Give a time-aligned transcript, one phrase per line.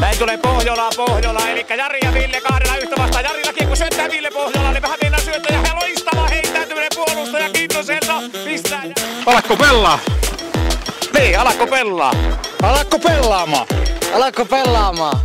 [0.00, 3.24] Näin tulee Pohjola, Pohjola, eli Jari ja Ville kahdella yhtä vastaan.
[3.24, 5.60] Jarillakin kun syöttää Ville Pohjola, niin vähän mennään syöttäjä.
[5.66, 8.22] Ja loistava heittäytyminen puolustaja Kintoselta.
[8.44, 8.82] Pistää.
[9.26, 9.98] Alakko pelaa?
[11.18, 12.14] Niin, alakko pelaa?
[12.62, 13.66] Alakko pelaamaan?
[14.14, 15.20] Alatko pelaamaan?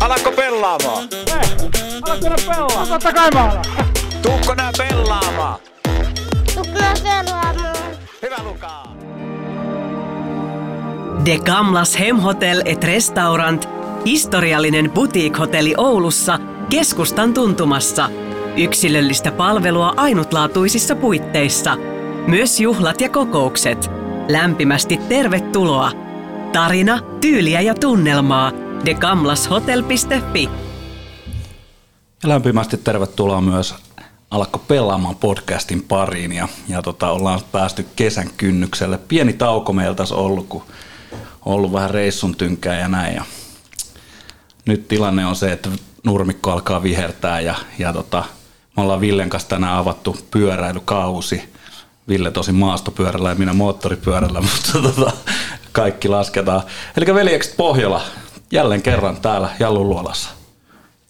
[0.00, 1.08] Alakko pelaamaan?
[2.88, 3.64] Totta kai mä alan.
[4.22, 5.60] Tuukko nää pelaamaan?
[6.54, 7.56] Tukka pelaamaan.
[8.22, 8.91] Hyvä Lukaa.
[11.24, 13.68] De Gamlas Hemhotel et Restaurant,
[14.06, 16.38] historiallinen boutique-hotelli Oulussa,
[16.70, 18.10] keskustan tuntumassa.
[18.56, 21.76] Yksilöllistä palvelua ainutlaatuisissa puitteissa.
[22.26, 23.90] Myös juhlat ja kokoukset.
[24.28, 25.92] Lämpimästi tervetuloa.
[26.52, 28.52] Tarina, tyyliä ja tunnelmaa.
[28.84, 30.48] degamlashotel.fi
[32.22, 33.74] Ja lämpimästi tervetuloa myös
[34.30, 38.98] Alakko pelaamaan podcastin pariin ja, ja tota, ollaan päästy kesän kynnykselle.
[38.98, 40.62] Pieni tauko meiltä tässä ollut, kun
[41.44, 43.14] ollut vähän reissun tynkää ja näin.
[43.14, 43.24] Ja
[44.66, 45.70] nyt tilanne on se, että
[46.04, 48.24] nurmikko alkaa vihertää ja, ja tota,
[48.76, 51.52] me ollaan Villen kanssa tänään avattu pyöräilykausi.
[52.08, 55.12] Ville tosi maastopyörällä ja minä moottoripyörällä, mutta tota,
[55.72, 56.62] kaikki lasketaan.
[56.96, 58.02] Eli veljekset Pohjola,
[58.50, 60.30] jälleen kerran täällä Jalluluolassa.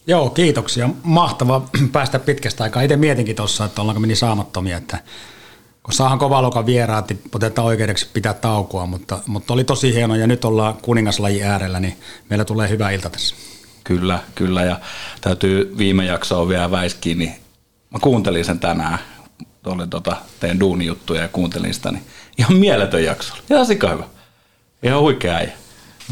[0.06, 0.88] Joo, kiitoksia.
[1.02, 1.62] Mahtava
[1.92, 2.82] päästä pitkästä aikaa.
[2.82, 4.98] Itse mietinkin tuossa, että ollaanko meni saamattomia, että
[5.82, 10.26] kun saahan kovaluokan vieraat, niin otetaan oikeudeksi pitää taukoa, mutta, mutta oli tosi hieno ja
[10.26, 11.96] nyt ollaan kuningaslaji äärellä, niin
[12.30, 13.34] meillä tulee hyvä ilta tässä.
[13.84, 14.62] Kyllä, kyllä.
[14.62, 14.80] Ja
[15.20, 17.34] täytyy viime jaksoa vielä väiskiin, niin
[17.90, 18.98] mä kuuntelin sen tänään.
[19.66, 22.04] Olin tota, tein duunijuttuja ja kuuntelin sitä, niin
[22.38, 23.34] ihan mieletön jakso.
[23.50, 24.04] Ihan sika hyvä.
[24.82, 25.52] Ihan huikea äijä.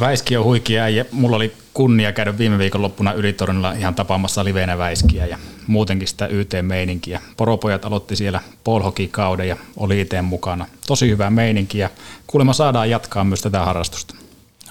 [0.00, 4.78] Väiski on huikea ja mulla oli kunnia käydä viime viikon loppuna Ylitornilla ihan tapaamassa liveenä
[4.78, 7.20] Väiskiä ja muutenkin sitä YT-meininkiä.
[7.36, 10.66] Poropojat aloitti siellä polhoki-kauden ja oli itse mukana.
[10.86, 11.90] Tosi hyvää meininkiä.
[12.26, 14.14] Kuulemma saadaan jatkaa myös tätä harrastusta.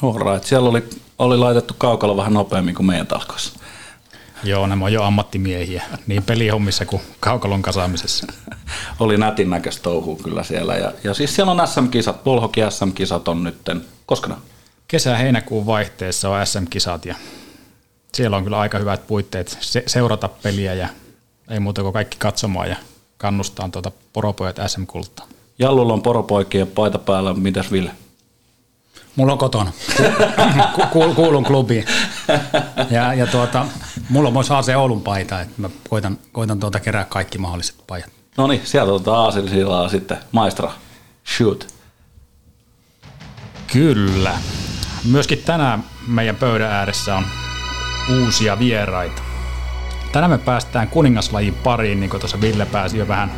[0.03, 0.43] Alright.
[0.43, 0.83] Siellä oli,
[1.19, 3.59] oli laitettu kaukalo vähän nopeammin kuin meidän talkoissa.
[4.43, 8.27] Joo, nämä on jo ammattimiehiä, niin pelihommissa kuin kaukalon kasaamisessa.
[8.99, 10.75] oli nätin näköistä touhua kyllä siellä.
[10.75, 14.35] Ja, ja siis siellä on SM-kisat, Polhoki SM-kisat on nytten, koska ne?
[14.89, 17.15] Kesä-heinäkuun vaihteessa on SM-kisat ja
[18.13, 20.87] siellä on kyllä aika hyvät puitteet se- seurata peliä ja
[21.49, 22.75] ei muuta kuin kaikki katsomaan ja
[23.17, 25.27] kannustaa tuota poropojat SM-kulttaa.
[25.59, 27.91] Jallulla on poropoikien paita päällä, mitäs Ville?
[29.15, 29.71] Mulla on kotona.
[30.75, 31.85] Ku- ku- kuulun klubiin.
[32.89, 33.65] Ja, ja tuota,
[34.09, 38.09] mulla on myös AC Oulun paita, että mä koitan, koitan tuota kerää kaikki mahdolliset pajat.
[38.37, 40.71] No niin, sieltä otetaan Aasilsilaa sitten maestra.
[41.37, 41.67] Shoot.
[43.73, 44.37] Kyllä.
[45.03, 47.25] Myöskin tänään meidän pöydän ääressä on
[48.21, 49.21] uusia vieraita.
[50.11, 53.31] Tänään me päästään kuningaslajin pariin, niin kuin tuossa Ville pääsi jo vähän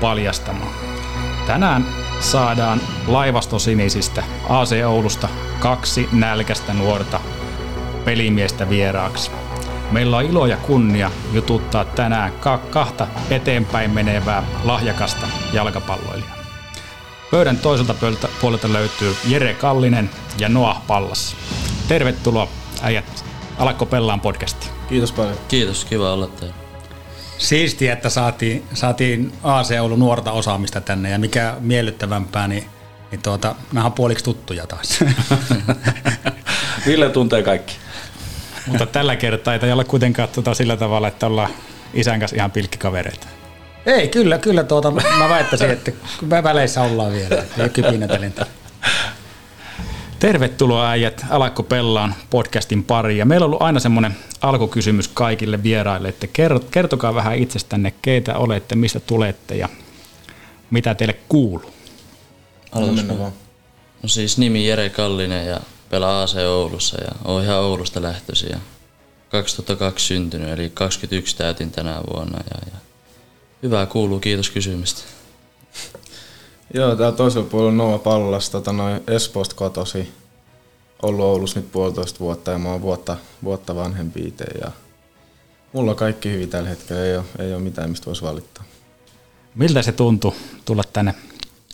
[0.00, 0.72] paljastamaan.
[1.46, 1.86] Tänään
[2.20, 5.28] saadaan laivastosinisistä AC Oulusta
[5.58, 7.20] kaksi nälkästä nuorta
[8.04, 9.30] pelimiestä vieraaksi.
[9.90, 16.31] Meillä on ilo ja kunnia jututtaa tänään ka- kahta eteenpäin menevää lahjakasta jalkapalloilijaa.
[17.32, 17.94] Pöydän toiselta
[18.40, 21.36] puolelta löytyy Jere Kallinen ja Noah Pallas.
[21.88, 22.48] Tervetuloa
[22.82, 23.24] äijät
[23.58, 24.72] Alakko Pellaan podcastiin.
[24.88, 25.36] Kiitos paljon.
[25.48, 26.54] Kiitos, kiva olla täällä.
[27.38, 32.64] Siistiä, että saatiin, saatiin AC Oulun nuorta osaamista tänne ja mikä miellyttävämpää, niin,
[33.10, 35.04] niin tuota, nämä on puoliksi tuttuja taas.
[36.86, 37.76] Ville tuntee kaikki.
[38.66, 41.50] Mutta tällä kertaa ei olla kuitenkaan tuota sillä tavalla, että ollaan
[41.94, 43.26] isän kanssa ihan pilkkikavereita.
[43.86, 45.92] Ei, kyllä, kyllä tuota, mä väittäisin, että
[46.42, 48.46] väleissä ollaan vielä, ei ole kypinätelintä.
[50.18, 53.18] Tervetuloa äijät Alakko Pellaan podcastin pariin.
[53.18, 56.26] Ja meillä on ollut aina semmoinen alkukysymys kaikille vieraille, että
[56.70, 59.68] kertokaa vähän itsestänne, keitä olette, mistä tulette ja
[60.70, 61.70] mitä teille kuuluu.
[63.06, 63.18] Mä.
[63.18, 63.32] vaan.
[64.02, 65.60] No siis nimi Jere Kallinen ja
[65.90, 68.58] pelaa AC Oulussa ja oon ihan Oulusta lähtöisin ja
[69.28, 72.78] 2002 syntynyt, eli 21 täytin tänä vuonna ja, ja
[73.62, 75.02] hyvää kuuluu, kiitos kysymystä.
[76.74, 80.12] Joo, täällä toisella puolella Noa Pallas, tota noin Espoosta kotosi.
[81.02, 84.70] Ollut Oulussa nyt puolitoista vuotta ja mä oon vuotta, vuotta vanhempi itse ja
[85.72, 88.64] mulla on kaikki hyvin tällä hetkellä, ei ole, ei ole mitään mistä voisi valittaa.
[89.54, 90.32] Miltä se tuntui
[90.64, 91.14] tulla tänne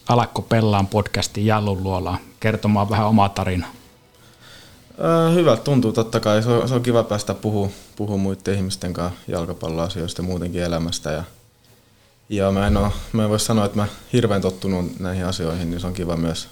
[0.08, 3.72] Alakko Pellaan podcastin Jallun luolaan kertomaan vähän omaa tarinaa?
[5.00, 8.92] Öö, hyvältä tuntuu totta kai, se on, se on kiva päästä puhua, puhua muiden ihmisten
[8.92, 11.24] kanssa jalkapalloasioista ja muutenkin elämästä ja
[12.28, 15.80] ja mä en, oo, mä en voi sanoa, että mä hirveän tottunut näihin asioihin, niin
[15.80, 16.48] se on kiva myös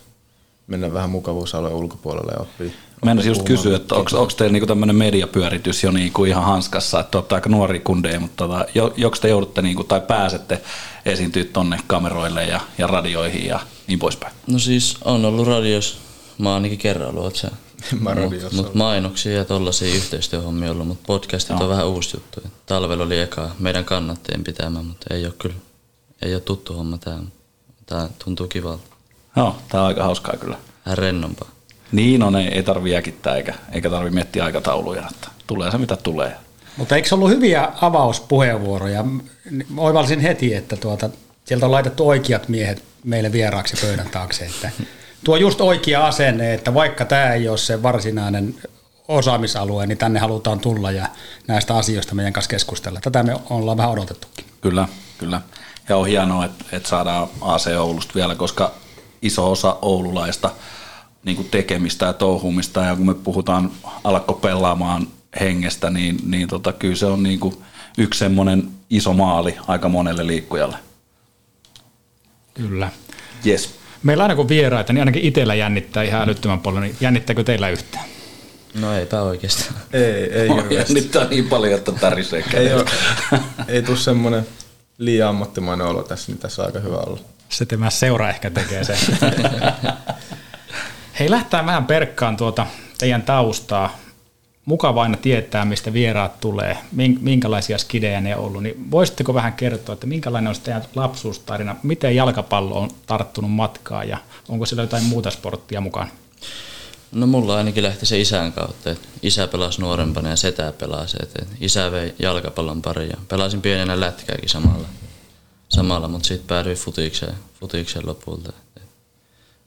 [0.67, 2.71] mennä vähän mukavuusalueen ulkopuolelle ja oppia.
[3.05, 7.19] Meinasin just oppia kysyä, että onko teillä niinku tämmöinen mediapyöritys jo niinku ihan hanskassa, että
[7.19, 10.63] olette aika nuoria kundeja, mutta tota, jo, joko te joudutte niinku, tai pääsette
[11.05, 14.35] esiintyä tonne kameroille ja, ja radioihin ja niin poispäin?
[14.47, 16.07] No siis on ollut radios
[16.39, 17.51] Mä oon ainakin kerran ollut, oot sä?
[18.01, 22.41] Mä Mut, mut mainoksia ja tollasia yhteistyöhommia ollut, mutta podcastit on vähän uusi juttu.
[22.67, 25.55] Talvella oli eka meidän kannattajien pitämä, mutta ei ole kyllä,
[26.23, 27.19] ei ole tuttu homma tää.
[27.87, 28.83] Tää tuntuu kivalta.
[29.37, 30.57] Joo, tää on aika hauskaa kyllä.
[30.87, 31.49] Vähän rennompaa.
[31.93, 35.97] Niin on, ei, ei tarvi jäkittää eikä, eikä tarvi miettiä aikatauluja, että tulee se mitä
[35.97, 36.37] tulee.
[36.77, 39.05] Mutta eikö ollut hyviä avauspuheenvuoroja?
[39.77, 41.11] Oivalsin heti, että tuota,
[41.45, 44.45] sieltä on laitettu oikeat miehet meille vieraaksi pöydän taakse.
[44.45, 44.71] Että
[45.25, 48.55] tuo just oikea asenne, että vaikka tämä ei ole se varsinainen
[49.09, 51.07] osaamisalue, niin tänne halutaan tulla ja
[51.47, 53.01] näistä asioista meidän kanssa keskustella.
[53.01, 54.45] Tätä me ollaan vähän odotettukin.
[54.61, 55.41] Kyllä, kyllä.
[55.89, 58.73] Ja on hienoa, että, että saadaan AC Oulusta vielä, koska
[59.23, 60.51] iso osa oululaista
[61.25, 63.71] niin kuin tekemistä ja touhumista, ja kun me puhutaan
[64.05, 65.07] alko pelaamaan
[65.41, 67.55] hengestä, niin, niin tota, kyllä se on niin kuin
[67.99, 70.77] yksi semmoinen iso maali aika monelle liikkujalle.
[72.55, 72.91] Kyllä.
[73.47, 73.75] Yes.
[74.03, 78.05] Meillä aina kun vieraita, niin ainakin itsellä jännittää ihan älyttömän paljon, niin jännittääkö teillä yhtään?
[78.75, 79.81] No eipä oikeastaan.
[79.93, 80.75] Ei, ei hirveästi.
[80.75, 82.85] jännittää niin paljon, että tärisee Ei, ole,
[83.69, 84.47] ei tule semmoinen
[84.99, 87.21] liian ammattimainen olo tässä, niin tässä on aika hyvä olla.
[87.49, 88.97] Se tämä seura ehkä tekee sen.
[91.19, 92.67] Hei, lähtää vähän perkkaan tuota
[92.99, 93.97] teidän taustaa.
[94.65, 98.63] Mukava aina tietää, mistä vieraat tulee, mink- minkälaisia skidejä ne on ollut.
[98.63, 104.19] Niin voisitteko vähän kertoa, että minkälainen on teidän lapsuustarina, miten jalkapallo on tarttunut matkaan ja
[104.49, 106.09] onko siellä jotain muuta sporttia mukaan?
[107.17, 111.17] No mulla ainakin lähti se isän kautta, että isä pelasi nuorempana ja setä pelasi.
[111.23, 114.89] Että isä vei jalkapallon pari ja pelasin pienenä lätkääkin samalla,
[115.69, 118.53] samalla mutta sitten päädyin futikseen, futikseen lopulta.
[118.77, 118.83] Et,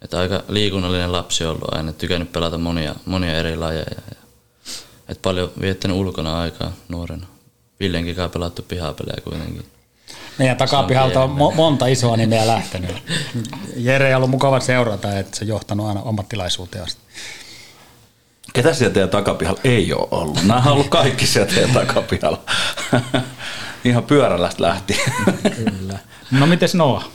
[0.01, 4.01] et aika liikunnallinen lapsi ollut aina, tykännyt pelata monia, monia eri lajeja.
[4.09, 4.15] Ja,
[5.09, 7.27] et paljon viettänyt ulkona aikaa nuorena.
[7.79, 9.65] Villenkin kanssa pelattu pihapelejä kuitenkin.
[10.37, 12.91] Meidän takapihalta on mo- monta isoa nimeä lähtenyt.
[13.75, 17.01] Jere on ollut mukava seurata, että se on johtanut aina ammattilaisuuteen asti.
[18.53, 20.43] Ketä siellä teidän takapihalla ei ole ollut?
[20.43, 22.41] Nämä on ollut kaikki siellä teidän takapihalla.
[23.83, 24.97] Ihan pyörällä lähti.
[25.55, 25.99] Kyllä.
[26.31, 27.09] No miten Noah?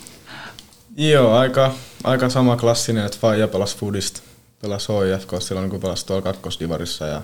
[0.97, 4.21] Joo, aika, aika sama klassinen, että Faija pelasi Foodista,
[4.61, 7.05] pelasi HIFK silloin, kun pelasi tuolla kakkosdivarissa.
[7.07, 7.21] Ja,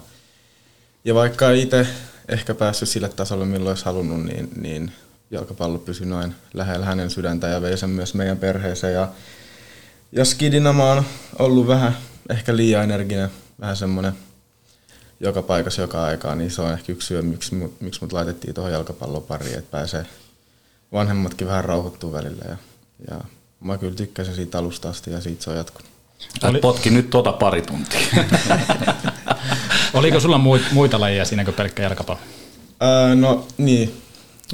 [1.05, 1.87] ja vaikka itse
[2.29, 4.91] ehkä päässyt sille tasolle, milloin olisi halunnut, niin, niin
[5.31, 8.93] jalkapallo pysyi noin lähellä hänen sydäntä ja vei sen myös meidän perheeseen.
[8.93, 9.07] Ja,
[10.11, 11.03] ja skidina mä oon
[11.39, 11.97] ollut vähän
[12.29, 13.29] ehkä liian energinen,
[13.59, 14.13] vähän semmoinen
[15.19, 18.53] joka paikassa joka aikaa, niin se on ehkä yksi syy, miksi, mut- miksi mut laitettiin
[18.53, 20.05] tuohon jalkapallon pariin, että pääsee
[20.93, 22.45] vanhemmatkin vähän rauhoittuu välillä.
[22.49, 22.57] Ja,
[23.11, 23.21] ja
[23.59, 25.91] mä kyllä tykkäsin siitä alusta asti ja siitä se on jatkunut.
[26.43, 26.59] Oli...
[26.59, 27.99] Potki nyt tota pari tuntia.
[29.93, 32.21] Oliko sulla muit, muita lajeja siinä kuin pelkkä jalkapallo?
[32.83, 34.00] Öö, no niin,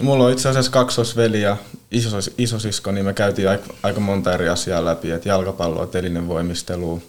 [0.01, 1.57] mulla on itse asiassa kaksosveli ja
[1.91, 7.03] isos, isosisko, niin me käytiin aika, aika monta eri asiaa läpi, että jalkapalloa, telinen voimistelu,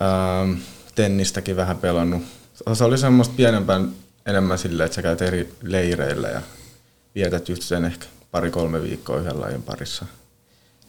[0.00, 0.56] öö,
[0.94, 2.22] tennistäkin vähän pelannut.
[2.72, 3.92] Se oli semmoista pienempään
[4.26, 6.42] enemmän silleen, että sä käyt eri leireillä ja
[7.14, 10.06] vietät just sen ehkä pari-kolme viikkoa yhden lajin parissa.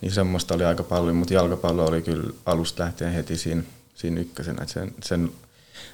[0.02, 3.64] Niin semmoista oli aika paljon, mutta jalkapallo oli kyllä alusta lähtien heti siinä,
[3.96, 5.32] siinä ykkösenä, että sen, sen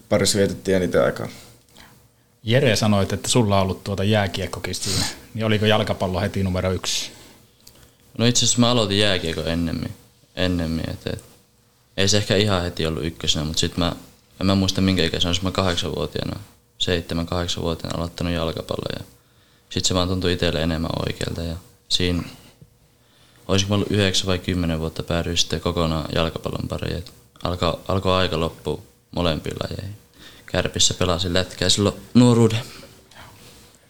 [0.10, 1.28] parissa vietettiin eniten aikaa.
[2.44, 5.06] Jere sanoit, että sulla on ollut tuota jääkiekkokin siinä.
[5.34, 7.12] Niin oliko jalkapallo heti numero yksi?
[8.18, 9.92] No itse asiassa mä aloitin jääkiekon ennemmin.
[10.36, 11.24] ennemmin et, et,
[11.98, 13.96] ei se ehkä ihan heti ollut ykkösenä, mutta sitten mä,
[14.42, 16.40] en mä muista minkä ikäisenä, olisi mä kahdeksanvuotiaana,
[16.78, 19.00] seitsemän, kahdeksanvuotiaana aloittanut jalkapalloa.
[19.00, 19.06] Ja
[19.70, 21.42] sitten se vaan tuntui itselle enemmän oikealta.
[21.42, 21.56] Ja
[21.90, 22.24] siinä,
[23.48, 27.04] olisinko mä ollut yhdeksän vai kymmenen vuotta päädyin sitten kokonaan jalkapallon pariin.
[27.44, 28.82] Alkoi, alkoi aika loppua
[29.12, 30.03] molempiin lajeihin.
[30.54, 32.60] Kärpissä pelasin lätkää silloin nuoruuden.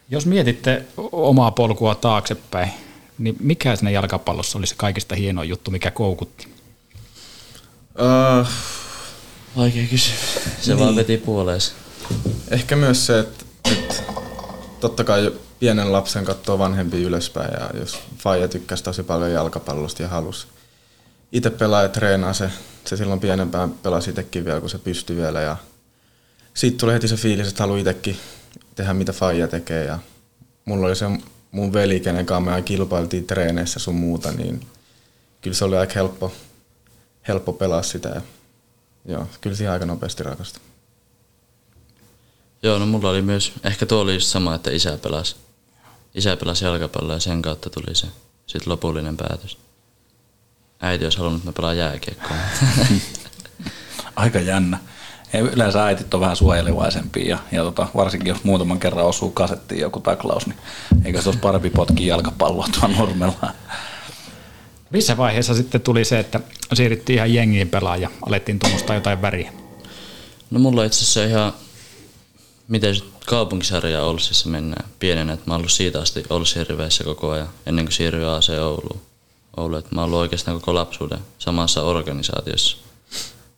[0.09, 2.71] Jos mietitte omaa polkua taaksepäin,
[3.17, 6.47] niin mikä siinä jalkapallossa oli se kaikista hienoin juttu, mikä koukutti?
[7.99, 8.47] Uh,
[9.57, 10.19] Vaikea kysymys.
[10.61, 10.79] Se niin.
[10.79, 11.73] vaan veti puoleensa.
[12.51, 14.03] Ehkä myös se, että, että
[14.79, 20.09] totta kai pienen lapsen katsoo vanhempi ylöspäin ja jos Faija tykkäsi tosi paljon jalkapallosta ja
[20.09, 20.47] halusi
[21.31, 22.49] itse pelaa ja treenaa se,
[22.85, 25.57] se silloin pienempään pelasi itsekin vielä, kun se pystyi vielä ja
[26.53, 28.17] siitä tuli heti se fiilis, että haluaa itsekin
[28.75, 29.99] tehdä mitä Faija tekee ja
[30.65, 31.05] mulla oli se
[31.51, 34.67] mun veli, kenen kanssa me aina kilpailtiin treeneissä sun muuta, niin
[35.41, 36.33] kyllä se oli aika helppo,
[37.27, 38.21] helppo pelaa sitä ja
[39.05, 40.63] joo, kyllä siihen aika nopeasti rakastui.
[42.63, 45.35] Joo, no mulla oli myös, ehkä tuo oli just sama, että isä pelasi.
[46.15, 48.07] Isä pelasi jalkapalloa ja sen kautta tuli se
[48.47, 49.57] sit lopullinen päätös.
[50.79, 52.37] Äiti olisi halunnut, että mä pelaan jääkiekkoa.
[54.15, 54.79] Aika jännä.
[55.33, 59.81] Ja Yleensä äitit on vähän suojelevaisempia ja, ja tota, varsinkin jos muutaman kerran osuu kasettiin
[59.81, 60.57] joku taklaus, niin
[61.05, 63.51] eikö se olisi parempi potkia jalkapalloa tuon nurmella.
[64.89, 66.39] Missä vaiheessa sitten tuli se, että
[66.73, 69.53] siirryttiin ihan jengiin pelaamaan ja alettiin tunnustaa jotain väriä?
[70.51, 71.53] No mulla itse asiassa ihan,
[72.67, 76.23] miten kaupunkisarja Olssissa mennään pienenä, että mä oon ollut siitä asti
[76.55, 79.01] Hirveissä koko ajan, ennen kuin siirryin AC Ouluun.
[79.57, 82.77] Oulu, että mä oon ollut oikeastaan koko lapsuuden samassa organisaatiossa.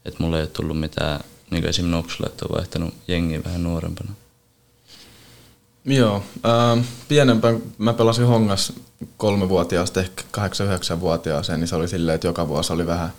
[0.05, 1.19] Että mulla ei ole tullut mitään,
[1.51, 4.11] niin kuin esimerkiksi Nopsulle, että on vaihtanut jengiä vähän nuorempana.
[5.85, 8.73] Joo, ää, pienempään mä pelasin Hongas
[9.17, 13.13] kolmevuotiaasta ehkä 8-9-vuotiaaseen, niin se oli silleen, että joka vuosi oli vähän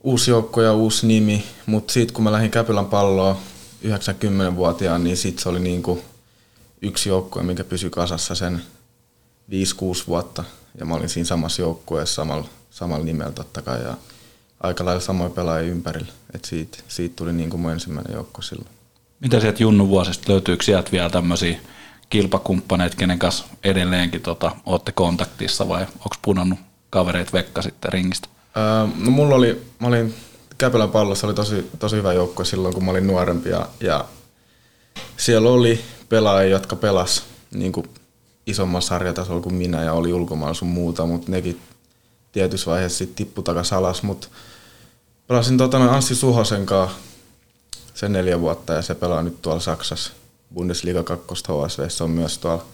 [0.00, 3.40] uusi joukko ja uusi nimi, mutta sitten kun mä lähdin Käpylän palloa
[3.84, 6.02] 90-vuotiaan, niin sitten se oli niinku
[6.82, 8.62] yksi joukkue, mikä pysyi kasassa sen
[9.50, 9.54] 5-6
[10.06, 10.44] vuotta.
[10.78, 13.96] Ja mä olin siinä samassa joukkueessa samalla, samalla nimellä totta kai ja
[14.62, 16.12] aika lailla samoin pelaajia ympärillä.
[16.34, 18.70] Et siitä, siitä tuli niinku mun ensimmäinen joukko silloin.
[19.20, 21.58] Mitä sieltä Junnu vuosista löytyykö sieltä vielä tämmöisiä
[22.10, 26.58] kilpakumppaneita, kenen kanssa edelleenkin tota, olette kontaktissa vai onko punannut
[26.90, 28.28] kavereet vekka sitten ringistä?
[28.56, 30.14] Öö, no mulla oli, mä olin
[30.58, 34.04] Käpylän pallossa oli tosi, tosi hyvä joukko silloin, kun mä olin nuorempi ja, ja
[35.16, 37.86] siellä oli pelaajia, jotka pelas niin kuin
[38.46, 41.60] isommassa sarjatasolla kuin minä ja oli ulkomailla sun muuta, mutta nekin
[42.32, 44.28] tietyssä vaiheessa sitten tippu takas alas, mutta
[45.32, 46.96] pelasin tota, Anssi Suhosen kanssa
[47.94, 50.12] sen neljä vuotta ja se pelaa nyt tuolla Saksassa.
[50.54, 52.64] Bundesliga 2 HSV on myös tuolla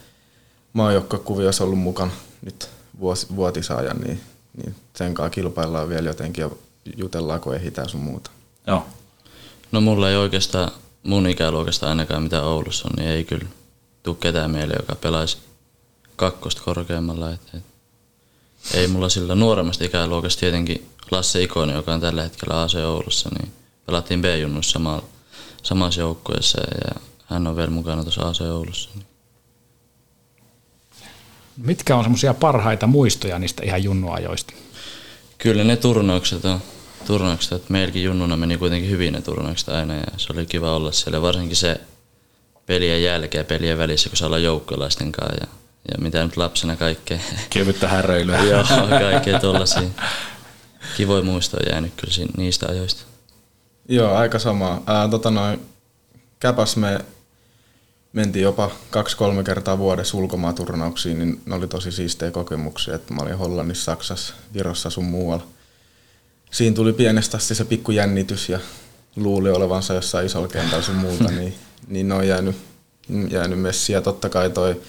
[0.73, 2.11] maajoukkuekuviossa ollut mukana
[2.43, 4.21] nyt vuosi, vuotisajan, niin,
[4.57, 6.50] niin sen kanssa kilpaillaan vielä jotenkin ja
[6.97, 8.31] jutellaan, kun ehitään sun muuta.
[8.67, 8.87] Joo.
[9.73, 10.71] No mulla ei oikeastaan
[11.03, 13.49] mun ikäluokasta ainakaan mitä Oulussa on, niin ei kyllä
[14.03, 15.38] tuu ketään meille, joka pelaisi
[16.17, 17.31] kakkosta korkeammalla.
[17.31, 17.62] Et, et,
[18.75, 23.53] ei mulla sillä nuoremmasta ikäluokasta tietenkin Lasse Ikonen, joka on tällä hetkellä AC Oulussa, niin
[23.87, 25.05] pelattiin B-junnuissa samalla,
[25.62, 28.91] samassa joukkueessa ja hän on vielä mukana tuossa AC Oulussa.
[28.95, 29.07] Niin.
[31.57, 34.55] Mitkä on semmoisia parhaita muistoja niistä ihan junnuajoista?
[35.38, 36.61] Kyllä ne turnaukset on.
[37.07, 40.93] Turnaukset, että meilläkin junnuna meni kuitenkin hyvin ne turnaukset aina ja se oli kiva olla
[40.93, 41.23] siellä.
[41.23, 41.81] Varsinkin se
[42.67, 45.47] pelien jälkeen pelien välissä, kun saa olla joukkolaisten kanssa ja,
[45.88, 47.19] ja mitä nyt lapsena kaikkea.
[47.50, 48.45] Kevyttä häröilyä.
[48.45, 49.83] Joo, kaikkea tuollaisia.
[50.97, 53.02] Kivoja muistoja jäänyt kyllä niistä ajoista.
[53.88, 54.82] Joo, aika sama.
[54.87, 55.61] Ää, tota noin,
[56.40, 56.99] Käpäs me
[58.12, 63.38] mentiin jopa kaksi-kolme kertaa vuodessa ulkomaaturnauksiin, niin ne oli tosi siistejä kokemuksia, että mä olin
[63.38, 65.47] Hollannissa, Saksassa, Virossa sun muualla.
[66.50, 68.58] Siinä tuli pienestä asti se pikku jännitys ja
[69.16, 71.54] luuli olevansa jossain isolla kentällä sun muuta, niin,
[71.88, 72.56] niin ne on jäänyt,
[73.30, 73.94] jäänyt messiin.
[73.94, 74.80] Ja totta kai toi,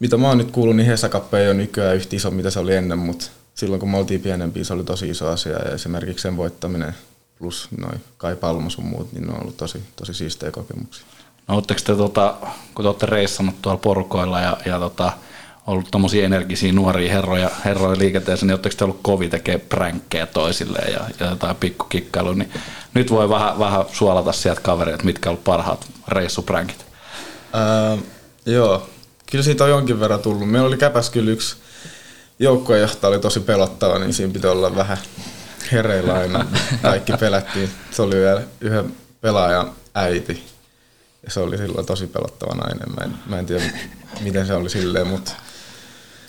[0.00, 2.74] mitä mä oon nyt kuullut, niin Hesakappe ei ole nykyään yhtä iso, mitä se oli
[2.74, 6.36] ennen, mutta silloin kun me oltiin pienempiä, se oli tosi iso asia ja esimerkiksi sen
[6.36, 6.94] voittaminen
[7.38, 11.06] plus noin Kai Palmo sun muut, niin ne on ollut tosi, tosi siistejä kokemuksia.
[11.48, 12.34] No ootteko te, tota,
[12.74, 15.12] kun te olette reissannut tuolla porukoilla ja, ja tota,
[15.66, 20.92] ollut tommosia energisiä nuoria herroja, herroja liikenteessä, niin oletteko te ollut kovi tekee pränkkejä toisilleen
[20.92, 22.50] ja, ja jotain pikkukikkailuja, niin
[22.94, 26.86] nyt voi vähän, vähän suolata sieltä kavereita, mitkä on ollut parhaat reissupränkit.
[27.52, 27.98] Ää,
[28.46, 28.88] joo,
[29.30, 30.50] kyllä siitä on jonkin verran tullut.
[30.50, 31.56] Meillä oli käpäs kyllä yksi
[32.40, 34.98] joukkuejohtaja oli tosi pelottava, niin siinä piti olla vähän
[35.72, 36.46] hereillä aina.
[36.82, 37.70] Kaikki pelättiin.
[37.90, 40.44] Se oli vielä yhden pelaajan äiti.
[41.22, 42.94] Ja se oli silloin tosi pelottava nainen.
[42.96, 43.64] Mä en, mä en tiedä,
[44.20, 45.32] miten se oli silleen, mutta...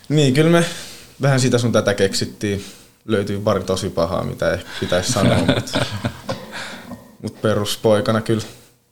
[0.09, 0.65] Niin, kyllä me
[1.21, 2.65] vähän sitä sun tätä keksittiin.
[3.05, 5.85] Löytyi pari tosi pahaa, mitä ehkä pitäisi sanoa, mutta
[7.21, 8.43] mut peruspoikana kyllä,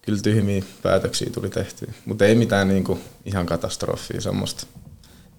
[0.02, 1.94] kyllä tyhmiä päätöksiä tuli tehtyä.
[2.06, 4.68] Mutta ei mitään niinku ihan katastrofia semmoista.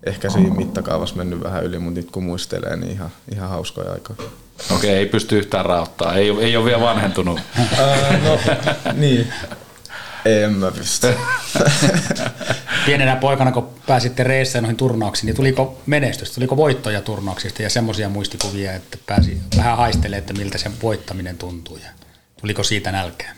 [0.04, 4.30] Ehkä siinä mittakaavassa mennyt vähän yli, mutta nyt kun muistelee, niin ihan, ihan hauskoja aikoja.
[4.70, 6.14] Okei, ei pysty yhtään rauttaa.
[6.14, 7.40] Ei, ei ole vielä vanhentunut.
[8.24, 8.38] No,
[8.92, 9.32] niin.
[10.24, 11.14] En mä pysty.
[12.86, 18.08] Pienenä poikana, kun pääsitte reissään noihin turnauksiin, niin tuliko menestystä, tuliko voittoja turnauksista ja semmoisia
[18.08, 21.90] muistikuvia, että pääsi vähän haistelemaan, että miltä sen voittaminen tuntuu ja
[22.40, 23.36] tuliko siitä nälkeä?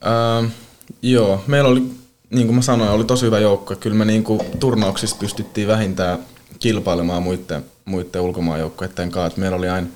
[0.00, 0.42] Ää,
[1.02, 1.82] joo, meillä oli,
[2.30, 3.76] niin kuin mä sanoin, oli tosi hyvä joukko.
[3.76, 6.18] Kyllä me niin kuin turnauksista pystyttiin vähintään
[6.58, 9.40] kilpailemaan muiden, muiden ulkomaanjoukkoiden kanssa.
[9.40, 9.88] Meillä oli aina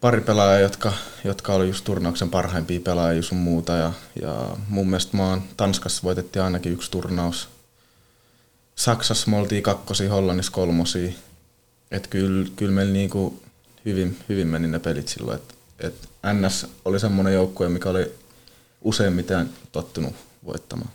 [0.00, 0.92] pari pelaajaa, jotka,
[1.24, 3.72] jotka oli just turnauksen parhaimpia pelaajia sun muuta.
[3.72, 3.92] Ja,
[4.22, 7.48] ja mun mielestä oon, Tanskassa voitettiin ainakin yksi turnaus.
[8.74, 11.12] Saksassa me oltiin kakkosia, Hollannissa kolmosia.
[11.90, 13.42] Että kyllä, kyllä meillä niinku
[13.84, 15.36] hyvin, hyvin meni ne pelit silloin.
[15.38, 18.12] Et, et NS oli semmoinen joukkue, mikä oli
[18.82, 20.90] useimmiten tottunut voittamaan.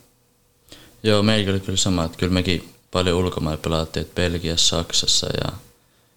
[1.06, 5.52] Joo, meillä oli kyllä sama, että kyllä mekin paljon ulkomailla pelattiin, että Belgiassa, Saksassa ja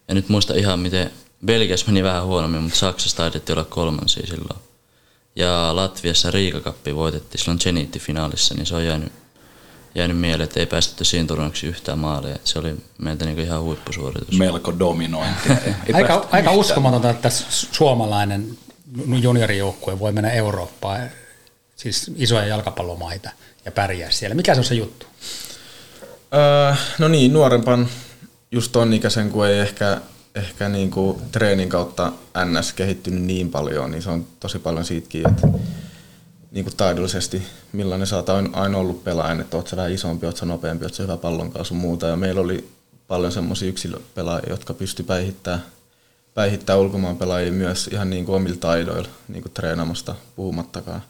[0.09, 1.11] en nyt muista ihan miten,
[1.45, 4.59] Belgiassa meni vähän huonommin, mutta Saksassa taidettiin olla kolmansia silloin.
[5.35, 9.11] Ja Latviassa Riikakappi voitettiin silloin Genitti-finaalissa, niin se on jäänyt,
[9.95, 12.37] jäänyt mieleen, että ei päästetty siinä turnauksessa yhtään maalia.
[12.43, 14.37] Se oli meiltä niin ihan huippusuoritus.
[14.37, 15.55] Melko dominointia.
[15.87, 18.57] Ei Aika, aika uskomatonta, että su- suomalainen
[19.21, 21.09] juniorijoukkue voi mennä Eurooppaan,
[21.75, 23.29] siis isoja jalkapallomaita
[23.69, 24.35] ja pärjää siellä.
[24.35, 25.05] Mikä se on se juttu?
[26.33, 27.87] Öö, no niin, nuorempan
[28.51, 30.01] just ton ikäisen, kun ei ehkä,
[30.35, 32.11] ehkä niinku treenin kautta
[32.45, 35.47] NS kehittynyt niin paljon, niin se on tosi paljon siitäkin, että
[36.51, 40.45] niinku taidollisesti millainen sä oot aina- ollut pelaajan, että oot sä vähän isompi, oot sä
[40.45, 42.07] nopeampi, oot sä hyvä pallon kanssa muuta.
[42.07, 42.69] Ja meillä oli
[43.07, 45.63] paljon semmoisia yksilöpelaajia, jotka pysty päihittämään
[46.33, 51.01] päihittää ulkomaan pelaajia myös ihan niin kuin omilla taidoilla, niin kuin treenamasta puhumattakaan.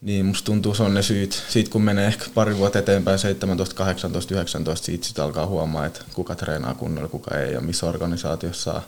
[0.00, 1.42] Niin musta tuntuu, se on ne syyt.
[1.48, 6.00] Siitä kun menee ehkä pari vuotta eteenpäin, 17, 18, 19, siitä sit alkaa huomaa, että
[6.14, 8.82] kuka treenaa kunnolla, kuka ei ja missä organisaatiossa saa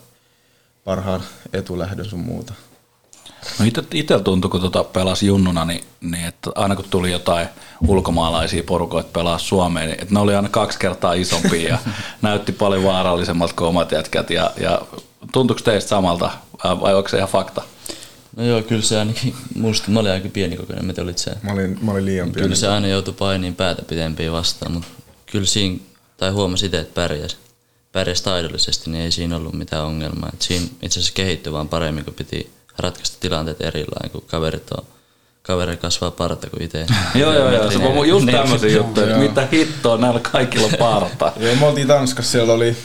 [0.85, 1.23] parhaan
[1.53, 2.55] etulähdön sun muuta.
[3.59, 7.49] No itsellä tuntui, kun tota pelasi junnuna, niin, niin että aina kun tuli jotain
[7.89, 11.79] ulkomaalaisia porukoita pelaa Suomeen, niin että ne oli aina kaksi kertaa isompia ja
[12.23, 14.31] näytti paljon vaarallisemmalta kuin omat jätkät.
[14.31, 14.83] Ja, ja
[15.33, 16.31] tuntuuko teistä samalta
[16.65, 17.63] vai onko se ihan fakta?
[18.39, 21.31] No joo, kyllä se ainakin, musta mä olin aika pieni kokoinen, mitä olit se.
[21.43, 22.43] Mä olin, mä olin liian pieni.
[22.43, 24.89] Kyllä se aina joutui painiin päätä pitempiä vastaan, mutta
[25.33, 25.79] kyllä siinä,
[26.17, 27.37] tai huomasi itse, että pärjäs,
[27.93, 30.31] pärjäs taidollisesti, niin ei siinä ollut mitään ongelmaa.
[30.35, 34.85] Et siinä itse asiassa kehittyi vaan paremmin, kun piti ratkaista tilanteet erillään, kun kaverit on
[35.43, 36.87] kaveri kasvaa parta kuin itse.
[37.15, 37.71] joo, joo, joo.
[37.71, 38.37] Se on just Niin.
[38.37, 41.33] tämmöisiä juttuja, että mitä hittoa näillä kaikilla parta.
[41.37, 42.77] Joo, me oltiin Tanskassa, siellä oli,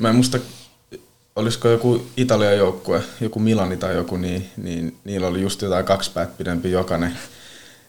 [0.00, 0.38] mä en muista,
[1.38, 6.10] olisiko joku Italian joukkue, joku Milani tai joku, niin, niin niillä oli just jotain kaksi
[6.10, 7.18] päät pidempi jokainen.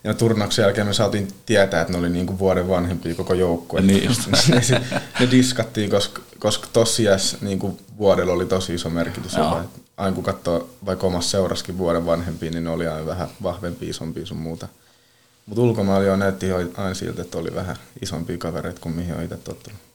[0.04, 3.82] Ja turnauksen jälkeen me saatiin tietää, että ne oli niinku vuoden vanhempia koko joukkue.
[3.82, 4.28] Niin just.
[4.50, 4.82] ne,
[5.20, 9.34] ne diskattiin, koska, koska tossa iässä niinku vuodella oli tosi iso merkitys.
[9.34, 9.64] Jopa,
[9.98, 14.26] Aina kun katsoo vaikka omassa seuraskin vuoden vanhempia, niin ne oli aina vähän vahvempia, isompia
[14.26, 14.68] sun muuta.
[15.46, 19.38] Mutta ulkomailla jo näytti aina siltä, että oli vähän isompia kavereita kuin mihin on itse
[19.38, 19.89] tottunut.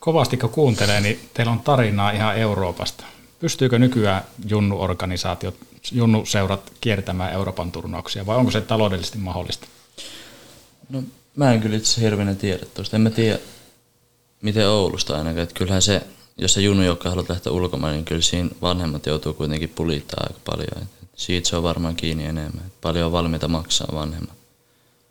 [0.00, 3.04] Kovasti kun kuuntelee, niin teillä on tarinaa ihan Euroopasta.
[3.40, 5.54] Pystyykö nykyään junnu-organisaatiot,
[5.92, 9.66] junnu-seurat kiertämään Euroopan turnauksia vai onko se taloudellisesti mahdollista?
[10.88, 11.02] No,
[11.36, 12.96] mä en kyllä itse asiassa hirveänä tiedä tuosta.
[12.96, 13.38] En mä tiedä,
[14.42, 15.42] miten Oulusta ainakaan.
[15.42, 16.02] Että kyllähän se,
[16.36, 20.82] jos se junnujoukko haluat lähteä ulkomaan, niin kyllä siinä vanhemmat joutuu kuitenkin pulittaa aika paljon.
[20.82, 22.66] Et siitä se on varmaan kiinni enemmän.
[22.66, 24.36] Et paljon on valmiita maksaa vanhemmat.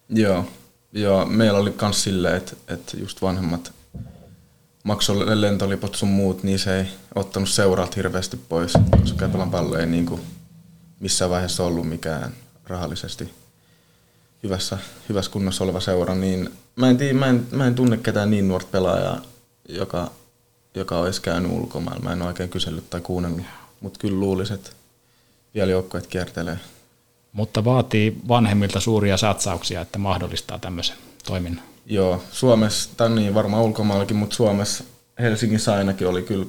[0.10, 0.46] Joo,
[0.94, 3.72] joo meillä oli myös silleen, että, että just vanhemmat
[4.90, 9.86] maksoi lentolipot sun muut, niin se ei ottanut seuraat hirveästi pois, koska Käpälän pallo ei
[9.86, 10.22] niin kuin
[11.00, 12.34] missään vaiheessa ollut mikään
[12.68, 13.34] rahallisesti
[14.44, 14.78] hyvässä,
[15.10, 18.48] hyvässä kunnossa oleva seura, niin mä en, tiedä, mä en, mä en tunne ketään niin
[18.48, 19.22] nuorta pelaajaa,
[19.70, 20.12] joka,
[20.76, 22.04] joka olisi käynyt ulkomailla.
[22.04, 23.46] Mä en oikein kysellyt tai kuunnellut,
[23.82, 24.72] mutta kyllä luulisin, että
[25.56, 26.60] vielä joukkueet kiertelee.
[27.34, 31.69] Mutta vaatii vanhemmilta suuria satsauksia, että mahdollistaa tämmöisen toiminnan.
[31.90, 34.84] Joo, Suomessa, tai niin varmaan ulkomaillakin, mutta Suomessa,
[35.20, 36.46] Helsingissä ainakin oli kyllä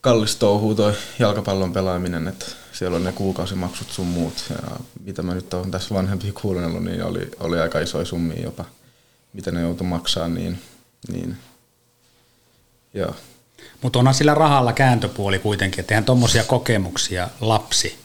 [0.00, 4.34] kallis touhu toi jalkapallon pelaaminen, että siellä on ne kuukausimaksut sun muut.
[4.50, 4.70] Ja
[5.04, 8.64] mitä mä nyt olen tässä vanhempia kuunnellut, niin oli, oli aika isoja summia jopa,
[9.32, 10.58] mitä ne joutui maksaa, niin,
[11.08, 11.36] niin
[12.94, 13.14] joo.
[13.82, 17.98] Mutta onhan sillä rahalla kääntöpuoli kuitenkin, että eihän tuommoisia kokemuksia lapsi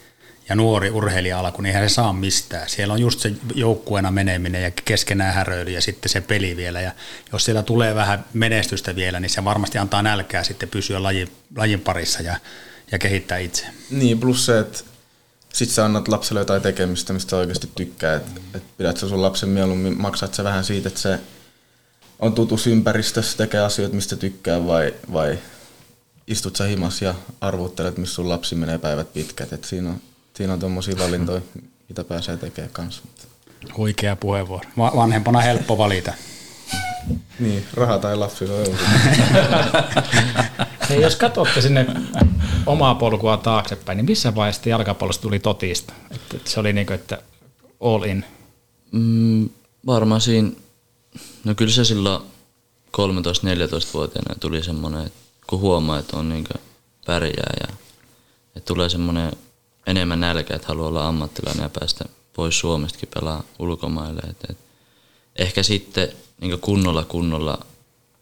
[0.50, 2.70] ja nuori urheilija-ala, kun eihän se saa mistään.
[2.70, 6.82] Siellä on just se joukkueena meneminen ja keskenään häröily ja sitten se peli vielä.
[6.82, 6.92] Ja
[7.34, 11.82] jos siellä tulee vähän menestystä vielä, niin se varmasti antaa nälkää sitten pysyä lajin, lajin
[11.82, 12.40] parissa ja,
[12.92, 13.66] ja kehittää itse.
[13.90, 14.80] Niin, plus se, että
[15.54, 18.16] sit sä annat lapselle jotain tekemistä, mistä oikeasti tykkää.
[18.16, 21.20] Että et pidät sä sun lapsen mieluummin, maksat sä vähän siitä, että se
[22.20, 25.40] on tutus ympäristössä, tekee asioita, mistä tykkää, vai, vai
[26.28, 29.54] istut sä himas ja arvuttelet, missä sun lapsi menee päivät pitkät.
[29.54, 30.02] Et siinä on,
[30.36, 31.42] siinä on tommosia valintoja,
[31.90, 33.04] mitä pääsee tekemään kanssa.
[33.78, 34.70] Huikea puheenvuoro.
[34.78, 36.14] Va- vanhempana helppo valita.
[37.40, 38.66] Niin, raha tai lapsi, on.
[40.90, 41.86] Hei, jos katsotte sinne
[42.66, 45.94] omaa polkua taaksepäin, niin missä vaiheessa jalkapallosta tuli totista?
[46.12, 47.22] Että että se oli niin kuin, että
[47.82, 48.26] all in.
[48.92, 49.50] Mm,
[49.86, 50.52] varmaan siinä,
[51.44, 52.24] no kyllä se silloin
[52.98, 56.46] 13-14-vuotiaana tuli semmoinen, että kun huomaa, että on niin
[57.06, 57.76] pärjää ja
[58.56, 59.32] että tulee semmoinen
[59.88, 64.22] enemmän nälkä, että haluaa olla ammattilainen ja päästä pois Suomestakin pelaa ulkomaille.
[64.30, 64.58] Et, et
[65.36, 66.10] ehkä sitten
[66.42, 67.66] niin kunnolla kunnolla,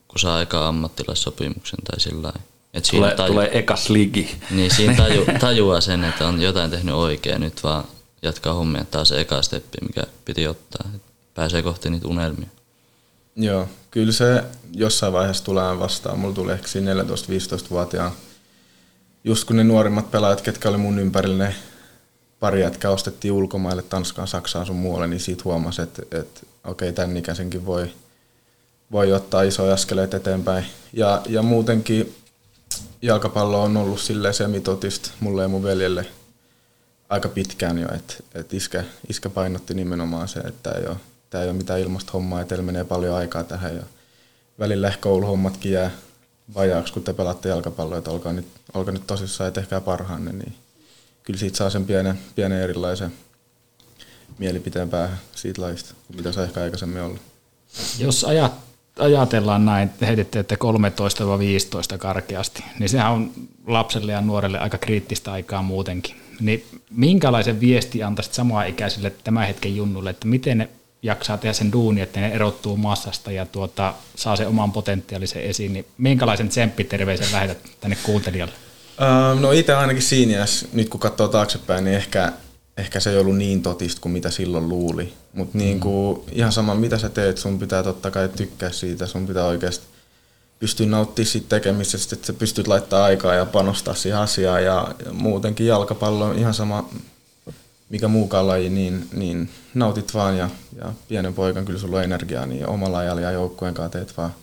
[0.08, 2.40] kun saa aika ammattilaissopimuksen tai sillä lailla,
[2.74, 4.36] että siinä Tulee, tulee ekas ligi.
[4.52, 7.84] niin siinä taju, tajuaa sen, että on jotain tehnyt oikein, nyt vaan
[8.22, 8.84] jatkaa hommia.
[8.86, 10.90] Tämä on se eka steppi, mikä piti ottaa.
[10.96, 12.48] että Pääsee kohti niitä unelmia.
[13.36, 16.20] Joo, kyllä se jossain vaiheessa tulee vastaan.
[16.20, 18.12] Mulla tuli ehkä siinä 14-15-vuotiaan,
[19.24, 21.56] just kun ne nuorimmat pelaajat, ketkä oli mun ympärillä, ne
[22.40, 26.92] pari jätkää ostettiin ulkomaille, Tanskaan, Saksaan sun muualle, niin siitä huomasi, että, että okei, okay,
[26.92, 27.92] tämän ikäisenkin voi,
[28.92, 30.66] voi ottaa isoja askeleita eteenpäin.
[30.94, 32.16] Ja, ja muutenkin
[33.02, 36.06] jalkapallo on ollut silleen semitotista mulle ja mun veljelle
[37.10, 40.98] aika pitkään jo, että, että iskä, iskä painotti nimenomaan se, että ei ole,
[41.30, 43.84] tämä ei ole mitään ilmasta hommaa, että menee paljon aikaa tähän ja
[44.60, 45.92] välillä ehkä kouluhommatkin jää
[46.56, 50.54] vajaaksi, kun te pelaatte jalkapalloa, että olkaa nyt, olkaa nyt tosissaan ja tehkää parhaanne, niin
[51.24, 53.14] kyllä siitä saa sen pienen, pienen erilaisen
[54.38, 57.22] mielipiteen päähän siitä laista, kuin mitä se ehkä aikaisemmin ollut.
[58.00, 58.54] Jos ajat,
[59.00, 63.32] ajatellaan näin, että heititte että 13-15 karkeasti, niin sehän on
[63.68, 66.16] lapselle ja nuorelle aika kriittistä aikaa muutenkin.
[66.40, 70.70] Niin minkälaisen viesti antaisit samaa ikäisille tämän hetken junnulle, että miten ne
[71.04, 75.74] jaksaa tehdä sen duuni, että ne erottuu massasta ja tuota, saa sen oman potentiaalisen esiin,
[75.74, 78.54] niin minkälaisen tsemppiterveisen lähetät tänne kuuntelijalle?
[79.02, 82.34] Öö, no itse ainakin siinä nyt kun katsoo taaksepäin, niin ehkä,
[82.78, 85.14] ehkä se ei ollut niin totista kuin mitä silloin luuli.
[85.34, 86.22] Mutta niin mm.
[86.32, 89.86] ihan sama mitä sä teet, sun pitää totta kai tykkää siitä, sun pitää oikeasti
[90.60, 95.68] pystyä nauttimaan siitä tekemisestä, että sä pystyt laittamaan aikaa ja panostaa siihen asiaan ja muutenkin
[95.68, 96.90] jalkapallo on ihan sama
[97.90, 102.46] mikä muukaan laji, niin, niin nautit vaan ja, ja pienen poikan kyllä sulla on energiaa,
[102.46, 104.34] niin omalla ajalla ja joukkueen kanssa teet vaan,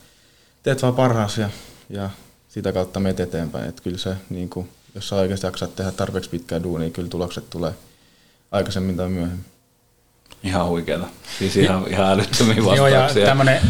[0.63, 1.51] teet vaan parhaasi ja,
[1.91, 2.11] ja
[2.49, 3.69] sitä kautta menet eteenpäin.
[3.69, 7.09] Että kyllä se, niin kuin, jos sä oikeasti jaksat tehdä tarpeeksi pitkää duunia, niin kyllä
[7.09, 7.73] tulokset tulee
[8.51, 9.45] aikaisemmin tai myöhemmin.
[10.43, 11.07] Ihan huikeeta.
[11.39, 12.77] Siis ihan, ihan älyttömiä vastauksia.
[12.77, 13.61] Joo, ja tämmöinen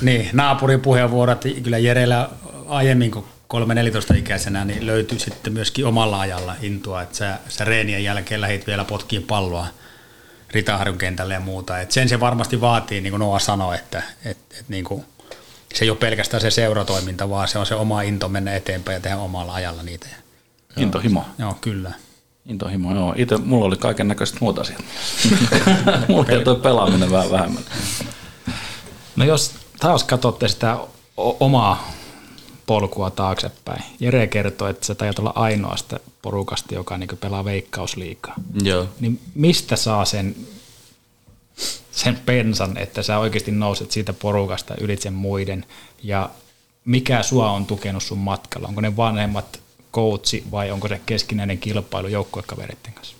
[0.00, 2.28] niin, naapurin puheenvuoro, että kyllä Jerellä
[2.66, 8.40] aiemmin, kun 3-14-ikäisenä, niin löytyi sitten myöskin omalla ajalla intoa, että sä, sä reenien jälkeen
[8.40, 9.66] lähit vielä potkiin palloa
[10.50, 11.80] Ritaharjun kentälle ja muuta.
[11.80, 15.04] Et sen se varmasti vaatii, niin kuin Noa sanoi, että et, et niin kuin,
[15.74, 19.00] se ei ole pelkästään se seuratoiminta, vaan se on se oma into mennä eteenpäin ja
[19.00, 20.06] tehdä omalla ajalla niitä.
[20.76, 21.24] Intohimo.
[21.38, 21.92] Joo, kyllä.
[22.46, 23.14] Intohimo, joo.
[23.16, 24.80] Itse mulla oli kaiken näköistä muuta asiaa.
[26.08, 26.44] mulla okay.
[26.44, 27.62] toi pelaaminen vähän vähemmän.
[29.16, 30.76] No jos taas katsotte sitä
[31.16, 31.92] omaa
[32.70, 33.82] polkua taaksepäin.
[34.00, 38.34] Jere kertoi, että sä tajat olla ainoasta porukasta, joka niin pelaa veikkausliikaa.
[38.62, 38.88] Joo.
[39.00, 40.36] Niin mistä saa sen,
[41.90, 45.66] sen pensan, että sä oikeasti nouset siitä porukasta ylitse muiden
[46.02, 46.30] ja
[46.84, 48.68] mikä sua on tukenut sun matkalla?
[48.68, 49.60] Onko ne vanhemmat
[49.92, 53.16] coachi vai onko se keskinäinen kilpailu joukkuekavereiden kanssa?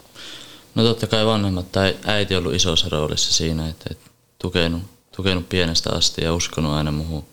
[0.75, 4.83] No totta kai vanhemmat tai äiti on ollut isossa roolissa siinä, että, että tukenut,
[5.17, 7.25] tukenut pienestä asti ja uskonut aina muuhun.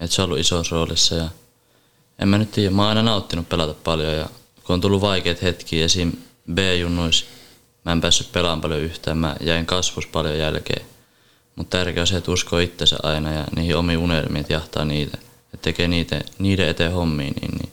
[0.00, 1.28] Että se on ollut isossa roolissa ja
[2.18, 4.26] en mä nyt tiedä, mä oon aina nauttinut pelata paljon ja
[4.64, 6.12] kun on tullut vaikeat hetkiä esim.
[6.54, 7.26] B-junnuissa,
[7.84, 10.86] mä en päässyt pelaamaan paljon yhtään, mä jäin kasvus paljon jälkeen.
[11.56, 15.18] Mutta tärkeää on se, että uskoo itsensä aina ja niihin omiin unelmiin, että jahtaa niitä,
[15.54, 17.72] että tekee niitä, niiden eteen hommiin, niin, niin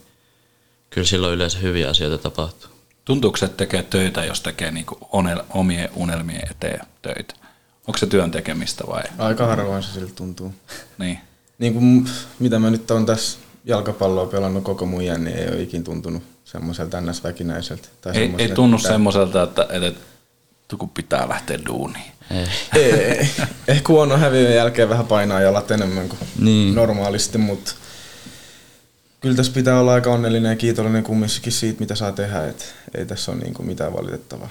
[0.90, 2.70] kyllä silloin yleensä hyviä asioita tapahtuu.
[3.06, 7.34] Tuntuuko se, että tekee töitä, jos tekee niinku onel, omien unelmien eteen töitä?
[7.88, 9.04] Onko se työn tekemistä vai?
[9.18, 10.54] Aika harvoin se siltä tuntuu.
[10.98, 11.20] niin.
[11.60, 15.62] Niin kuin, mitä mä nyt on tässä jalkapalloa pelannut koko mun iän, niin ei ole
[15.62, 17.24] ikin tuntunut semmoiselta ns.
[17.24, 17.88] väkinäiseltä.
[18.02, 18.88] Tai ei, ei tunnu että...
[18.88, 20.00] semmoiselta, että, että
[20.78, 22.12] kun pitää lähteä duuniin.
[22.32, 22.48] Ei.
[22.76, 23.30] ei.
[23.68, 26.76] Ehkä huono häviön jälkeen vähän painaa jalat enemmän kuin niin.
[26.76, 27.72] normaalisti, mutta
[29.22, 32.48] kyllä tässä pitää olla aika onnellinen ja kiitollinen kumminkin siitä, mitä saa tehdä.
[32.48, 34.50] Et ei tässä ole niin kuin mitään valitettavaa.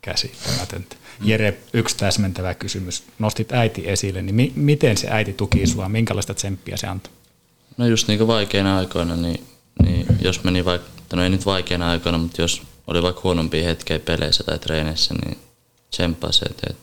[0.00, 0.96] Käsittämätöntä.
[1.24, 3.04] Jere, yksi täsmentävä kysymys.
[3.18, 5.88] Nostit äiti esille, niin mi- miten se äiti tuki sua?
[5.88, 7.12] Minkälaista tsemppiä se antoi?
[7.76, 9.46] No just niin vaikeina aikoina, niin,
[9.82, 13.98] niin jos meni vaikka, no ei nyt vaikeina aikoina, mutta jos oli vaikka huonompia hetkiä
[13.98, 15.38] peleissä tai treeneissä, niin
[15.90, 16.74] tsemppaa se, että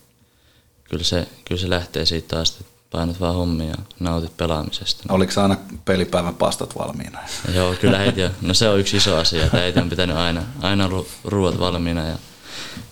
[0.84, 5.04] kyllä se, kyllä se lähtee siitä taas, että painat vaan hommia ja nautit pelaamisesta.
[5.10, 7.19] Oliko aina pelipäivän pastat valmiina?
[7.56, 8.30] Joo, kyllä jo.
[8.41, 10.89] No se on yksi iso asia, että äiti on pitänyt aina, aina
[11.25, 12.17] ruuat valmiina ja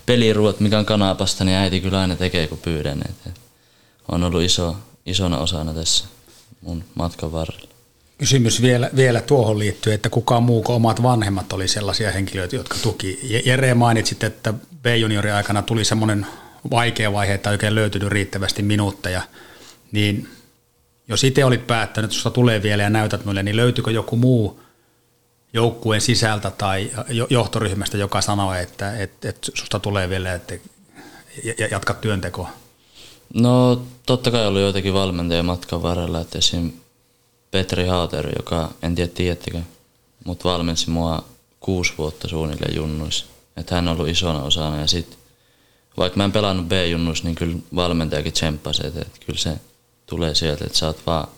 [0.06, 3.02] peliruot, mikä on kanapasta, niin äiti kyllä aina tekee, kun pyydän.
[3.08, 3.34] Et
[4.08, 6.04] on ollut iso, isona osana tässä
[6.60, 7.67] mun matkan varrella
[8.18, 12.76] kysymys vielä, vielä tuohon liittyy, että kuka muu kuin omat vanhemmat oli sellaisia henkilöitä, jotka
[12.82, 13.42] tuki.
[13.44, 16.26] Jere mainitsit, että B-juniorin aikana tuli semmoinen
[16.70, 19.22] vaikea vaihe, että oikein löytynyt riittävästi minuutteja,
[19.92, 20.28] niin
[21.08, 24.60] jos itse olit päättänyt, että tulee vielä ja näytät muille, niin löytyykö joku muu
[25.52, 26.90] joukkueen sisältä tai
[27.30, 30.54] johtoryhmästä, joka sanoo, että, että, että susta tulee vielä, että
[31.70, 32.50] jatka työntekoa?
[33.34, 36.72] No totta kai oli joitakin valmentajia matkan varrella, että esim.
[37.50, 39.60] Petri Haater, joka en tiedä tiedättekö,
[40.24, 41.24] mutta valmensi mua
[41.60, 43.26] kuusi vuotta suunnilleen junnuissa.
[43.56, 45.18] Että hän on ollut isona osana ja sitten
[45.96, 49.56] vaikka mä en pelannut B-junnuissa, niin kyllä valmentajakin tsemppasi, että, että kyllä se
[50.06, 51.28] tulee sieltä, että sä oot vaan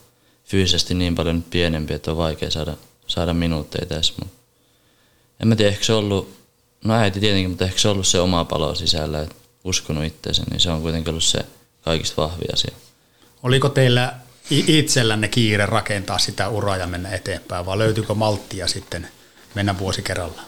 [0.44, 4.12] fyysisesti niin paljon pienempi, että on vaikea saada, saada minuutteja tässä.
[4.18, 4.36] Mutta
[5.40, 6.40] en mä tiedä, ehkä se ollut
[6.84, 10.60] No äiti tietenkin, mutta ehkä se ollut se oma palo sisällä, että uskonut itseensä, niin
[10.60, 11.46] se on kuitenkin ollut se
[11.80, 12.74] kaikista vahvi asia.
[13.42, 14.14] Oliko teillä
[14.50, 19.08] itsellänne kiire rakentaa sitä uraa ja mennä eteenpäin, vai löytyykö malttia sitten
[19.54, 20.46] mennä vuosi kerrallaan?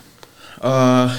[0.64, 1.10] Uh,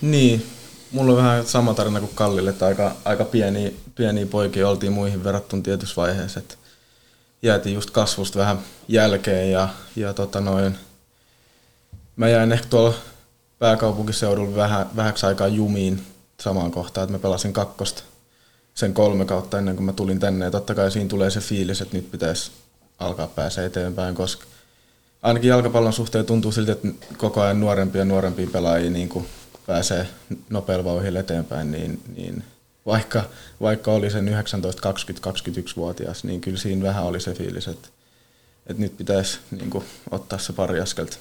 [0.00, 0.46] niin,
[0.92, 5.24] mulla on vähän sama tarina kuin Kallille, että aika, aika pieniä, pieniä poikia oltiin muihin
[5.24, 6.40] verrattuna tietyssä vaiheessa.
[6.40, 6.54] Että
[7.42, 10.78] jäätiin just kasvusta vähän jälkeen ja, ja tota noin,
[12.16, 12.94] mä jäin ehkä tuolla
[13.58, 16.06] pääkaupunkiseudulla vähän, vähäksi aikaa jumiin
[16.40, 18.02] samaan kohtaan, että mä pelasin kakkosta
[18.74, 20.44] sen kolme kautta ennen kuin mä tulin tänne.
[20.44, 22.50] Ja totta kai siinä tulee se fiilis, että nyt pitäisi
[22.98, 24.44] alkaa päästä eteenpäin, koska
[25.22, 29.26] ainakin jalkapallon suhteen tuntuu siltä, että koko ajan nuorempia ja nuorempia pelaajia niin kuin
[29.66, 30.08] pääsee
[30.50, 32.44] nopealla vauhdilla eteenpäin, niin, niin
[32.86, 33.24] vaikka,
[33.60, 37.88] vaikka oli sen 19, 20, 21-vuotias, niin kyllä siinä vähän oli se fiilis, että,
[38.66, 41.16] että nyt pitäisi niin kuin, ottaa se pari askelta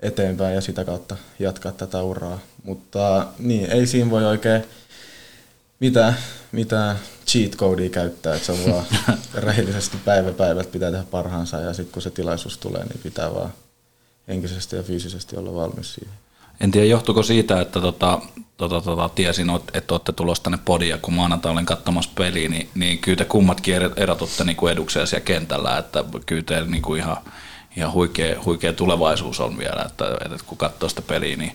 [0.00, 2.38] eteenpäin ja sitä kautta jatkaa tätä uraa.
[2.64, 4.64] Mutta niin, ei siinä voi oikein
[5.80, 6.16] mitään,
[6.52, 8.84] mitään cheat codea käyttää, että se on vaan
[9.34, 13.52] rehellisesti päivä päivältä pitää tehdä parhaansa ja sitten kun se tilaisuus tulee, niin pitää vaan
[14.28, 16.14] henkisesti ja fyysisesti olla valmis siihen.
[16.60, 18.20] En tiedä, johtuiko siitä, että tota,
[18.56, 22.98] tota, tota, tiesin, että olette tulossa tänne podia, kun maanantai olen katsomassa peliä, niin, niin
[22.98, 27.16] kyllä te kummatkin erotutte niin kuin edukseen siellä kentällä, että kyllä teillä niin kuin ihan,
[27.76, 31.52] ihan huikea, huikea tulevaisuus on vielä, että, että kun katsoo sitä peliä, niin,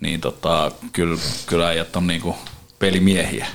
[0.00, 2.36] niin tota, kyllä, kyllä äijät on niin kuin
[2.78, 3.46] pelimiehiä.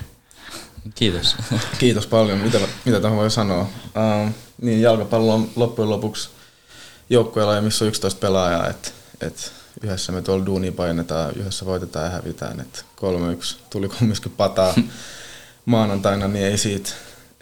[0.95, 1.35] Kiitos.
[1.79, 2.39] Kiitos paljon.
[2.39, 3.61] Mitä, mitä tähän voi sanoa?
[3.61, 4.31] Uh,
[4.61, 6.29] niin jalkapallo on loppujen lopuksi
[7.09, 8.89] joukkueella, missä on 11 pelaajaa, että
[9.21, 12.59] et yhdessä me tuolla duuni painetaan, yhdessä voitetaan ja hävitään.
[12.59, 14.73] Et 3-1 tuli kumminkin pataa
[15.65, 16.89] maanantaina, niin ei siitä,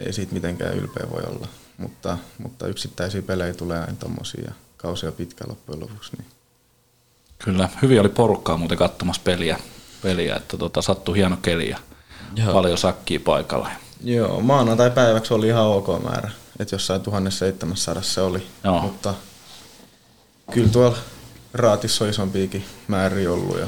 [0.00, 1.48] ei siitä mitenkään ylpeä voi olla.
[1.78, 6.12] Mutta, mutta yksittäisiä pelejä tulee aina tommosia ja kausia pitkä loppujen lopuksi.
[6.18, 6.26] Niin.
[7.38, 9.58] Kyllä, hyvin oli porukkaa muuten katsomassa peliä,
[10.02, 11.78] peliä että tota, sattui hieno keli ja
[12.36, 12.52] Joo.
[12.52, 13.70] paljon sakkia paikalla.
[14.04, 18.80] Joo, maanantai päiväksi oli ihan ok määrä, että jossain 1700 se oli, Joo.
[18.80, 19.14] mutta
[20.52, 20.96] kyllä tuolla
[21.54, 23.58] raatissa on isompiakin määriä ollut.
[23.58, 23.66] Ja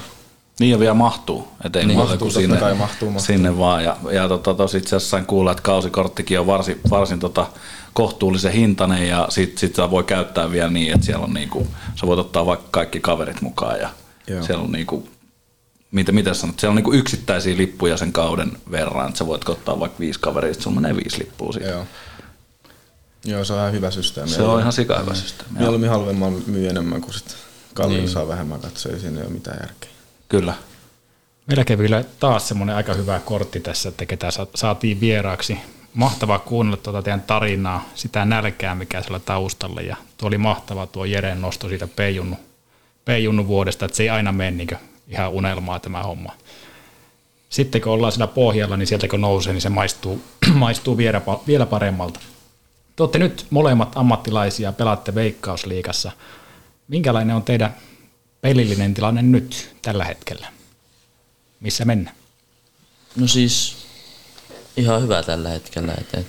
[0.60, 3.26] niin ja vielä mahtuu, et ei niin, mahtuu, sinne, kai mahtuu, mahtuu.
[3.26, 3.84] sinne vaan.
[3.84, 7.46] Ja, ja tota, tos itse asiassa sain kuulla, että kausikorttikin on varsin, varsin tota,
[7.92, 11.66] kohtuullisen hintainen ja sit, sit sitä voi käyttää vielä niin, että siellä on niinku,
[12.00, 13.88] sä voit ottaa vaikka kaikki kaverit mukaan ja
[14.26, 14.42] Joo.
[14.42, 15.08] siellä on niinku,
[15.94, 19.80] mitä, mitä sanot, siellä on niinku yksittäisiä lippuja sen kauden verran, että sä voit ottaa
[19.80, 21.68] vaikka viisi kaveria, sitten sulla menee viisi lippua siitä.
[21.68, 21.86] Joo.
[23.24, 24.30] Joo, se on ihan hyvä systeemi.
[24.30, 25.58] Se on ihan sika hyvä systeemi.
[25.58, 27.36] Mieluummin halvemman myy enemmän kuin sitten
[27.74, 28.08] kalliin niin.
[28.10, 29.90] saa vähemmän katsoa, siinä ei ole mitään järkeä.
[30.28, 30.54] Kyllä.
[31.46, 35.58] Meillä kävi kyllä taas semmoinen aika hyvä kortti tässä, että ketä saatiin vieraaksi.
[35.94, 39.80] Mahtavaa kuunnella tuota teidän tarinaa, sitä nälkää, mikä siellä taustalla.
[39.80, 42.36] Ja tuo oli mahtava tuo Jeren nosto siitä P-junnu,
[43.04, 44.78] P-junnu vuodesta, että se ei aina mene niin
[45.08, 46.32] ihan unelmaa tämä homma.
[47.48, 50.22] Sitten kun ollaan siellä pohjalla, niin sieltä kun nousee, niin se maistuu,
[50.54, 52.20] maistuu vielä, vielä paremmalta.
[52.96, 56.12] Te olette nyt molemmat ammattilaisia, pelaatte Veikkausliikassa.
[56.88, 57.76] Minkälainen on teidän
[58.40, 60.48] pelillinen tilanne nyt tällä hetkellä?
[61.60, 62.16] Missä mennään?
[63.16, 63.76] No siis
[64.76, 65.94] ihan hyvä tällä hetkellä.
[66.00, 66.26] Et, et,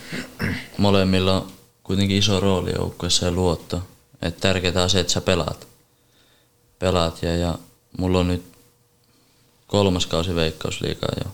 [0.77, 1.51] molemmilla on
[1.83, 3.83] kuitenkin iso rooli joukkueessa ja luotto.
[4.21, 5.67] Et tärkeää on se, että sä pelaat.
[6.79, 7.57] Pelaat ja, ja
[7.97, 8.54] mulla on nyt
[9.75, 11.31] kolmas kausi veikkausliikaa jo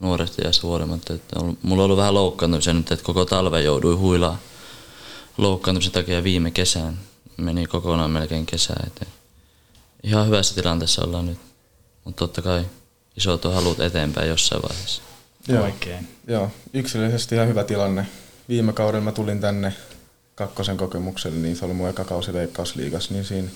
[0.00, 1.14] nuoresta iästä huolimatta.
[1.14, 4.38] Että on, mulla on ollut vähän loukkaantumisia nyt, että koko talve joudui huilaa
[5.38, 6.98] loukkaantumisen takia viime kesään.
[7.36, 8.86] Meni kokonaan melkein kesään.
[8.86, 9.06] Että
[10.02, 11.38] ihan hyvässä tilanteessa ollaan nyt.
[12.04, 12.64] Mutta totta kai
[13.16, 15.02] isot on halut eteenpäin jossain vaiheessa.
[15.48, 15.64] Joo.
[15.64, 16.08] Oikein.
[16.28, 18.06] Joo, yksilöllisesti ihan hyvä tilanne.
[18.48, 19.72] Viime kaudella mä tulin tänne
[20.34, 23.48] kakkosen kokemukselle, niin se oli mun eka kausi Veikkausliigassa, niin siinä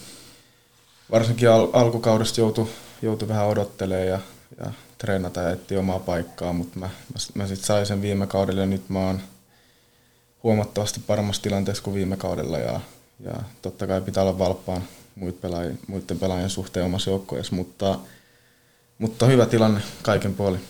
[1.11, 2.69] varsinkin al- alkukaudesta joutui,
[3.02, 4.18] joutui vähän odottelemaan ja,
[4.64, 8.60] ja treenata ja etsiä omaa paikkaa, mutta mä, mä, mä sitten sain sen viime kaudella
[8.60, 9.20] ja nyt mä oon
[10.42, 12.80] huomattavasti paremmassa tilanteessa kuin viime kaudella ja,
[13.24, 14.82] ja totta kai pitää olla valppaan
[15.14, 17.98] muiden muiden pelaajien suhteen omassa joukkueessa, mutta,
[18.98, 20.64] mutta hyvä tilanne kaiken puolin.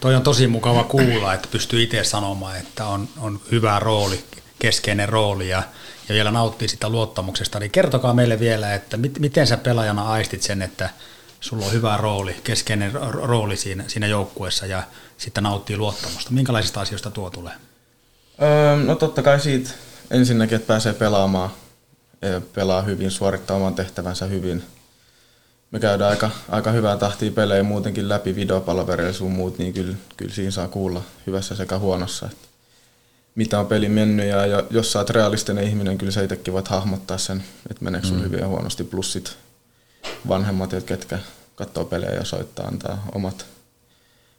[0.00, 4.24] Toi on tosi mukava kuulla, että pystyy itse sanomaan, että on, on hyvä rooli,
[4.58, 5.62] keskeinen rooli ja,
[6.08, 7.58] ja vielä nauttii sitä luottamuksesta.
[7.58, 10.90] Niin kertokaa meille vielä, että mit, miten sä pelaajana aistit sen, että
[11.40, 14.82] sulla on hyvä rooli, keskeinen rooli siinä, siinä joukkueessa ja
[15.18, 16.30] sitten nauttii luottamusta.
[16.30, 17.54] Minkälaisista asioista tuo tulee?
[18.42, 19.70] Öö, no totta kai siitä
[20.10, 21.50] ensinnäkin, että pääsee pelaamaan,
[22.54, 24.62] pelaa hyvin, suorittaa oman tehtävänsä hyvin.
[25.70, 30.34] Me käydään aika, aika hyvää tahtia pelejä muutenkin läpi videopalvereilla sun muut, niin kyllä, kyllä
[30.34, 32.26] siinä saa kuulla hyvässä sekä huonossa.
[32.26, 32.48] Että
[33.34, 36.68] mitä on peli mennyt ja, ja jos sä oot realistinen ihminen, kyllä sä itsekin voit
[36.68, 38.22] hahmottaa sen, että meneekö sun mm.
[38.22, 39.36] hyvin ja huonosti, plus sit
[40.28, 41.18] vanhemmat, ketkä
[41.54, 43.46] katsoo pelejä ja soittaa, antaa omat,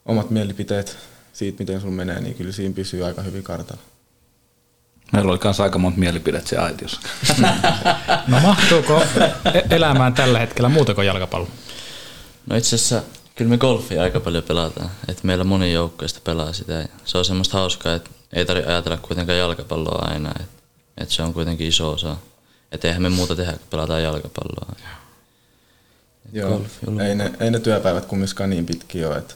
[0.05, 0.97] omat mielipiteet
[1.33, 3.81] siitä, miten sun menee, niin kyllä siinä pysyy aika hyvin kartalla.
[5.13, 7.01] Meillä oli kanssa aika monta mielipidettä se aitiossa.
[8.27, 9.03] No mahtuuko
[9.53, 11.47] e- elämään tällä hetkellä muuta kuin jalkapallo?
[12.45, 13.01] No itse asiassa
[13.35, 14.91] kyllä me golfia aika paljon pelataan.
[15.07, 16.73] Et meillä moni joukkoista pelaa sitä.
[16.73, 20.31] Ja se on semmoista hauskaa, että ei tarvitse ajatella kuitenkaan jalkapalloa aina.
[20.39, 20.49] Et,
[20.97, 22.17] et se on kuitenkin iso osa.
[22.71, 24.75] Että eihän me muuta tehdä, kun pelataan jalkapalloa.
[26.33, 29.17] Joo, golfi on ei ne, ei ne työpäivät kumminkaan niin pitkiä ole.
[29.17, 29.33] Että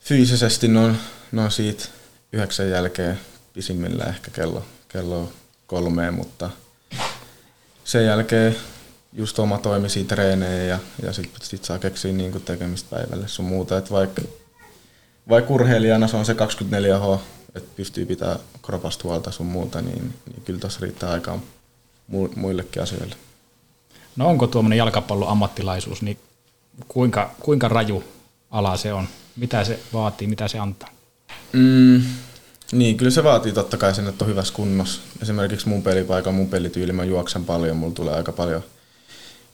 [0.00, 0.96] fyysisesti ne on,
[1.32, 1.84] ne on siitä
[2.32, 3.20] yhdeksän jälkeen
[3.52, 5.32] pisimmillä ehkä kello, kello
[5.66, 6.50] kolmeen, mutta
[7.84, 8.56] sen jälkeen
[9.12, 13.78] just oma toimisi treenejä ja, ja sitten sit saa keksiä niin tekemistä päivälle sun muuta.
[13.78, 14.22] Et vaikka,
[15.28, 17.18] vaikka urheilijana se on se 24H,
[17.54, 21.40] että pystyy pitää kropasta huolta sun muuta, niin, niin kyllä tuossa riittää aikaa
[22.12, 23.16] mu- muillekin asioille.
[24.16, 26.18] No onko tuommoinen jalkapallon ammattilaisuus, niin
[26.88, 28.04] kuinka, kuinka raju
[28.50, 29.08] ala se on?
[29.36, 30.88] Mitä se vaatii, mitä se antaa?
[31.52, 32.02] Mm,
[32.72, 35.00] niin, kyllä se vaatii totta kai sen, että on hyvässä kunnossa.
[35.22, 38.62] Esimerkiksi mun pelipaikka, mun pelityyli, mä juoksen paljon, mulla tulee aika paljon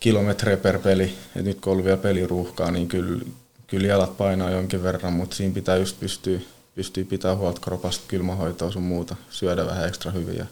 [0.01, 1.15] kilometrejä per peli.
[1.37, 3.25] Et nyt kun on vielä peliruuhkaa, niin kyllä,
[3.67, 6.41] kyllä jalat painaa jonkin verran, mutta siinä pitää just pystyä,
[6.75, 10.47] pystyä pitää huolta kropasta, kylmähoitoa sun muuta, syödä vähän ekstra hyvin ja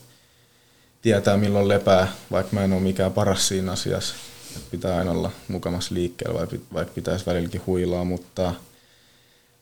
[1.02, 4.14] tietää milloin lepää, vaikka mä en ole mikään paras siinä asiassa.
[4.56, 6.40] Et pitää aina olla mukamassa liikkeellä,
[6.74, 8.54] vaikka pitäisi välilläkin huilaa, mutta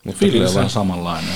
[0.04, 1.34] mutta Ville on samanlainen.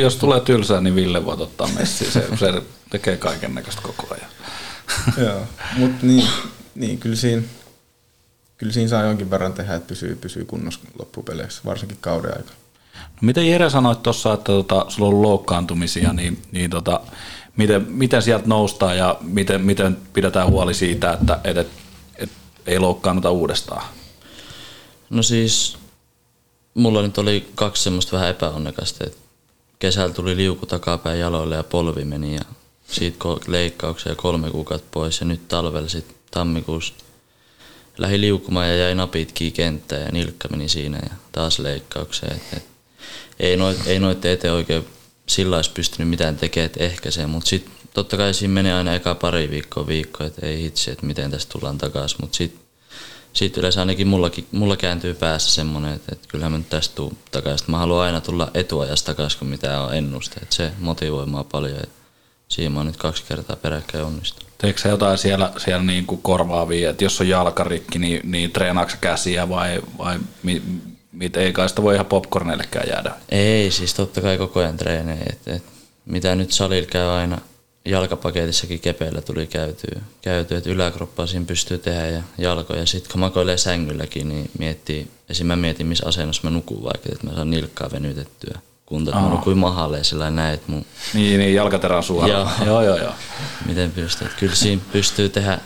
[0.00, 2.12] Jos tulee tylsää, niin Ville voi ottaa messiin.
[2.12, 4.30] Se, se tekee kaiken näköistä koko ajan.
[5.26, 6.28] Joo, mutta niin,
[6.74, 7.42] niin kyllä, siinä,
[8.56, 12.56] kyllä siinä saa jonkin verran tehdä, että pysyy, pysyy kunnossa loppupeleissä, varsinkin kauden aikana.
[12.94, 17.00] No, miten Jere sanoit tuossa, että tota, sulla on ollut loukkaantumisia, niin, niin tota,
[17.56, 21.68] miten, miten sieltä noustaan ja miten, miten pidetään huoli siitä, että et, et,
[22.16, 22.30] et,
[22.66, 23.84] ei loukkaannuta uudestaan?
[25.10, 25.76] No siis
[26.74, 29.18] mulla nyt oli kaksi semmoista vähän epäonnekasta, että
[29.78, 32.42] kesällä tuli liuku takapäin jaloille ja polvi meni ja
[32.90, 36.94] siitä leikkauksia kolme kuukautta pois ja nyt talvella sitten tammikuussa
[37.98, 42.32] lähi liukumaan ja jäi napitkin kenttään ja nilkka meni siinä ja taas leikkaukseen.
[42.32, 42.66] Et, et,
[43.40, 43.86] ei noit,
[44.26, 44.86] ei eteen oikein
[45.26, 48.94] sillä olisi pystynyt mitään tekemään, että ehkä se, mutta sitten totta kai siinä menee aina
[48.94, 52.64] eka pari viikkoa viikko, että ei hitsi, että miten tästä tullaan takaisin, mutta sitten
[53.34, 57.16] siitä yleensä ainakin mullakin, mulla kääntyy päässä semmoinen, että, että kyllähän mä nyt tästä tuun
[57.30, 57.70] takaisin.
[57.70, 60.40] Mä haluan aina tulla etuajasta takaisin, kun mitä on ennuste.
[60.42, 61.76] Että se motivoi mua paljon.
[61.76, 62.04] Että
[62.48, 64.52] siinä mä oon nyt kaksi kertaa peräkkäin onnistunut.
[64.58, 68.96] Teekö sä jotain siellä, siellä niin kuin korvaavia, että jos on jalkarikki, niin, niin treenaatko
[69.00, 70.62] käsiä vai, vai mi,
[71.14, 73.12] mit, ei kai sitä voi ihan popcornillekään jäädä?
[73.28, 75.26] Ei, siis totta kai koko ajan treenejä.
[75.30, 75.62] Et, et,
[76.06, 77.38] mitä nyt salilla käy aina
[77.84, 82.86] jalkapaketissakin kepeillä tuli käytyä, käytyä että yläkroppaa siinä pystyy tehdä ja jalkoja.
[82.86, 85.46] Sitten kun makoilee sängylläkin, niin miettii, esim.
[85.46, 88.58] mä mietin, missä asennossa mä nukun vaikka, että mä saan nilkkaa venytettyä.
[88.86, 90.86] Kun mä nukuin mahalle sillä näin, että mun...
[91.14, 92.30] Niin, niin jalkaterä on suoraan.
[92.30, 93.12] Joo, joo, joo, joo.
[93.66, 94.28] Miten pystyy?
[94.40, 95.58] Kyllä siinä pystyy tehdä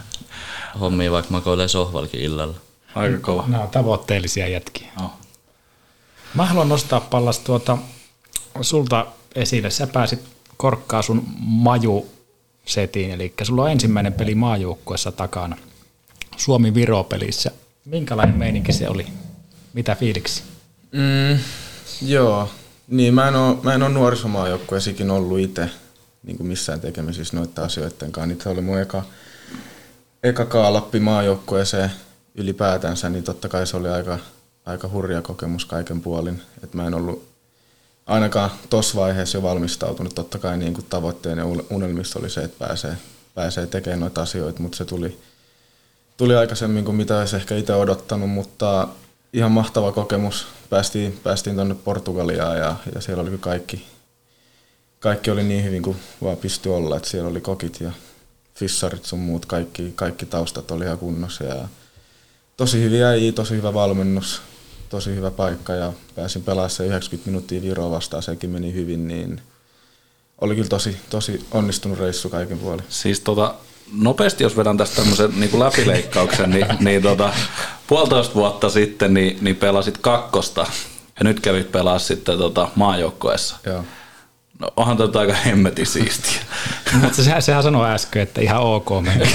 [0.80, 2.54] hommia, vaikka makoilee sohvalkin illalla.
[2.94, 3.44] Aika kova.
[3.46, 4.88] Nämä on tavoitteellisia jätkiä.
[5.02, 5.10] Oh.
[6.34, 7.78] Mä haluan nostaa pallas tuota
[8.60, 9.70] sulta esille.
[9.70, 10.20] Sä pääsit
[10.56, 15.56] korkkaa sun maju-setiin, eli sulla on ensimmäinen peli maajoukkuessa takana
[16.36, 17.50] Suomi-Viro-pelissä.
[17.84, 19.06] Minkälainen meininki se oli?
[19.72, 20.42] Mitä fiiliksi?
[20.92, 21.38] Mm,
[22.02, 22.48] joo,
[22.88, 25.70] niin mä en ole, mä en ole nuorisomaajoukkueessikin ollut itse
[26.22, 28.26] niin kuin missään tekemisissä noiden asioiden kanssa.
[28.26, 29.02] Niin se oli mun eka,
[30.22, 31.90] eka kaalappi maajoukkueeseen
[32.34, 34.18] ylipäätänsä, niin totta kai se oli aika,
[34.66, 36.42] aika hurja kokemus kaiken puolin.
[36.62, 37.28] Et mä en ollut
[38.06, 40.14] ainakaan tuossa vaiheessa jo valmistautunut.
[40.14, 42.96] Totta kai niin kuin tavoitteen ja unelmista oli se, että pääsee,
[43.34, 45.18] pääsee tekemään noita asioita, mutta se tuli,
[46.16, 48.88] tuli aikaisemmin kuin mitä olisi ehkä itse odottanut, mutta
[49.32, 50.46] ihan mahtava kokemus.
[50.70, 53.86] Päästiin, päästiin tuonne Portugaliaan ja, ja siellä oli kaikki,
[55.00, 57.90] kaikki oli niin hyvin kuin vaan pystyi olla, että siellä oli kokit ja
[58.54, 61.68] fissarit sun muut, kaikki, kaikki taustat oli ihan kunnossa ja
[62.56, 64.42] tosi hyviä äijä, tosi hyvä valmennus,
[64.88, 69.40] tosi hyvä paikka ja pääsin pelaamaan se 90 minuuttia Viroa vastaan, sekin meni hyvin, niin
[70.40, 72.84] oli kyllä tosi, tosi onnistunut reissu kaiken puolin.
[72.88, 73.54] Siis tota,
[73.92, 77.32] nopeasti jos vedän tästä tämmöisen niin läpileikkauksen, niin, niin tota,
[77.86, 80.66] puolitoista vuotta sitten niin, niin pelasit kakkosta
[81.18, 83.56] ja nyt kävit pelaa sitten tota, maajoukkoessa.
[83.66, 83.84] Joo.
[84.58, 86.40] No onhan tätä aika hemmetin siistiä.
[87.00, 89.24] Mutta sehän, sehän sanoi äsken, että ihan ok meni.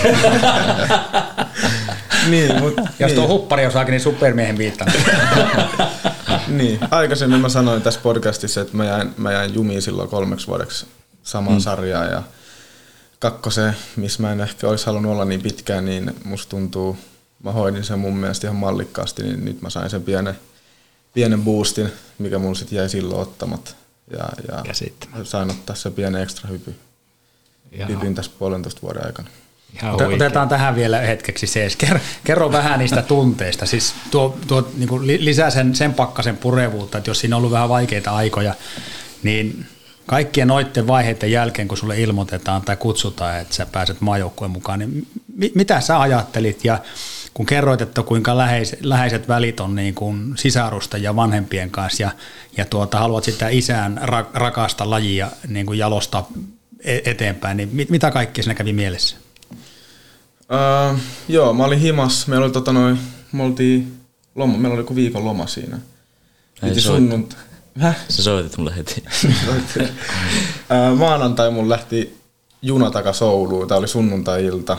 [2.31, 3.15] niin, mut, Jos niin.
[3.15, 4.91] tuo huppari osaakin, niin supermiehen viittaan.
[6.47, 10.85] niin, aikaisemmin mä sanoin tässä podcastissa, että mä jäin, mä jäin jumiin silloin kolmeksi vuodeksi
[11.23, 11.61] samaan mm.
[11.61, 12.23] sarjaan ja
[13.19, 16.97] kakkoseen, missä mä en ehkä olisi halunnut olla niin pitkään, niin musta tuntuu,
[17.43, 20.35] mä hoidin sen mun mielestä ihan mallikkaasti, niin nyt mä sain sen pienen,
[21.13, 23.71] pienen boostin, mikä mun sitten jäi silloin ottamatta.
[24.11, 24.63] Ja, ja
[25.23, 26.75] sain ottaa se pienen ekstra hypy,
[27.89, 29.29] hypyn tässä puolentoista vuoden aikana.
[29.75, 29.95] Ihan.
[30.13, 31.67] Otetaan tähän vielä hetkeksi se.
[31.77, 33.65] Kerro, kerro vähän niistä tunteista.
[33.65, 37.37] Siis tuo, tuo niin kuin li- lisää sen, sen pakkasen purevuutta, että jos siinä on
[37.37, 38.53] ollut vähän vaikeita aikoja,
[39.23, 39.65] niin
[40.05, 45.07] kaikkien noiden vaiheiden jälkeen, kun sulle ilmoitetaan tai kutsutaan, että sä pääset maajoukkueen mukaan, niin
[45.35, 46.79] mi- mitä sä ajattelit ja
[47.33, 52.11] kun kerroit, että kuinka läheis, läheiset välit on niin kuin sisarusta ja vanhempien kanssa ja,
[52.57, 56.27] ja tuota, haluat sitä isään ra- rakasta lajia niin kuin jalostaa
[56.83, 59.15] e- eteenpäin, niin mit, mitä kaikkea siinä kävi mielessä?
[60.51, 60.97] Öö,
[61.27, 62.27] joo, mä olin himas.
[62.27, 62.99] Meillä oli tota noin,
[63.31, 63.97] me oltiin
[64.35, 65.79] loma, meillä oli joku viikon loma siinä.
[66.61, 67.37] Piti sunnunt...
[67.79, 67.97] Häh?
[68.09, 69.03] Sä soitit mulle heti.
[70.71, 72.17] Öö, maanantai mun lähti
[72.61, 73.67] juna takas Ouluun.
[73.67, 74.77] Tää oli sunnuntai-ilta.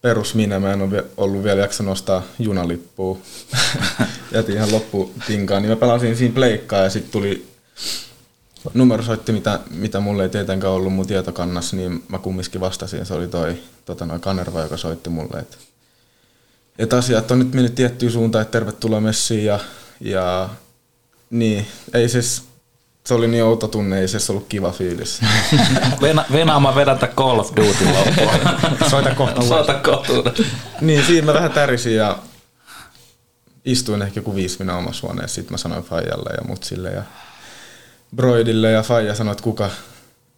[0.00, 3.18] Perus minä, mä en ole ollut vielä jaksa nostaa junalippua.
[4.34, 5.62] Jätin ihan lopputinkaan.
[5.62, 7.46] Niin mä pelasin siinä pleikkaa ja sitten tuli
[8.74, 13.06] numero soitti, mitä, mitä mulle ei tietenkään ollut mun tietokannassa, niin mä kumminkin vastasin.
[13.06, 15.56] Se oli toi tota, noi Kanerva, joka soitti mulle, että
[16.78, 19.60] et asiat on nyt mennyt tiettyyn suuntaan, että tervetuloa messiin ja,
[20.00, 20.48] ja
[21.30, 22.42] niin, ei siis,
[23.06, 25.20] se oli niin outo tunne, ei se ollut kiva fiilis.
[26.02, 28.54] Vena, Venaama vedätä Call of Duty loppuun.
[28.90, 30.24] Soita kohta Soita kotuun.
[30.80, 32.18] niin, siinä mä vähän tärisin ja
[33.64, 35.34] istuin ehkä joku viisi minä omassa huoneessa.
[35.34, 37.02] Sitten mä sanoin Fajalle ja Mutsille ja
[38.16, 39.70] Broidille ja Faija sanoi, että kuka,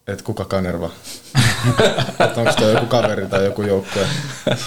[0.07, 0.91] että kuka Kanerva.
[2.25, 4.07] että onko toi joku kaveri tai joku joukkue,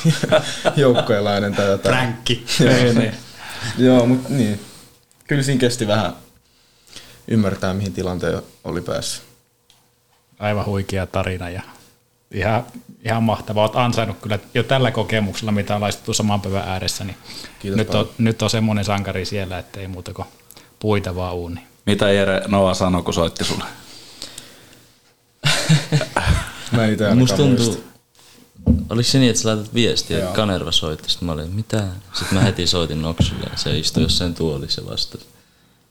[0.76, 1.96] joukkueelainen tai jotain.
[1.96, 2.46] Ränkki.
[2.60, 3.14] Joo, niin.
[3.78, 4.62] Joo, mutta niin.
[5.28, 6.14] Kyllä siinä kesti vähän
[7.28, 9.24] ymmärtää, mihin tilanteen oli päässyt.
[10.40, 11.62] Aivan huikea tarina ja
[12.32, 12.66] ihan,
[13.04, 13.64] ihan mahtavaa.
[13.64, 17.18] Olet ansainnut kyllä jo tällä kokemuksella, mitä on laistettu saman päivän ääressä, niin
[17.60, 20.28] Kiitos nyt on, nyt on semmoinen sankari siellä, että ei muuta kuin
[20.80, 21.60] puita vaan uuni.
[21.88, 23.64] Mitä Jere Noa sanoi, kun soitti sulle?
[26.72, 27.84] Mä en itse Musta tuntuu,
[28.90, 30.26] oliko se niin, että sä laitat viestiä, Joo.
[30.26, 31.84] että Kanerva soitti, sitten mä olin, mitä?
[32.14, 35.26] Sitten mä heti soitin Noksulle ja se istui jossain tuolissa ja vastasi.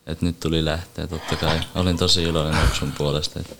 [0.06, 1.60] Että nyt tuli lähteä, totta kai.
[1.74, 3.54] Olin tosi iloinen Noksun puolesta, että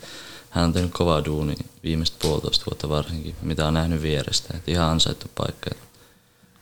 [0.51, 4.57] hän on tehnyt kovaa duuni viimeistä puolitoista vuotta varsinkin, mitä on nähnyt vierestä.
[4.57, 5.71] Että ihan ansaittu paikka.
[5.73, 5.79] Et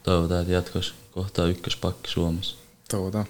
[0.02, 2.56] toivotaan, että jatkossa kohtaa ykköspakki Suomessa.
[2.90, 3.26] Toivotaan.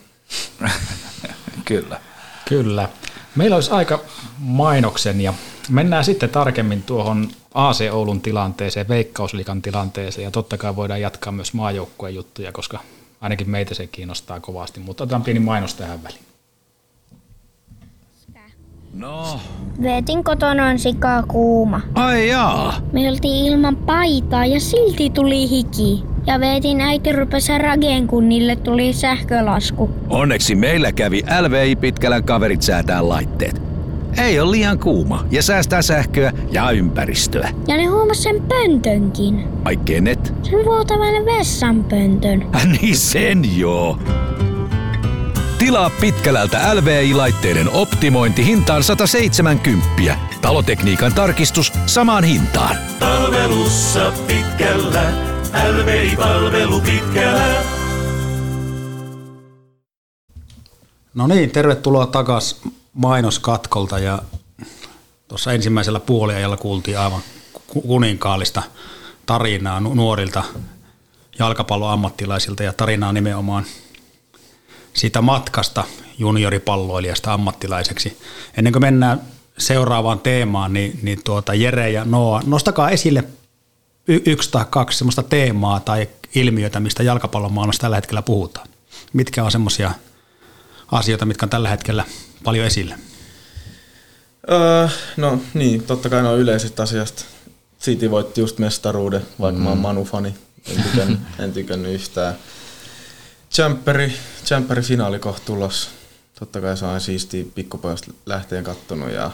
[1.65, 2.01] Kyllä.
[2.49, 2.89] Kyllä.
[3.37, 4.01] Meillä olisi aika
[4.39, 5.35] mainoksen ja
[5.69, 11.55] mennään sitten tarkemmin tuohon AC Oulun tilanteeseen, Veikkausliikan tilanteeseen ja totta kai voidaan jatkaa myös
[11.55, 12.79] maajoukkueen juttuja, koska
[13.21, 16.34] ainakin meitä se kiinnostaa kovasti, mutta otetaan pieni mainos tähän väliin.
[18.95, 19.41] No,
[19.83, 21.81] Veetin kotona on sikaa kuuma.
[21.95, 22.75] ai jaa.
[22.93, 26.05] Me oltiin ilman paitaa ja silti tuli hiki.
[26.27, 29.91] Ja Veetin äiti rupesi rageen, kun niille tuli sähkölasku.
[30.11, 33.63] Onneksi meillä kävi LVI Pitkälän kaverit säätää laitteet.
[34.23, 37.49] Ei ole liian kuuma ja säästää sähköä ja ympäristöä.
[37.69, 39.45] Ja ne huomas sen pöntönkin.
[39.65, 40.35] Ai kenet?
[40.43, 42.47] Sen vuotavan vessanpöntön.
[42.81, 43.99] niin sen joo.
[45.65, 50.17] Tilaa Pitkälältä LVI-laitteiden optimointi hintaan 170.
[50.43, 52.77] Talotekniikan tarkistus samaan hintaan.
[53.01, 55.13] Palvelussa pitkällä,
[55.73, 57.63] LVI-palvelu pitkällä.
[61.15, 64.23] No niin, tervetuloa takaisin mainoskatkolta ja
[65.29, 67.21] tuossa ensimmäisellä puoliajalla kuultiin aivan
[67.67, 68.63] ku- kuninkaallista
[69.27, 70.45] tarinaa nu- nuorilta
[71.39, 73.65] jalkapalloammattilaisilta ja tarinaa nimenomaan
[74.95, 75.85] siitä matkasta
[76.19, 78.19] junioripalloilijasta ammattilaiseksi.
[78.57, 79.21] Ennen kuin mennään
[79.59, 83.25] seuraavaan teemaan, niin, niin tuota Jere ja Noa, nostakaa esille
[84.09, 88.69] y- yksi tai kaksi semmoista teemaa tai ilmiötä, mistä jalkapallon maailmassa tällä hetkellä puhutaan.
[89.13, 89.93] Mitkä on semmoisia
[90.93, 92.05] asioita, mitkä on tällä hetkellä
[92.45, 92.99] paljon esillä?
[94.51, 97.25] Öö, no niin, totta kai on yleisistä asiasta.
[97.81, 99.65] City voitti just mestaruuden, vaikka mm.
[99.65, 100.35] mä oon Manu-fani.
[100.77, 102.35] En tykännyt, en tykännyt yhtään.
[103.59, 104.13] Jumperi,
[104.51, 105.91] Jumperi finaali kohta tulos.
[106.39, 109.31] Totta kai se on siistiä pikkupojasta lähteen kattonut ja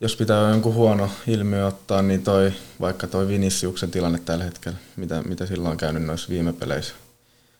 [0.00, 5.22] jos pitää jonkun huono ilmiö ottaa, niin toi, vaikka toi Viniciuksen tilanne tällä hetkellä, mitä,
[5.22, 6.94] mitä silloin on käynyt noissa viime peleissä.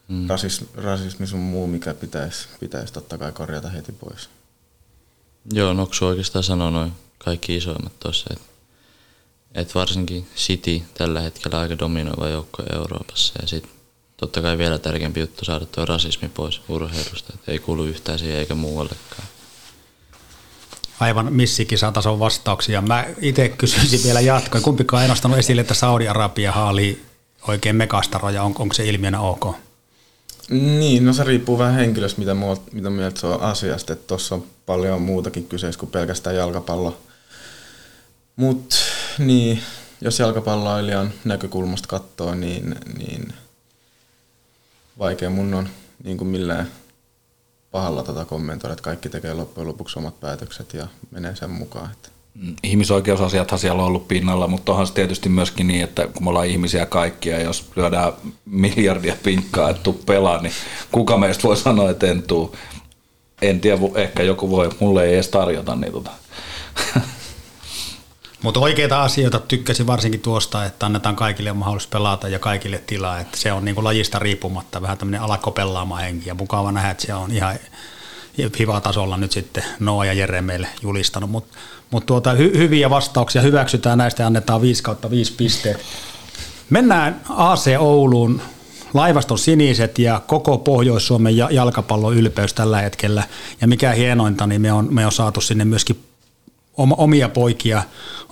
[0.09, 0.28] Mm.
[0.28, 4.28] Rasism, rasismi sun muu, mikä pitäisi, pitäisi totta kai korjata heti pois.
[5.53, 8.45] Joo, Noksu oikeastaan sanoi noin kaikki isoimmat tuossa, että
[9.55, 13.76] et varsinkin City tällä hetkellä aika dominoiva joukko Euroopassa ja sitten
[14.17, 18.39] totta kai vielä tärkeämpi juttu saada tuo rasismi pois urheilusta, että ei kuulu yhtään siihen
[18.39, 19.29] eikä muuallekaan.
[21.01, 22.83] Aivan missikisatason vastauksia.
[22.83, 24.61] Mä itse kysyisin vielä jatkoa.
[24.61, 27.03] Kumpikaan ei nostanut esille, että Saudi-Arabia haali
[27.49, 29.57] oikein mekastaroja, on, onko se ilmiönä ok?
[30.51, 33.93] Niin, no se riippuu vähän henkilöstä, mitä, muot, mitä mieltä se on asiasta.
[33.93, 36.99] Että tuossa on paljon muutakin kyseessä kuin pelkästään jalkapallo.
[38.37, 38.77] Mutta
[39.19, 39.62] niin,
[40.01, 43.33] jos jalkapalloilijan näkökulmasta katsoo, niin, niin
[44.99, 45.68] vaikea mun on
[46.05, 46.70] niin kuin millään
[47.70, 51.90] pahalla tota kommentoida, että kaikki tekee loppujen lopuksi omat päätökset ja menee sen mukaan.
[51.92, 52.09] Että.
[52.62, 56.47] Ihmisoikeusasiathan siellä on ollut pinnalla, mutta onhan se tietysti myöskin niin, että kun me ollaan
[56.47, 58.12] ihmisiä kaikkia, jos lyödään
[58.44, 60.53] miljardia pinkkaa, että tuu pelaa, niin
[60.92, 62.57] kuka meistä voi sanoa, että en tuu.
[63.42, 66.11] En tiedä, ehkä joku voi, mulle ei edes tarjota niin tota.
[68.43, 73.20] Mutta oikeita asioita tykkäsin varsinkin tuosta, että annetaan kaikille mahdollisuus pelata ja kaikille tilaa.
[73.20, 77.07] Että se on niin kuin lajista riippumatta vähän tämmöinen alakopelaama henki ja mukava nähdä, että
[77.07, 77.59] se on ihan
[78.59, 81.30] hyvä tasolla nyt sitten Noa ja Jere meille julistanut.
[81.30, 81.59] Mutta
[81.91, 85.80] mut tuota, hy- hyviä vastauksia hyväksytään näistä ja annetaan 5 kautta 5 pisteet.
[86.70, 88.43] Mennään AC Ouluun.
[88.95, 93.22] Laivaston siniset ja koko Pohjois-Suomen jalkapallon ylpeys tällä hetkellä.
[93.61, 96.05] Ja mikä hienointa, niin me on, me on saatu sinne myöskin
[96.77, 97.83] omia poikia.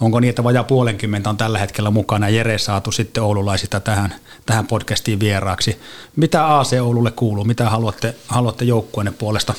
[0.01, 4.14] Onko niin, että vajaa puolenkymmentä on tällä hetkellä mukana ja Jere saatu sitten oululaisista tähän,
[4.47, 5.80] tähän podcastiin vieraaksi.
[6.16, 7.45] Mitä AC Oululle kuuluu?
[7.45, 9.55] Mitä haluatte, haluatte joukkueenne puolesta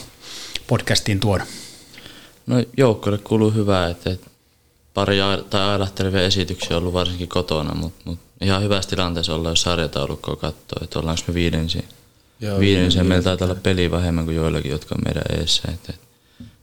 [0.68, 1.46] podcastiin tuoda?
[2.48, 4.30] No joukkueelle kuuluu hyvää, että, että
[4.94, 5.18] pari
[5.50, 10.36] tai ailahtelevia esityksiä on ollut varsinkin kotona, mutta, mutta ihan hyvässä tilanteessa ollaan, jos sarjataulukkoa
[10.36, 11.84] katsoo, että ollaanko me viidensiä.
[12.60, 15.64] Viidensiä meillä taitaa olla peli vähemmän kuin joillakin, jotka on meidän eessä.
[15.74, 16.06] Että, että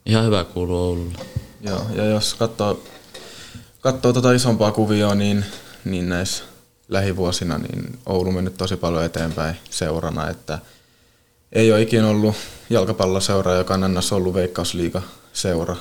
[0.06, 1.18] ihan hyvä kuuluu Oululle.
[1.62, 2.82] Joo, ja jos katsoo,
[3.80, 5.44] katsoo tuota isompaa kuvioa, niin,
[5.84, 6.44] niin näissä
[6.88, 10.58] lähivuosina niin Oulu on mennyt tosi paljon eteenpäin seurana, että
[11.52, 12.34] ei ole ikinä ollut
[12.70, 15.02] jalkapalloseura, joka on ennäs ollut veikkausliiga
[15.32, 15.76] seura.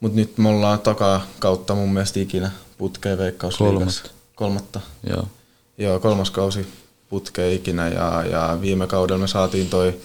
[0.00, 4.02] Mutta nyt me ollaan takaa kautta mun mielestä ikinä putkeen veikkausliigassa.
[4.02, 4.24] Kolmatta.
[4.34, 4.80] Kolmatta.
[5.10, 5.28] Joo.
[5.78, 6.66] Joo, kolmas kausi
[7.08, 10.00] putkeen ikinä ja, ja viime kaudella me saatiin toi,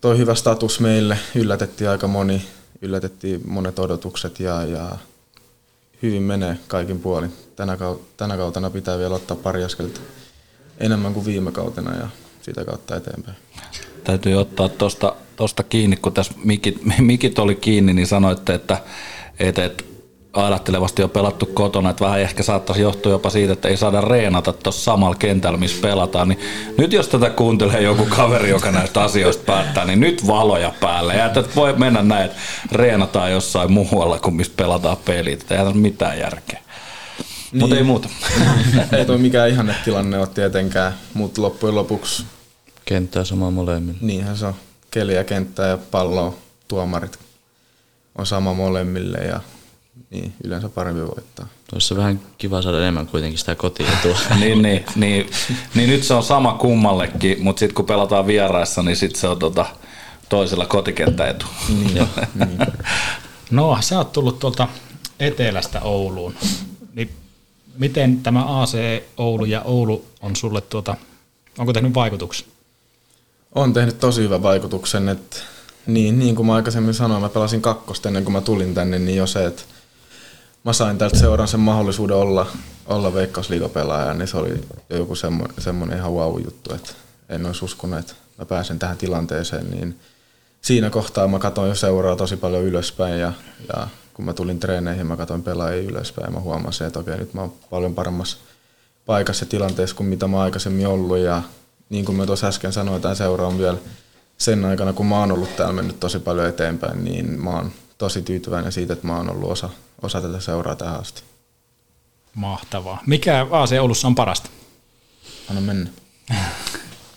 [0.00, 1.18] toi hyvä status meille.
[1.34, 2.48] Yllätettiin aika moni,
[2.82, 4.98] yllätettiin monet odotukset ja, ja
[6.02, 7.32] hyvin menee kaikin puolin.
[7.56, 7.78] Tänä,
[8.16, 10.00] tänä kautena pitää vielä ottaa pari askelta
[10.78, 12.08] enemmän kuin viime kautena ja
[12.42, 13.36] sitä kautta eteenpäin.
[14.04, 18.82] Täytyy ottaa tuosta tosta kiinni, kun tässä mikit, mikit oli kiinni, niin sanoitte, että,
[19.38, 19.84] että, että
[20.32, 24.52] ajattelevasti on pelattu kotona, että vähän ehkä saattaisi johtua jopa siitä, että ei saada reenata
[24.52, 26.28] tuossa samalla kentällä, missä pelataan.
[26.28, 26.40] Niin
[26.78, 31.16] nyt jos tätä kuuntelee joku kaveri, joka näistä asioista päättää, niin nyt valoja päälle.
[31.16, 32.36] Ja että voi mennä näin, että
[32.72, 35.52] reenataan jossain muualla kuin missä pelataan pelit.
[35.52, 36.60] Ei ole mitään järkeä.
[37.52, 37.60] Niin.
[37.60, 38.08] Mutta ei muuta.
[38.98, 42.24] ei toi mikään ihanne tilanne ole tietenkään, mutta loppujen lopuksi...
[42.84, 43.98] Kenttää sama molemmille.
[44.00, 44.54] Niinhän se on.
[44.90, 47.18] Keli ja kenttä ja pallo, tuomarit
[48.18, 49.40] on sama molemmille ja
[50.10, 51.46] niin, yleensä parempi voittaa.
[51.70, 53.88] Tuossa vähän kiva saada enemmän kuitenkin sitä kotiin
[54.40, 55.30] niin, niin, niin,
[55.74, 59.38] niin, nyt se on sama kummallekin, mutta sitten kun pelataan vieraissa, niin sitten se on
[59.38, 59.66] tota,
[60.28, 61.46] toisella kotikenttäetu.
[61.68, 61.94] Niin,
[62.34, 62.58] niin.
[63.50, 64.68] No, sä oot tullut tuolta
[65.20, 66.34] etelästä Ouluun.
[66.94, 67.10] Niin
[67.78, 70.96] miten tämä AC Oulu ja Oulu on sulle tuota,
[71.58, 72.46] onko tehnyt vaikutuksen?
[73.54, 75.36] On tehnyt tosi hyvän vaikutuksen, että
[75.86, 79.16] niin, niin kuin mä aikaisemmin sanoin, mä pelasin kakkosta ennen kuin mä tulin tänne, niin
[79.16, 79.62] jo se, että
[80.64, 82.46] mä sain tältä seuran sen mahdollisuuden olla,
[82.86, 86.92] olla veikkausliigapelaaja, niin se oli jo joku semmoinen, semmoinen ihan wow-juttu, että
[87.28, 90.00] en olisi uskonut, että mä pääsen tähän tilanteeseen, niin
[90.62, 93.32] siinä kohtaa mä katsoin jo seuraa tosi paljon ylöspäin ja,
[93.68, 97.34] ja kun mä tulin treeneihin, mä katsoin pelaajia ylöspäin ja mä huomasin, että okei, nyt
[97.34, 98.36] mä oon paljon paremmassa
[99.06, 101.18] paikassa ja tilanteessa kuin mitä mä aikaisemmin ollut.
[101.18, 101.42] Ja
[101.90, 103.78] niin kuin mä tuossa äsken sanoin, tämä seura on vielä
[104.38, 108.22] sen aikana, kun mä oon ollut täällä mennyt tosi paljon eteenpäin, niin mä oon tosi
[108.22, 109.70] tyytyväinen siitä, että mä oon ollut osa,
[110.02, 111.22] osa tätä seuraa tähän asti.
[112.34, 113.02] Mahtavaa.
[113.06, 114.50] Mikä AC Oulussa on parasta?
[115.50, 115.90] Anna mennä.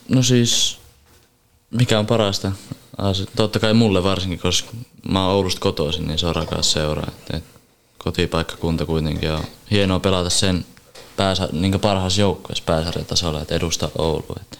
[0.09, 0.79] No siis,
[1.71, 2.51] mikä on parasta?
[3.36, 4.71] Totta kai mulle varsinkin, koska
[5.09, 7.03] mä oon Oulusta kotoisin, niin se on rakas seura.
[7.07, 7.43] Et, et
[7.97, 10.65] kotipaikkakunta kuitenkin on hienoa pelata sen
[11.17, 14.36] pääsä, niin parhaassa joukkueessa pääsarjatasolla, että edustaa Oulua.
[14.41, 14.59] Et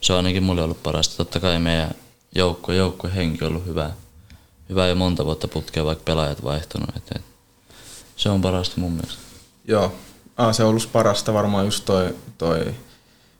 [0.00, 1.16] se on ainakin mulle ollut parasta.
[1.16, 1.94] Totta kai meidän
[2.34, 3.90] joukkue, joukkue henki on ollut hyvä,
[4.68, 6.96] hyvä jo monta vuotta putkea, vaikka pelaajat vaihtunut.
[6.96, 7.22] Et, et,
[8.16, 9.22] se on parasta mun mielestä.
[9.64, 9.92] Joo,
[10.36, 12.74] ah, se on ollut parasta varmaan just toi, toi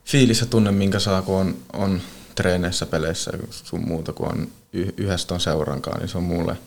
[0.05, 2.01] fiilis ja tunne, minkä saa, kun on, on
[2.35, 6.57] treeneissä, peleissä sun muuta, kun on yhdessä ton seurankaan, niin se on mulle,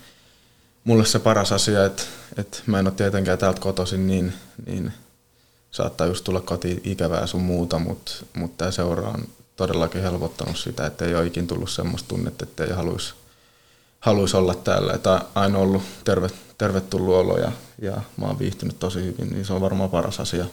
[0.84, 2.02] mulle se paras asia, että,
[2.36, 4.32] että mä en ole tietenkään täältä kotoisin, niin,
[4.66, 4.92] niin
[5.70, 10.86] saattaa just tulla koti ikävää sun muuta, mutta, mutta tämä seura on todellakin helpottanut sitä,
[10.86, 13.14] että ei ole ikin tullut semmoista tunnetta, että ei haluaisi
[14.00, 14.92] haluais olla täällä.
[14.92, 16.28] Että aina ollut terve,
[16.58, 20.44] tervetullut olo ja, ja mä oon viihtynyt tosi hyvin, niin se on varmaan paras asia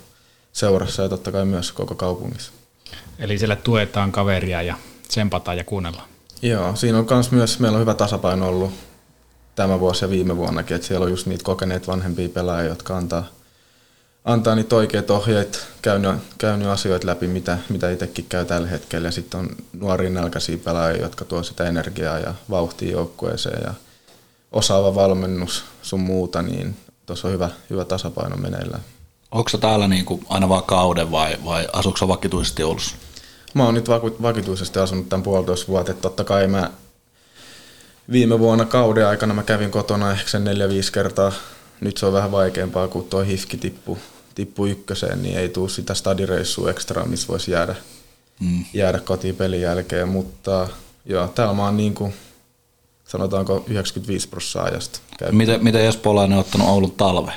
[0.54, 2.52] seurassa ja totta kai myös koko kaupungissa.
[3.20, 4.76] Eli siellä tuetaan kaveria ja
[5.08, 6.08] tsempataan ja kuunnellaan.
[6.42, 8.74] Joo, siinä on kans myös, meillä on hyvä tasapaino ollut
[9.56, 13.24] tämä vuosi ja viime vuonnakin, että siellä on just niitä kokeneet vanhempia pelaajia, jotka antaa,
[14.28, 19.08] antaa niitä oikeat ohjeet, käynyt, käynyt asioita läpi, mitä, mitä itsekin käy tällä hetkellä.
[19.08, 23.74] Ja sitten on nuoria nälkäisiä pelaajia, jotka tuo sitä energiaa ja vauhtia joukkueeseen ja
[24.52, 28.84] osaava valmennus sun muuta, niin tuossa on hyvä, hyvä tasapaino meneillään.
[29.32, 32.96] Onko se täällä niin kuin aina vaan kauden vai, vai asuuko vakituisesti Oulussa?
[33.54, 33.90] Mä oon nyt
[34.22, 36.72] vakituisesti asunut tämän puolitoista vuotta, totta kai mä
[38.12, 41.32] viime vuonna kauden aikana mä kävin kotona ehkä sen neljä viisi kertaa.
[41.82, 43.98] Nyt se on vähän vaikeampaa, kun tuo hifki tippu,
[44.38, 47.76] tippu ykköseen, niin ei tule sitä stadireissua ekstra, missä voisi jäädä,
[48.40, 48.66] mm.
[48.74, 50.10] jäädä kotiin pelin jälkeen.
[50.10, 50.68] Mutta
[51.06, 52.14] joo, täällä mä oon niin kuin,
[53.08, 55.00] sanotaanko 95 prosenttia ajasta.
[55.18, 55.38] käynyt.
[55.38, 57.32] Miten, miten Espoolainen on ottanut Oulun talve?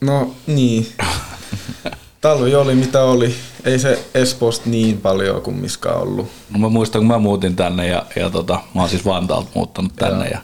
[0.00, 0.86] No niin.
[2.20, 3.34] Talvi oli mitä oli.
[3.64, 6.28] Ei se Espoosta niin paljon kuin miskaan ollut.
[6.50, 9.96] No mä muistan, kun mä muutin tänne ja, ja tota, mä oon siis Vantaalta muuttanut
[9.96, 10.40] tänne ja, ja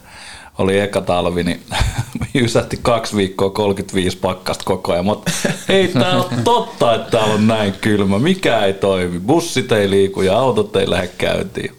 [0.59, 1.63] oli eka talvi, niin
[2.35, 5.05] jysähti kaksi viikkoa 35 pakkasta koko ajan.
[5.05, 5.33] Mutta
[5.69, 8.19] ei tää ole totta, että täällä on näin kylmä.
[8.19, 9.21] Mikä ei toimi.
[9.21, 11.75] Bussit ei liiku ja autot ei lähde käyntiin.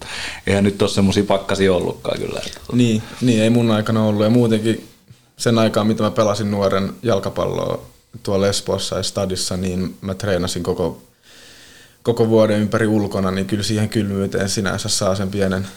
[0.47, 2.41] Eihän nyt ole semmosia pakkasia ollutkaan kyllä.
[2.71, 4.23] Niin, niin, ei mun aikana ollut.
[4.23, 4.87] Ja muutenkin
[5.37, 7.79] sen aikaa, mitä mä pelasin nuoren jalkapalloa
[8.23, 11.01] tuolla Espoossa ja stadissa, niin mä treenasin koko,
[12.03, 15.67] koko vuoden ympäri ulkona, niin kyllä siihen kylmyyteen sinänsä saa sen pienen,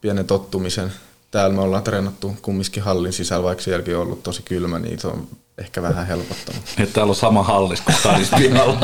[0.00, 0.92] pienen tottumisen.
[1.30, 5.06] Täällä me ollaan treenattu kumminkin hallin sisällä, vaikka sielläkin on ollut tosi kylmä, niin se
[5.06, 6.62] on ehkä vähän helpottanut.
[6.78, 8.78] Että täällä on sama hallis kuin stadissa pihalla.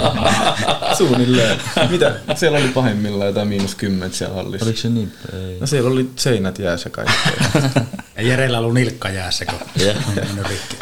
[0.99, 1.61] Suunnilleen.
[1.91, 2.15] Mitä?
[2.35, 4.67] Siellä oli pahimmillaan jotain miinus kymmentä siellä hallissa.
[4.67, 5.13] Oliko se niin?
[5.33, 5.61] Ei.
[5.61, 7.15] No siellä oli seinät jäässä kaikki.
[8.17, 9.95] Ja Jerellä ollut nilkka jäässä, kun Joo.
[10.09, 10.77] on mennyt rikki.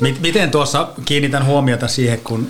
[0.00, 2.48] Mi- Miten tuossa kiinnitän huomiota siihen, kun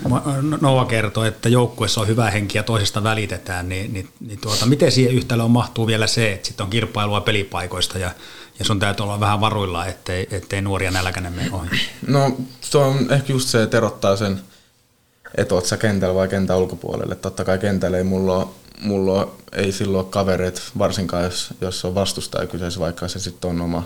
[0.60, 4.92] Noa kertoi, että joukkueessa on hyvä henki ja toisesta välitetään, niin, niin, niin tuota, miten
[4.92, 8.10] siihen yhtälöön mahtuu vielä se, että sitten on kilpailua pelipaikoista ja,
[8.58, 11.68] ja sun täytyy olla vähän varuilla, ettei, ettei nuoria nälkäinen mene ohi.
[12.06, 14.40] No se on ehkä just se, että erottaa sen,
[15.36, 17.14] että oot sä kentällä vai kentän ulkopuolelle.
[17.14, 18.46] Totta kai kentällä ei mulla ole,
[18.80, 23.60] mulla ei silloin ole kavereita, varsinkaan jos, jos on vastustaja kyseessä, vaikka se sitten on
[23.60, 23.84] oma,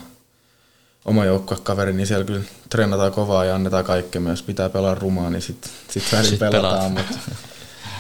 [1.05, 4.23] oma joukkuekaveri, niin siellä kyllä treenataan kovaa ja annetaan kaikkea.
[4.29, 6.93] Jos pitää pelaa rumaa, niin sitten sit välillä Sit pelataan.
[6.93, 7.19] Mutta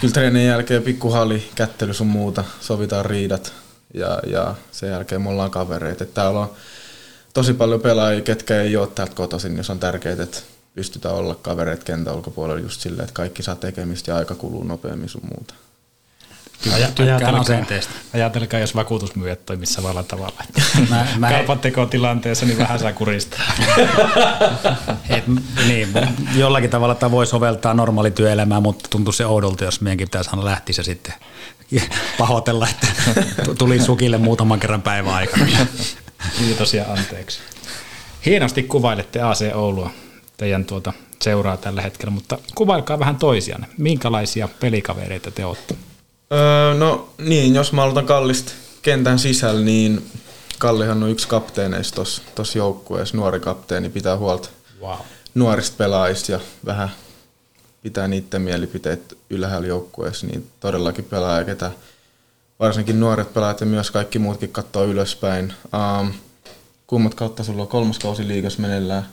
[0.01, 3.53] kyllä treenin jälkeen pikkuhalli, kättely sun muuta, sovitaan riidat
[3.95, 6.05] ja, ja sen jälkeen me ollaan kavereita.
[6.05, 6.51] Et täällä on
[7.35, 10.39] tosi paljon pelaajia, ketkä ei ole täältä kotoisin, niin se on tärkeää, että
[10.75, 15.09] pystytään olla kavereita kentän ulkopuolella just silleen, että kaikki saa tekemistä ja aika kuluu nopeammin
[15.09, 15.55] sun muuta.
[16.63, 17.93] Tykkään ajatelkaa- asenteesta.
[18.15, 20.43] Ajatelkaa, jos vakuutusmyyjät toimisi samalla tavalla.
[20.91, 23.41] Mä- mä- Kaupan tekotilanteessa niin vähän saa kuristaa.
[25.17, 25.25] Et,
[25.67, 25.89] niin,
[26.35, 30.45] jollakin tavalla tämä voi soveltaa normaali työelämää, mutta tuntuu se oudolta, jos meidänkin pitäisi aina
[30.45, 31.15] lähtisi ja sitten
[32.19, 32.87] pahoitella, että
[33.59, 35.47] tuli sukille muutaman kerran päivän aikana.
[36.39, 37.39] Kiitos ja anteeksi.
[38.27, 39.91] Hienosti kuvailette AC Oulua,
[40.37, 40.93] teidän tuota
[41.23, 43.67] seuraa tällä hetkellä, mutta kuvailkaa vähän toisianne.
[43.79, 45.75] Minkälaisia pelikavereita te olette?
[46.33, 48.53] Öö, no niin, jos mä aloitan Kallista
[48.83, 50.11] kentän sisällä, niin
[50.59, 52.03] Kallihan on yksi kapteeneista
[52.35, 54.49] tuossa joukkueessa, nuori kapteeni, pitää huolta
[54.81, 54.97] Wow.
[55.35, 56.91] nuorista pelaajista ja vähän
[57.83, 61.71] pitää niiden mielipiteet ylhäällä joukkueessa, niin todellakin pelaaja, ketä
[62.61, 65.53] varsinkin nuoret pelaajat ja myös kaikki muutkin katsoo ylöspäin.
[66.01, 66.13] Um,
[66.87, 69.09] kummat kautta sulla on kolmas kausi liigassa meneillään?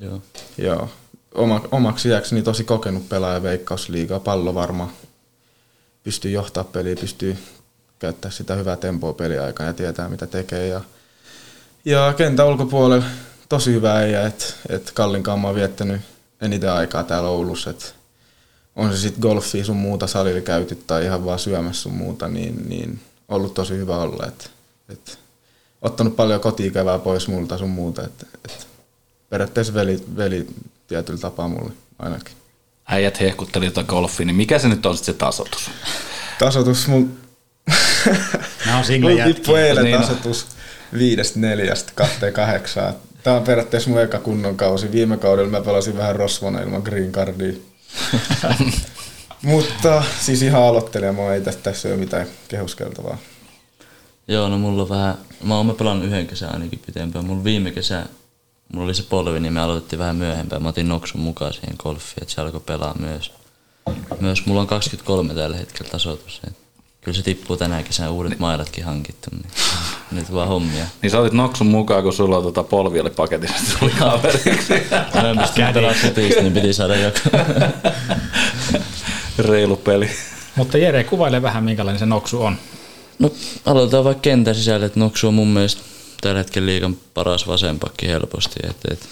[0.00, 0.22] Joo.
[0.58, 0.88] Joo.
[1.34, 4.90] Oma, omaksi iäkseni tosi kokenut pelaaja veikkausliigaa, pallo varma.
[6.06, 7.36] Pystyy johtaa peliä, pystyy
[7.98, 10.66] käyttää sitä hyvää tempoa peliaikaa ja tietää mitä tekee.
[10.66, 10.80] Ja,
[11.84, 13.04] ja kentän ulkopuolella
[13.48, 16.00] tosi hyvä äijä, että et Kallin kanssa viettänyt
[16.40, 17.70] eniten aikaa täällä Oulussa.
[17.70, 17.94] Et
[18.76, 22.68] on se sitten golfia sun muuta salilla käyty tai ihan vaan syömässä sun muuta, niin,
[22.68, 24.26] niin ollut tosi hyvä olla.
[24.26, 24.50] Et,
[24.88, 25.18] et,
[25.82, 28.02] ottanut paljon kotiikävää pois multa sun muuta.
[28.04, 28.66] Et, et,
[29.30, 30.46] periaatteessa veli, veli
[30.88, 32.45] tietyllä tapaa mulle ainakin.
[32.86, 35.70] Äijät hehkutteli jotain golfia, niin mikä se nyt on sitten se tasotus?
[36.38, 37.18] Tasotus mun...
[38.66, 40.46] Nämä on single tippui eilen Niin tasotus
[40.92, 42.94] viidestä neljästä kahteen kahdeksaan.
[43.22, 44.92] Tämä on periaatteessa mun eka kunnon kausi.
[44.92, 47.52] Viime kaudella mä pelasin vähän rosvona ilman green cardia.
[49.42, 53.18] Mutta siis ihan aloittelija, mä ei tässä, tässä ole mitään kehuskeltavaa.
[54.28, 57.24] Joo, no mulla on vähän, mä oon pelannut yhden kesän ainakin pitempään.
[57.24, 58.06] Mulla viime kesä,
[58.72, 60.62] mulla oli se polvi, niin me aloitettiin vähän myöhempään.
[60.62, 63.32] Mä otin Noksun mukaan siihen golfiin, että se alkoi pelaa myös.
[64.20, 66.40] Myös mulla on 23 tällä hetkellä tasoitus.
[66.46, 66.56] et
[67.00, 69.50] kyllä se tippuu tänä kesänä uudet mailatkin hankittu, niin
[70.10, 70.86] nyt vaan hommia.
[71.02, 74.72] Niin sä olit Noksun mukaan, kun sulla on tota polvi oli paketissa, tuli kaveriksi.
[75.14, 77.18] Mä en pysty pelaamaan futista, niin piti saada joku.
[79.38, 80.10] Reilu peli.
[80.56, 82.56] Mutta Jere, kuvaile vähän minkälainen se noksu on.
[83.18, 83.30] No
[83.66, 85.82] aloitetaan vaikka kentän sisällä, että Noksu on mun mielestä
[86.20, 88.60] tällä hetkellä liikan paras vasenpakki helposti.
[88.70, 89.08] Et, et,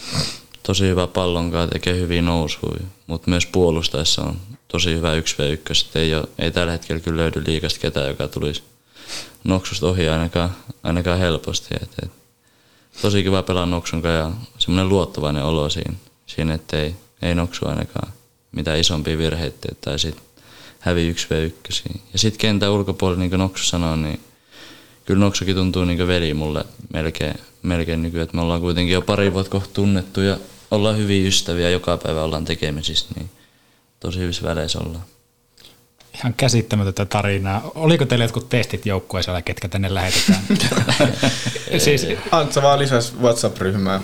[0.62, 4.36] tosi hyvä pallonkaan, tekee hyviä nousuja, mutta myös puolustaessa on
[4.68, 5.98] tosi hyvä 1v1.
[5.98, 8.62] Ei, ole, ei tällä hetkellä kyllä löydy liikasta ketään, joka tulisi
[9.44, 11.74] Noksusta ohi ainakaan, ainakaan helposti.
[11.82, 12.10] Et, et,
[13.02, 15.94] tosi kiva pelaa Noksun ja semmoinen luottavainen olo siinä,
[16.26, 16.76] siinä että
[17.22, 18.12] ei, Noksu ainakaan
[18.52, 20.16] mitään isompia virheitä tai sit
[20.80, 21.98] hävi 1v1.
[22.12, 24.20] Ja sitten kentän ulkopuolella, niin kuin Noksu sanoi, niin
[25.04, 29.32] kyllä Noksukin tuntuu niin veli mulle melkein, melkein nykyään, että me ollaan kuitenkin jo pari
[29.32, 30.38] vuotta kohta tunnettu ja
[30.70, 33.30] ollaan hyviä ystäviä, joka päivä ollaan tekemisissä, niin
[34.00, 35.04] tosi hyvissä väleissä ollaan.
[36.14, 37.70] Ihan käsittämätöntä tarinaa.
[37.74, 40.42] Oliko teillä jotkut testit joukkueessa, ketkä tänne lähetetään?
[41.78, 42.06] siis...
[42.30, 44.00] Antsa vaan lisäsi WhatsApp-ryhmää.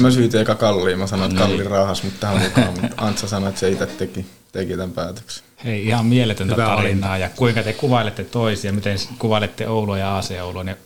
[0.00, 3.48] Mä syytin eka Kalliin, mä sanoin, että Kalli rahas mut tähän mukaan, mutta Antsa sanoi,
[3.48, 5.45] että se itse teki, teki tämän päätöksen.
[5.64, 7.12] Hei, ihan mieletöntä Hyvä tarinaa.
[7.12, 7.20] Oli.
[7.20, 10.76] Ja kuinka te kuvailette toisia, miten kuvailette Oulua ja AC Oulua, niin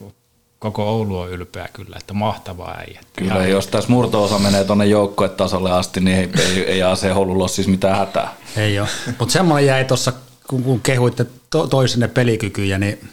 [0.58, 3.00] koko Oulu on ylpeä kyllä, että mahtavaa äijä.
[3.16, 7.44] Kyllä, ihan jos tässä murto-osa menee tuonne joukkuetasolle asti, niin ei, ei, ei AC Oululla
[7.44, 8.34] ole siis mitään hätää.
[8.56, 10.12] Ei ole, mutta semmoinen jäi tuossa,
[10.48, 13.10] kun, kun kehuitte to, toisenne pelikykyjä, niin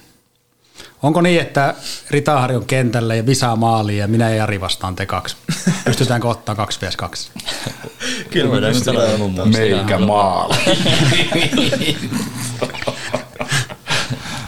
[1.04, 1.76] Onko niin, että
[2.10, 5.38] Ritahari on kentällä ja Visa maaliin ja minä ja Jari vastaan te kaksi?
[5.86, 7.32] Pystytäänkö ottaa 2 vs 2?
[8.32, 9.20] Kyllä me pystytään.
[9.52, 10.56] Meikä maali.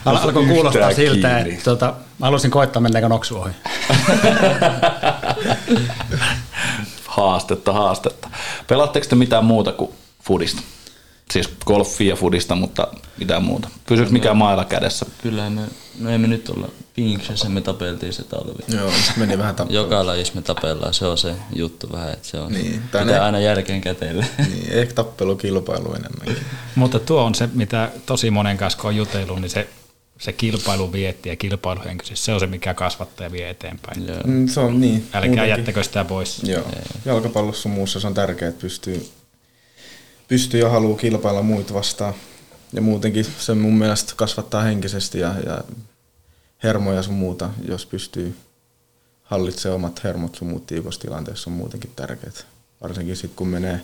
[0.06, 1.86] Alkoi kuulostaa siltä, että tuota,
[2.20, 3.52] mä haluaisin koittaa mennäänkö noksu ohi.
[7.08, 8.30] haastetta, haastetta.
[8.68, 9.92] Pelaatteko te mitään muuta kuin
[10.24, 10.62] fudista?
[11.34, 13.70] Siis golfia ja fudista, mutta mitään muuta.
[13.86, 15.06] Pysyykö mikään mailla kädessä?
[15.24, 15.62] Kyllä me,
[16.00, 18.64] no emme nyt olla Pinksessä, me tapeltiin se talvi.
[18.68, 19.86] Joo, meni vähän tappeluun.
[19.86, 23.20] Joka lajissa me tapellaan, se on se juttu vähän, että se on, niin, pitää ne...
[23.20, 24.26] aina jälkeen käteille.
[24.38, 26.46] Niin, ehkä tappelukilpailu enemmänkin.
[26.76, 29.68] mutta tuo on se, mitä tosi monen kanssa on jutellut, niin se
[30.20, 34.08] se kilpailu vietti ja kilpailuhenkisyys, se on se, mikä kasvattaa ja vie eteenpäin.
[34.08, 34.18] Joo.
[34.26, 34.96] Mm, se on niin.
[35.14, 35.50] Älkää muutenkin.
[35.50, 36.44] jättäkö sitä pois.
[36.44, 36.64] Joo.
[37.06, 39.10] Jalkapallossa muussa se on tärkeää, että pystyy,
[40.30, 42.14] pystyy ja haluaa kilpailla muita vastaan.
[42.74, 45.64] Ja muutenkin se mun mielestä kasvattaa henkisesti ja, ja
[46.64, 48.36] hermoja sun muuta, jos pystyy
[49.24, 50.68] hallitsemaan omat hermot sun muut
[51.00, 52.34] tilanteessa on muutenkin tärkeää.
[52.82, 53.82] Varsinkin sitten kun menee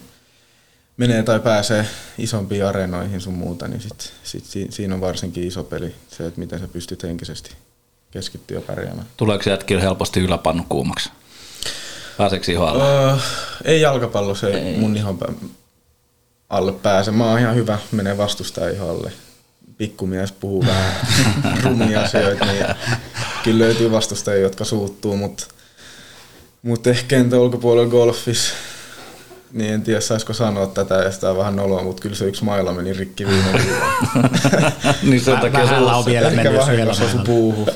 [0.97, 1.85] menee tai pääsee
[2.17, 6.59] isompiin areenoihin sun muuta, niin sit, sit siinä on varsinkin iso peli se, että miten
[6.59, 7.51] sä pystyt henkisesti
[8.11, 9.07] keskittyä ja pärjäämään.
[9.17, 11.09] Tuleeko jätkillä helposti yläpannu kuumaksi?
[12.17, 13.15] Pääseekö ihan öö,
[13.65, 14.77] Ei jalkapallossa, ei, ei.
[14.77, 15.19] mun ihon
[16.49, 17.11] alle pääse.
[17.11, 19.11] Mä oon ihan hyvä, menee vastustajan iholle.
[19.77, 20.93] Pikkumies puhuu vähän
[21.63, 22.65] rumia asioita, niin
[23.43, 25.47] kyllä löytyy vastustajia, jotka suuttuu, mutta
[26.61, 28.53] mut ehkä entä ulkopuolella golfissa
[29.55, 32.43] niin en tiedä, saisiko sanoa tätä, ja sitä on vähän noloa, mutta kyllä se yksi
[32.43, 33.51] maila meni rikki viime
[35.03, 37.67] Niin sen takia se on vielä mennyt vielä se puuhu.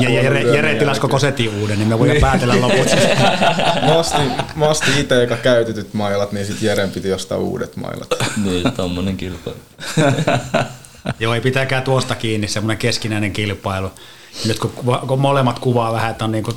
[0.00, 2.20] Ja Jere, Jere tilas koko setin uuden, niin me voidaan niin.
[2.20, 2.86] päätellä loput.
[3.86, 8.14] mä ostin, mä ostin itse eka käytetyt mailat, niin sitten Jeren piti ostaa uudet mailat.
[8.44, 9.58] niin, tommonen kilpailu.
[11.20, 13.90] Joo, ei pitäkää tuosta kiinni, semmoinen keskinäinen kilpailu.
[14.44, 14.72] Nyt kun,
[15.08, 16.56] kun molemmat kuvaa vähän, että on niin kuin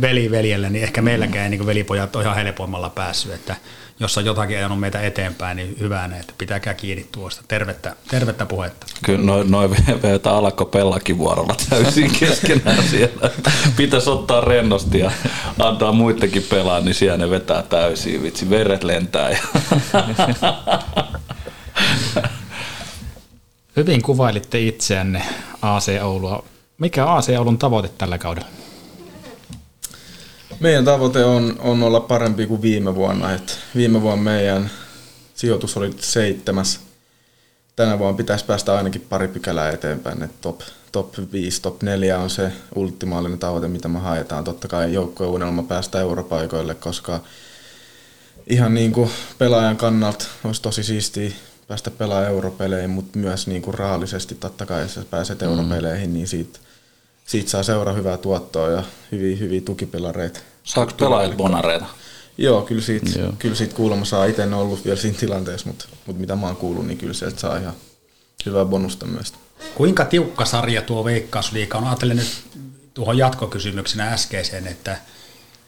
[0.00, 3.56] veli veljelle, niin ehkä meilläkään ei niin velipojat ole ihan helpoimmalla päässyt, että
[4.00, 7.42] jos on jotakin ajanut meitä eteenpäin, niin hyvää että pitäkää kiinni tuosta.
[7.48, 8.86] Tervettä, tervettä puhetta.
[9.04, 9.70] Kyllä noin noi
[10.02, 13.30] vetää alakko pellakin vuorolla täysin keskenään siellä.
[13.76, 15.10] Pitäisi ottaa rennosti ja
[15.58, 18.22] antaa muidenkin pelaa, niin siellä ne vetää täysin.
[18.22, 19.30] Vitsi, veret lentää.
[19.30, 19.38] Ja
[23.76, 25.22] Hyvin kuvailitte itseänne
[25.62, 26.44] AC Oulua.
[26.78, 28.48] Mikä on AC Oulun tavoite tällä kaudella?
[30.60, 33.32] Meidän tavoite on, on olla parempi kuin viime vuonna.
[33.32, 34.70] Et viime vuonna meidän
[35.34, 36.80] sijoitus oli seitsemäs.
[37.76, 40.22] Tänä vuonna pitäisi päästä ainakin pari pykälää eteenpäin.
[40.22, 40.60] Et top,
[40.92, 44.44] top 5, top 4 on se ultimaalinen tavoite, mitä me haetaan.
[44.44, 47.20] Totta kai joukkojen unelma päästä europaikoille, koska
[48.46, 51.30] ihan niin kuin pelaajan kannalta olisi tosi siistiä
[51.68, 55.46] päästä pelaamaan europeleihin, mutta myös niin kuin rahallisesti totta kai, jos pääset mm.
[55.46, 56.58] europeleihin, niin siitä,
[57.26, 58.82] siitä saa seuraa hyvää tuottoa ja
[59.12, 60.40] hyviä, hyviä tukipilareita.
[60.64, 61.86] Saako pelaajat bonareita?
[62.38, 63.32] Joo, kyllä siitä, Joo.
[63.38, 64.24] Kyllä siitä kuulemma saa.
[64.24, 67.40] Itse en ollut vielä siinä tilanteessa, mutta, mutta mitä mä oon kuullut, niin kyllä sieltä
[67.40, 67.74] saa ihan
[68.46, 69.32] hyvää bonusta myös.
[69.74, 71.84] Kuinka tiukka sarja tuo Veikkausliika on?
[71.84, 72.42] Ajattelen nyt
[72.94, 74.98] tuohon jatkokysymyksenä äskeiseen, että,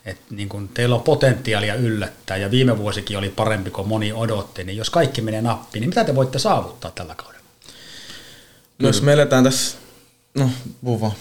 [0.05, 4.64] että niin kun teillä on potentiaalia yllättää ja viime vuosikin oli parempi kuin moni odotti,
[4.64, 7.45] niin jos kaikki menee nappiin, niin mitä te voitte saavuttaa tällä kaudella?
[8.78, 9.76] No, jos me eletään tässä,
[10.34, 10.51] no
[10.84, 11.12] puhu vaan.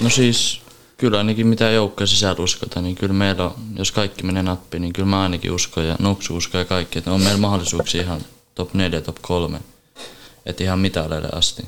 [0.00, 0.63] No siis
[0.96, 4.92] kyllä ainakin mitä joukkojen sisällä uskotaan, niin kyllä meillä on, jos kaikki menee nappiin, niin
[4.92, 8.20] kyllä mä ainakin uskon ja Nuksu uskoo ja kaikki, että on meillä mahdollisuuksia ihan
[8.54, 9.60] top 4, top 3,
[10.46, 11.62] että ihan mitaleille asti.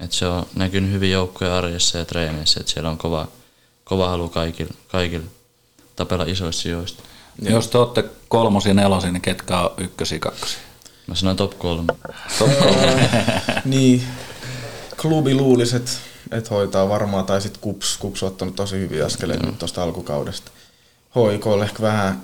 [0.00, 3.28] Että se on näkynyt hyvin joukkojen arjessa ja treeneissä, että siellä on kova,
[3.84, 5.26] kova halu kaikille, kaikille
[5.96, 7.02] tapella isoista sijoista.
[7.42, 10.58] Ja jos te olette kolmosia, nelosia, niin ketkä on ykkösiä, kakkosia?
[11.06, 11.84] Mä sanoin top 3.
[12.38, 13.10] Top kolme.
[13.64, 14.02] Niin,
[15.00, 15.90] klubi luulisi, että
[16.30, 20.50] et hoitaa varmaan, tai sitten Kups, Kups on ottanut tosi hyviä askeleita nyt tuosta alkukaudesta.
[21.14, 22.22] HIK on ehkä vähän,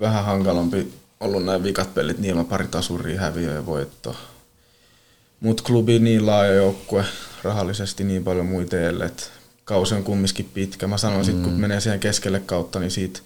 [0.00, 4.16] vähän hankalampi ollut näin vikat pelit, niillä on pari tasuria, häviö ja voitto.
[5.40, 7.04] Mutta klubi niin laaja joukkue,
[7.42, 8.76] rahallisesti niin paljon muita
[9.06, 9.22] että
[9.64, 10.86] kausi on kumminkin pitkä.
[10.86, 11.42] Mä sanoisin, mm.
[11.42, 13.20] kun menee siihen keskelle kautta, niin siitä,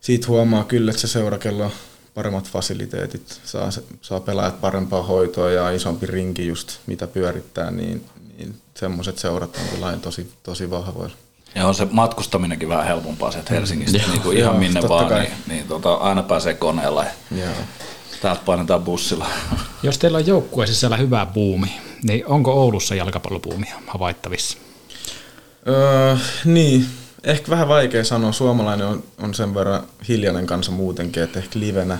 [0.00, 1.70] siitä huomaa kyllä, että se seura, kello on
[2.14, 8.04] paremmat fasiliteetit, saa, saa pelaajat parempaa hoitoa ja isompi rinki just mitä pyörittää, niin,
[8.40, 11.14] niin semmoiset seurat on kyllä tosi, tosi vahvoilla.
[11.54, 14.08] Ja on se matkustaminenkin vähän helpompaa sieltä Helsingistä, Joo.
[14.10, 15.20] niin kuin ihan Joo, minne vaan, kai.
[15.20, 17.54] niin, niin tota, aina pääsee koneella ja Joo.
[18.22, 19.26] täältä painetaan bussilla.
[19.82, 21.72] Jos teillä on joukkueen sisällä hyvä buumi,
[22.02, 24.58] niin onko Oulussa jalkapallobuumia havaittavissa?
[25.68, 26.86] Öö, niin,
[27.24, 28.32] ehkä vähän vaikea sanoa.
[28.32, 31.98] Suomalainen on, on sen verran hiljainen kanssa muutenkin, että ehkä livenä,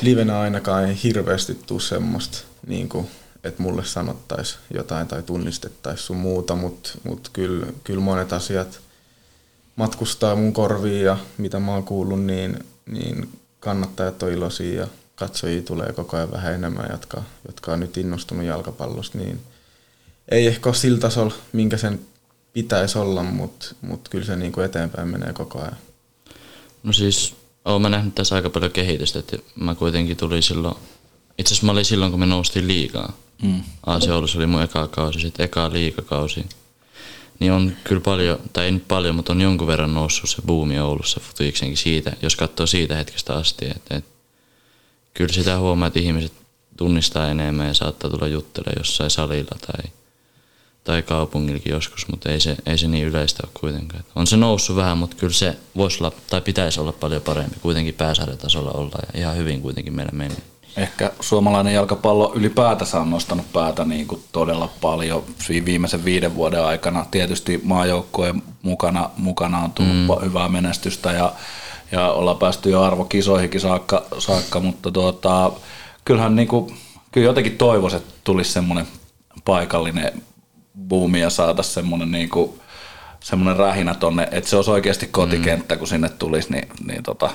[0.00, 3.08] livenä ainakaan ei hirveästi tule semmoista, niin kuin,
[3.44, 8.80] että mulle sanottaisiin jotain tai tunnistettaisiin sun muuta, mutta mut kyllä, kyllä monet asiat
[9.76, 15.62] matkustaa mun korviin ja mitä mä oon kuullut, niin, niin kannattajat on iloisia ja katsojia
[15.62, 19.40] tulee koko ajan vähän enemmän, jotka, jotka on nyt innostunut jalkapallosta, niin
[20.28, 22.00] ei ehkä ole sillä tasolla, minkä sen
[22.52, 25.76] pitäisi olla, mutta mut kyllä se niinku eteenpäin menee koko ajan.
[26.82, 27.34] No siis,
[27.64, 30.76] oon mä nähnyt tässä aika paljon kehitystä, että mä kuitenkin tulin silloin,
[31.38, 33.12] itse asiassa mä olin silloin, kun me noustiin liikaa.
[33.42, 33.62] Mm.
[33.86, 36.46] AC oli mun eka kausi, sitten eka liikakausi.
[37.40, 40.80] Niin on kyllä paljon, tai ei nyt paljon, mutta on jonkun verran noussut se buumi
[40.80, 43.64] Oulussa futiksenkin siitä, jos katsoo siitä hetkestä asti.
[43.64, 44.10] Että, että
[45.14, 46.32] kyllä sitä huomaa, että ihmiset
[46.76, 49.92] tunnistaa enemmän ja saattaa tulla juttelemaan jossain salilla tai,
[50.84, 54.04] tai kaupungillakin joskus, mutta ei se, ei se niin yleistä ole kuitenkaan.
[54.16, 57.56] On se noussut vähän, mutta kyllä se voisi olla, tai pitäisi olla paljon parempi.
[57.62, 60.36] Kuitenkin pääsarjatasolla olla ja ihan hyvin kuitenkin meillä meni.
[60.76, 66.64] Ehkä suomalainen jalkapallo ylipäätänsä on nostanut päätä niin kuin todella paljon vi- viimeisen viiden vuoden
[66.64, 67.06] aikana.
[67.10, 70.24] Tietysti maajoukkojen mukana, mukana on tullut mm.
[70.24, 71.32] hyvää menestystä ja,
[71.92, 75.52] ja ollaan päästy jo arvokisoihinkin saakka, saakka mutta tuota,
[76.04, 76.76] kyllähän niin kuin,
[77.12, 78.86] kyllä jotenkin toivoisi, että tulisi semmoinen
[79.44, 80.22] paikallinen
[80.88, 82.60] buumi ja saataisiin semmoinen niin kuin,
[83.20, 87.30] semmoinen rähinä tonne, että se olisi oikeasti kotikenttä, kun sinne tulisi, niin, niin tota,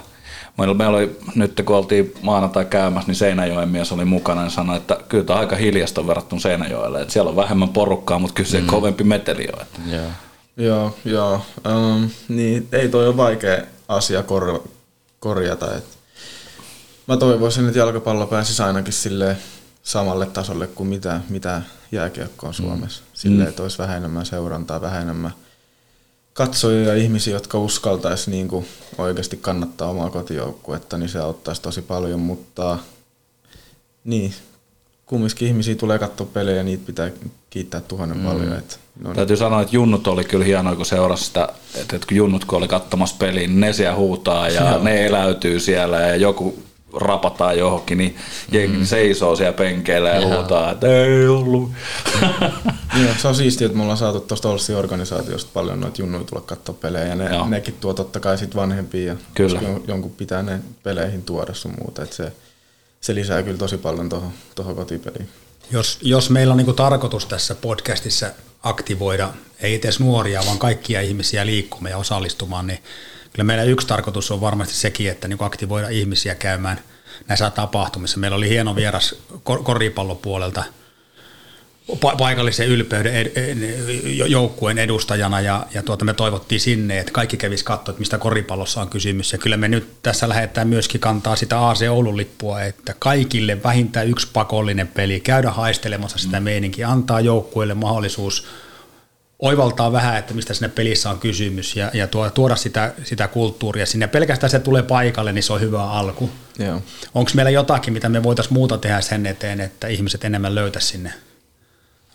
[0.60, 4.78] Meillä, meillä oli nyt, kun oltiin maanantai käymässä, niin Seinäjoen mies oli mukana ja sanoi,
[4.78, 7.02] että kyllä tämä on aika hiljasta verrattuna Seinäjoelle.
[7.02, 8.68] Että siellä on vähemmän porukkaa, mutta kyllä se mm.
[8.68, 9.62] kovempi meteli on.
[9.62, 9.80] Että.
[9.88, 10.08] Joo.
[10.58, 11.42] Joo, joo.
[11.68, 13.58] Um, niin ei toi ole vaikea
[13.88, 14.64] asia kor-
[15.20, 15.76] korjata.
[15.78, 15.84] Et
[17.08, 19.38] mä toivoisin, että jalkapallo pääsisi ainakin sille
[19.84, 23.04] samalle tasolle kuin mitä, mitä jääkiekko on Suomessa.
[23.14, 23.50] Silleen, Mm.
[23.50, 25.34] että olisi vähän enemmän seurantaa, vähän enemmän
[26.40, 28.66] katsojia ja ihmisiä, jotka uskaltaisi niin kuin
[28.98, 32.78] oikeasti kannattaa omaa kotijoukkuetta, niin se auttaisi tosi paljon, mutta
[34.04, 34.34] niin,
[35.06, 37.12] kumminkin ihmisiä tulee katsoa pelejä ja niitä pitää
[37.50, 38.24] kiittää tuhannen mm.
[38.24, 38.58] paljon.
[38.58, 42.18] Että ne on Täytyy sanoa, että junnut oli kyllä hienoa, kun seurasi sitä, että kun
[42.18, 44.84] junnut kun oli katsomassa peliin, niin ne siellä huutaa ja Joo.
[44.84, 46.64] ne eläytyy siellä ja joku
[46.94, 48.16] rapataan johonkin, niin
[48.52, 48.86] jengi mm.
[48.86, 51.72] seisoo siellä penkeillä ja huutaa, että ei ollut.
[52.96, 56.42] Joo, se on siistiä, että me ollaan saatu tuosta Olssin organisaatiosta paljon noita junnuja tulla
[56.42, 57.48] katsoa pelejä ja ne, Joo.
[57.48, 59.62] nekin tuo totta kai sit vanhempia ja Kyllä.
[59.88, 62.32] jonkun pitää ne peleihin tuoda sun muuta, että se,
[63.02, 65.30] se lisää kyllä tosi paljon tuohon toho kotipeliin.
[65.72, 68.32] Jos, jos meillä on niin tarkoitus tässä podcastissa
[68.64, 72.80] aktivoida, ei edes nuoria, vaan kaikkia ihmisiä liikkumaan ja osallistumaan, niin
[73.34, 76.80] kyllä meillä yksi tarkoitus on varmasti sekin, että niin aktivoida ihmisiä käymään
[77.28, 78.20] näissä tapahtumissa.
[78.20, 80.64] Meillä oli hieno vieras kor- koripallopuolelta
[81.94, 87.12] pa- paikallisen ylpeyden ed- ed- jo- joukkueen edustajana ja, ja tuota, me toivottiin sinne, että
[87.12, 89.32] kaikki kävisi katsoa, että mistä koripallossa on kysymys.
[89.32, 94.08] Ja kyllä me nyt tässä lähdetään myöskin kantaa sitä AC Oulun lippua, että kaikille vähintään
[94.08, 98.48] yksi pakollinen peli, käydä haistelemassa sitä meininkiä, antaa joukkueelle mahdollisuus
[99.40, 103.86] oivaltaa vähän, että mistä siinä pelissä on kysymys ja, ja tuo, tuoda sitä, sitä kulttuuria
[103.86, 104.08] sinne.
[104.08, 106.30] Pelkästään se tulee paikalle, niin se on hyvä alku.
[107.16, 111.14] Onko meillä jotakin, mitä me voitaisiin muuta tehdä sen eteen, että ihmiset enemmän löytäisi sinne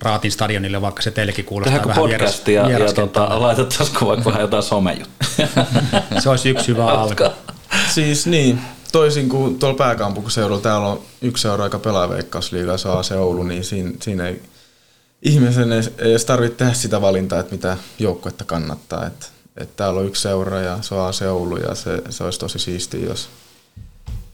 [0.03, 3.21] Raatin stadionille, vaikka se teillekin kuulostaa Tehdäänkö vähän podcastia ja, ja vieraskentältä.
[3.21, 5.49] tota, laitettaisiko vaikka vähän jotain somejuttuja?
[6.23, 7.25] Se olisi yksi hyvä alku.
[7.95, 8.61] Siis niin,
[8.93, 13.43] toisin kuin tuolla pääkaupunkiseudulla, täällä on yksi seura, joka pelaa veikkausliigaa, se on se Oulu,
[13.43, 14.43] niin siinä, siinä ei
[15.25, 19.07] ihmisen ei, ei edes tarvitse tehdä sitä valintaa, että mitä joukkuetta kannattaa.
[19.07, 19.27] Että,
[19.57, 22.59] että täällä on yksi seura ja se on se Oulu ja se, se olisi tosi
[22.59, 23.29] siistiä, jos,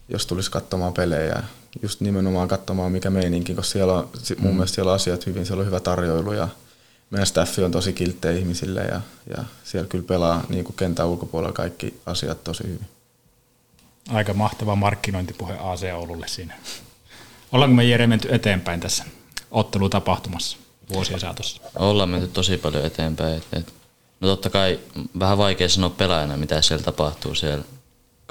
[0.09, 1.43] jos tulisi katsomaan pelejä.
[1.81, 4.55] Just nimenomaan katsomaan mikä meininki, koska siellä on, mun mm.
[4.55, 6.47] mielestä siellä on asiat hyvin, siellä on hyvä tarjoilu ja
[7.09, 9.01] meidän staffi on tosi kilttejä ihmisille ja,
[9.37, 12.87] ja siellä kyllä pelaa niin kuin kentän ulkopuolella kaikki asiat tosi hyvin.
[14.09, 16.57] Aika mahtava markkinointipuhe AC Oululle siinä.
[17.51, 19.03] Ollaanko me Jere menty eteenpäin tässä
[19.51, 20.57] ottelutapahtumassa
[20.93, 21.61] vuosien saatossa?
[21.75, 23.37] Ollaan menty tosi paljon eteenpäin.
[23.37, 23.73] Et, et,
[24.19, 24.79] no totta kai
[25.19, 27.63] vähän vaikea sanoa pelaajana, mitä siellä tapahtuu siellä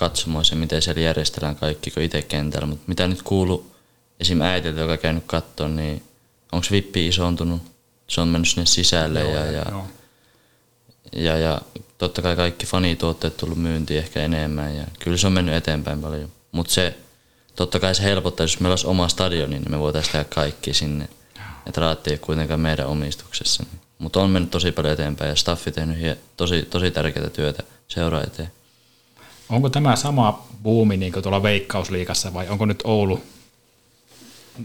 [0.01, 2.67] katsomoissa, miten siellä järjestellään kaikki, kun itse kentällä.
[2.67, 3.71] Mutta mitä nyt kuuluu
[4.21, 4.41] esim.
[4.41, 6.03] äitiltä, joka on käynyt kattoon, niin
[6.53, 7.63] onko vippi isontunut?
[8.09, 9.87] Se on mennyt sinne sisälle joo, ja, ja, joo.
[11.13, 11.61] ja, ja
[11.99, 16.33] totta kai kaikki fanituotteet tullut myyntiin ehkä enemmän ja kyllä se on mennyt eteenpäin paljon.
[16.53, 16.95] Mutta se,
[17.57, 21.09] totta kai se helpottaa, jos meillä olisi oma stadioni, niin me voitaisiin tehdä kaikki sinne.
[21.67, 23.65] Että raatti ei kuitenkaan meidän omistuksessa.
[23.99, 28.53] Mutta on mennyt tosi paljon eteenpäin ja staffi tehnyt tosi, tosi tärkeää työtä seuraa eteen.
[29.51, 33.21] Onko tämä sama buumi niin kuin tuolla Veikkausliikassa vai onko nyt Oulu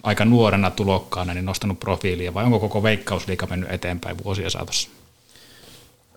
[0.04, 4.90] aika nuorena tulokkaana niin nostanut profiilia vai onko koko Veikkausliika mennyt eteenpäin vuosia saatossa?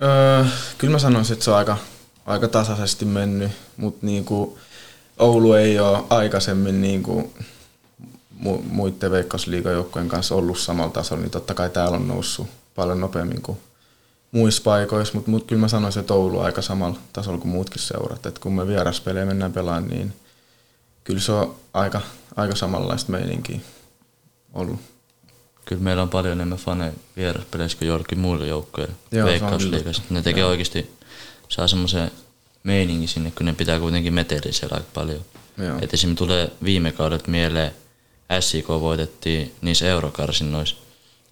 [0.03, 0.45] Öö,
[0.79, 1.77] kyllä mä sanoisin, että se on aika,
[2.27, 4.59] aika tasaisesti mennyt, mutta niin kuin
[5.19, 7.35] Oulu ei ole aikaisemmin niin kuin
[8.45, 13.43] mu- muiden veikkausliigajoukkojen kanssa ollut samalla tasolla, niin totta kai täällä on noussut paljon nopeammin
[13.43, 13.59] kuin
[14.33, 18.27] muissa paikoissa, mutta mut kyllä mä sanoisin, että Oulu aika samalla tasolla kuin muutkin seurat.
[18.27, 20.13] Et kun me vieraspelejä mennään pelaamaan, niin
[21.05, 22.01] kyllä se on aika,
[22.37, 23.61] aika samanlaista meininkiä
[24.55, 24.81] ollut.
[25.65, 28.93] Kyllä meillä on paljon enemmän faneja vieraspeleissä kuin joillekin muille joukkoille
[29.25, 30.03] veikkausliigassa.
[30.11, 30.51] Ne tekee Joo.
[30.51, 30.91] oikeasti,
[31.49, 32.11] saa semmoisen
[32.63, 35.21] meiningin sinne, kun ne pitää kuitenkin meteliä siellä aika paljon.
[35.59, 35.79] Joo.
[35.83, 37.73] Et esimerkiksi tulee viime kaudet mieleen,
[38.41, 40.77] SIK voitettiin niissä eurokarsinnoissa,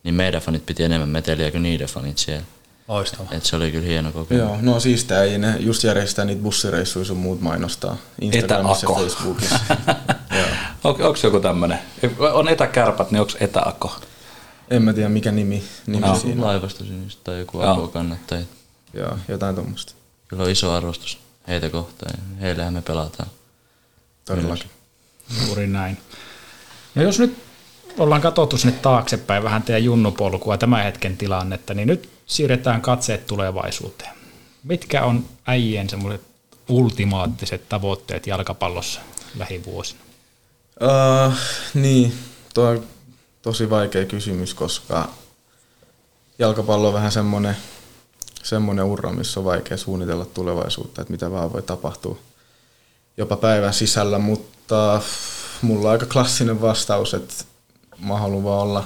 [0.04, 2.44] niin meidän fanit piti enemmän meteliä kuin niiden fanit siellä.
[2.88, 3.32] Loistavaa.
[3.32, 4.42] Et se oli kyllä hieno kokemus.
[4.42, 8.94] Joo, no siis tää ei ne just järjestää niitä bussireissuja sun muut mainostaa Instagramissa ja
[8.94, 9.58] Facebookissa.
[10.84, 11.78] On, onko joku tämmönen?
[12.32, 13.96] On etäkärpät, niin onko etäako?
[14.70, 16.44] En mä tiedä mikä nimi, nimi no, siinä.
[16.44, 18.42] Laivastusynistä tai joku ako kannattaja.
[18.94, 19.92] Joo, jotain tuommoista.
[20.28, 21.18] Kyllä on iso arvostus
[21.48, 23.28] heitä kohtaan ja heillähän me pelataan.
[24.24, 24.70] Todellakin.
[25.46, 25.98] Juuri näin.
[26.94, 27.38] Ja jos nyt
[27.98, 34.16] ollaan katsottu sinne taaksepäin vähän teidän junnupolkua, tämän hetken tilannetta, niin nyt siirretään katseet tulevaisuuteen.
[34.64, 36.22] Mitkä on äijien semmoiset
[36.68, 39.00] ultimaattiset tavoitteet jalkapallossa
[39.36, 40.00] lähivuosina?
[40.80, 41.34] Uh,
[41.74, 42.12] niin,
[42.54, 42.86] tuo on
[43.42, 45.08] tosi vaikea kysymys, koska
[46.38, 47.56] jalkapallo on vähän semmoinen,
[48.42, 52.18] semmoinen ura, missä on vaikea suunnitella tulevaisuutta, että mitä vaan voi tapahtua
[53.16, 55.02] jopa päivän sisällä, mutta
[55.62, 57.34] mulla on aika klassinen vastaus, että
[57.98, 58.84] mä haluan vaan olla,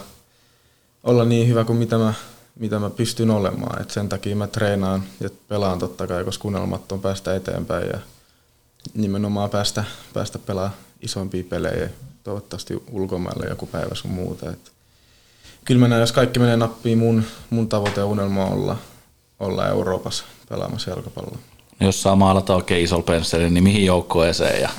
[1.05, 2.15] olla niin hyvä kuin mitä mä,
[2.59, 3.83] mitä mä pystyn olemaan.
[3.83, 7.99] Et sen takia mä treenaan ja pelaan totta kai, koska unelmat on päästä eteenpäin ja
[8.95, 9.85] nimenomaan päästä,
[10.15, 11.89] päästä pelaamaan isompia pelejä,
[12.25, 14.51] toivottavasti ulkomaille joku päivä sun muuta.
[14.51, 14.73] Et
[15.65, 18.77] kyllä mä näen, jos kaikki menee nappiin, mun, mun tavoite ja unelma on olla,
[19.41, 21.39] olla Euroopassa pelaamassa jalkapalloa.
[21.81, 24.71] Jos saa maalata oikein isolla pensselillä, niin mihin joukkueeseen ja,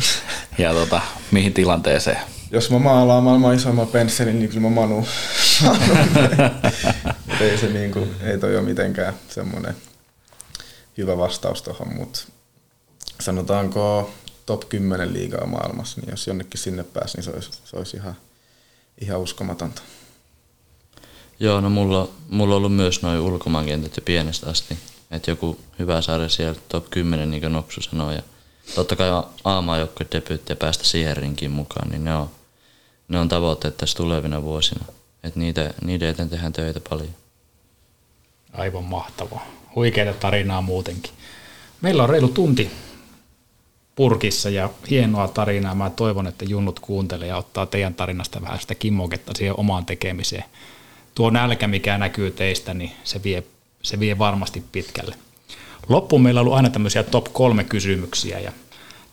[0.58, 1.02] ja tota,
[1.32, 2.18] mihin tilanteeseen?
[2.52, 5.06] Jos mä maalaan maailman isoimman pensselin, niin kyllä mä manu.
[7.42, 9.76] ei se niin kuin, ei toi ole mitenkään semmoinen
[10.98, 12.20] hyvä vastaus tuohon, mutta
[13.20, 14.10] sanotaanko
[14.46, 18.16] top 10 liigaa maailmassa, niin jos jonnekin sinne pääsi, niin se olisi, se olisi ihan,
[19.02, 19.82] ihan uskomatonta.
[21.40, 24.78] Joo, no mulla, mulla on ollut myös noin ulkomaankentät jo pienestä asti.
[25.12, 28.16] Että joku hyvä sarja siellä top 10, niin kuin Noksu sanoi.
[28.16, 28.22] Ja
[28.76, 29.10] totta kai
[29.44, 32.30] A-maajoukkue debyytti ja päästä siihen rinkiin mukaan, niin ne on,
[33.08, 34.86] ne on tavoitteet tässä tulevina vuosina.
[35.24, 37.21] Että niiden eteen tehdään töitä paljon.
[38.54, 39.48] Aivan mahtavaa.
[39.76, 41.12] Huikeita tarinaa muutenkin.
[41.82, 42.72] Meillä on reilu tunti
[43.96, 45.76] purkissa ja hienoa tarinaa.
[45.76, 50.44] Mä toivon, että junnut kuuntelee ja ottaa teidän tarinasta vähän sitä kimmoketta siihen omaan tekemiseen.
[51.16, 53.44] Tuo nälkä, mikä näkyy teistä, niin se vie,
[53.82, 55.16] se vie varmasti pitkälle.
[55.90, 58.52] Loppuun meillä on ollut aina tämmöisiä top kolme kysymyksiä ja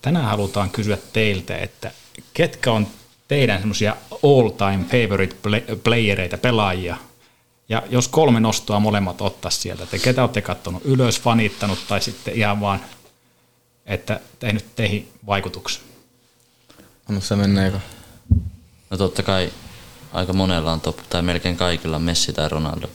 [0.01, 1.91] tänään halutaan kysyä teiltä, että
[2.33, 2.87] ketkä on
[3.27, 5.35] teidän semmoisia all time favorite
[5.83, 6.97] playereita, pelaajia,
[7.69, 12.33] ja jos kolme nostoa molemmat ottaa sieltä, että ketä olette katsonut ylös, fanittanut tai sitten
[12.33, 12.79] ihan vaan
[13.85, 15.83] että tehnyt teihin vaikutuksen?
[17.09, 17.79] Anna se menneekö?
[18.89, 19.53] No totta kai
[20.13, 22.87] aika monella on top, tai melkein kaikilla Messi tai Ronaldo.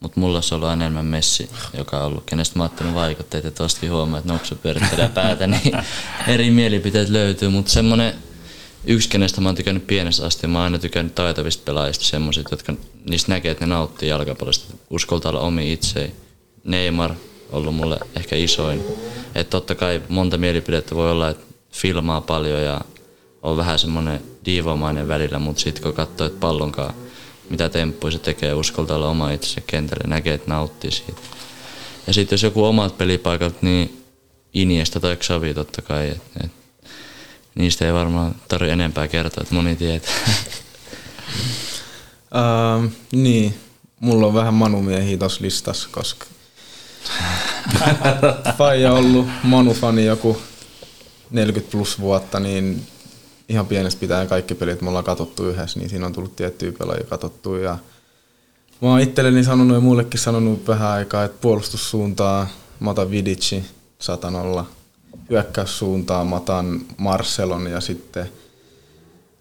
[0.00, 3.90] Mutta mulla on ollut enemmän Messi, joka on ollut, kenestä mä ottanut vaikutteita, että tostakin
[3.90, 5.72] huomaa, että nopsu pyörittelee päätä, niin
[6.34, 8.14] eri mielipiteet löytyy, mutta semmonen
[8.84, 12.74] yksi, kenestä mä oon tykännyt pienestä asti, mä oon aina tykännyt taitavista pelaajista, semmoiset, jotka
[13.10, 16.12] niistä näkee, että ne nauttii jalkapallosta, uskoltaa olla omi itse.
[16.64, 17.14] Neymar
[17.52, 18.84] ollut mulle ehkä isoin.
[19.34, 22.80] Että totta kai monta mielipidettä voi olla, että filmaa paljon ja
[23.42, 26.94] on vähän semmoinen diivomainen välillä, mutta sitten kun katsoo, että pallonkaan
[27.50, 31.20] mitä temppuja se tekee, uskaltaa olla oma itsensä kentälle, näkee, että nauttii siitä.
[32.06, 34.04] Ja sitten jos joku omat pelipaikat, niin
[34.54, 36.08] Iniesta tai Xavi totta kai.
[36.08, 36.50] Et, et,
[37.58, 40.14] niistä ei varmaan tarvitse enempää kertoa, että moni tietää.
[42.36, 43.54] Ähm, niin,
[44.00, 46.26] mulla on vähän manumiehiä tuossa listassa, koska
[48.58, 50.38] Faija on ollut Manu-fani joku
[51.30, 52.86] 40 plus vuotta, niin
[53.48, 57.04] ihan pienestä pitäen kaikki pelit me ollaan katsottu yhdessä, niin siinä on tullut tiettyjä pelaajia
[57.04, 57.56] katsottu.
[57.56, 57.78] Ja
[58.82, 62.46] mä oon itselleni sanonut ja muillekin sanonut vähän aikaa, että puolustussuuntaa
[62.80, 63.64] mä otan Vidici
[63.98, 64.66] satanolla,
[65.30, 68.28] hyökkäyssuuntaan mä otan Marcelon ja sitten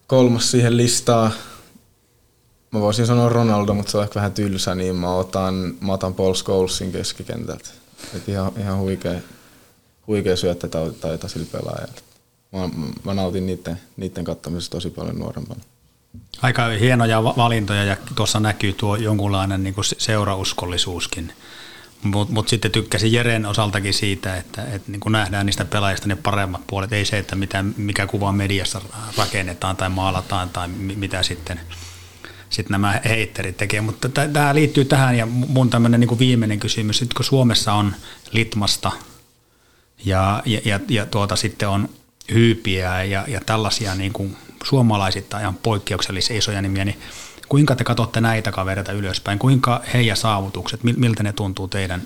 [0.08, 1.32] kolmas siihen listaa,
[2.72, 6.14] mä voisin sanoa Ronaldo, mutta se on ehkä vähän tylsä, niin mä otan, mä otan
[6.14, 7.70] Paul Scholesin keskikentältä.
[8.16, 9.20] Et ihan, ihan huikea,
[10.08, 12.02] huikea syöttötaito sillä pelaajalla.
[12.52, 12.70] Mä,
[13.04, 15.62] mä nautin niiden, niiden kattamisesta tosi paljon nuorempana.
[16.42, 21.34] Aika hienoja valintoja ja tuossa näkyy tuo jonkunlainen niin seurauskollisuuskin.
[22.04, 26.68] Mutta mut sitten tykkäsin Jeren osaltakin siitä, että, että niin nähdään niistä pelaajista ne paremmat
[26.68, 26.94] puolet.
[26.94, 28.82] Ei se, että mitä, mikä kuva mediassa
[29.18, 31.60] rakennetaan tai maalataan tai mitä sitten,
[32.50, 33.82] sitten nämä heitterit tekee.
[33.82, 36.98] Mutta tämä liittyy tähän ja mun tämmöinen niin viimeinen kysymys.
[36.98, 37.96] Sitten kun Suomessa on
[38.32, 38.92] Litmasta
[40.06, 41.90] ja, ja, ja, ja tuota, sitten on
[42.34, 47.00] hyypiä ja, ja tällaisia niin suomalaisittain ihan poikkeuksellisia isoja nimiä, niin
[47.50, 49.40] kuinka te katsotte näitä kavereita ylöspäin?
[49.40, 52.02] Kuinka heidän saavutukset, miltä ne tuntuu teidän,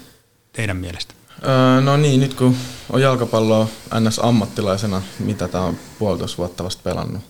[0.53, 1.13] teidän mielestä?
[1.47, 2.55] Öö, no niin, nyt kun
[2.89, 3.67] on jalkapalloa
[3.99, 4.19] ns.
[4.19, 7.21] ammattilaisena, mitä tämä on puolitoista vuotta vasta pelannut,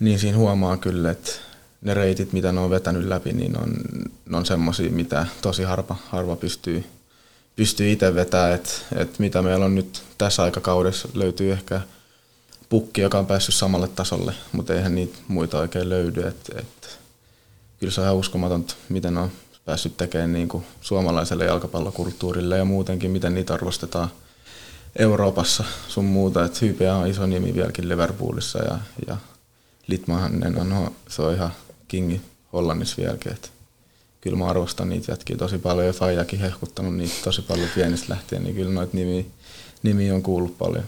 [0.00, 1.32] niin siinä huomaa kyllä, että
[1.80, 3.74] ne reitit, mitä ne on vetänyt läpi, niin on,
[4.32, 6.84] on semmoisia, mitä tosi harva, harva pystyy
[7.56, 11.80] pystyy itse vetämään, että, että mitä meillä on nyt tässä aikakaudessa löytyy ehkä
[12.68, 16.20] pukki, joka on päässyt samalle tasolle, mutta eihän niitä muita oikein löydy.
[16.20, 16.72] Että, että
[17.80, 19.30] kyllä se on ihan uskomatonta, miten on
[19.64, 24.08] päässyt tekemään niin kuin suomalaiselle jalkapallokulttuurille ja muutenkin, miten niitä arvostetaan
[24.98, 26.44] Euroopassa sun muuta.
[26.44, 29.16] Että Hypeä on iso nimi vieläkin Liverpoolissa ja, ja
[29.86, 31.50] Litmanen on, se on ihan
[31.88, 32.20] kingi
[32.52, 33.32] Hollannissa vieläkin.
[33.32, 33.48] Että
[34.20, 38.44] kyllä mä arvostan niitä jätkiä tosi paljon ja Fajakin hehkuttanut niitä tosi paljon pienestä lähtien,
[38.44, 39.26] niin kyllä noita nimi,
[39.82, 40.84] nimi on kuullut paljon.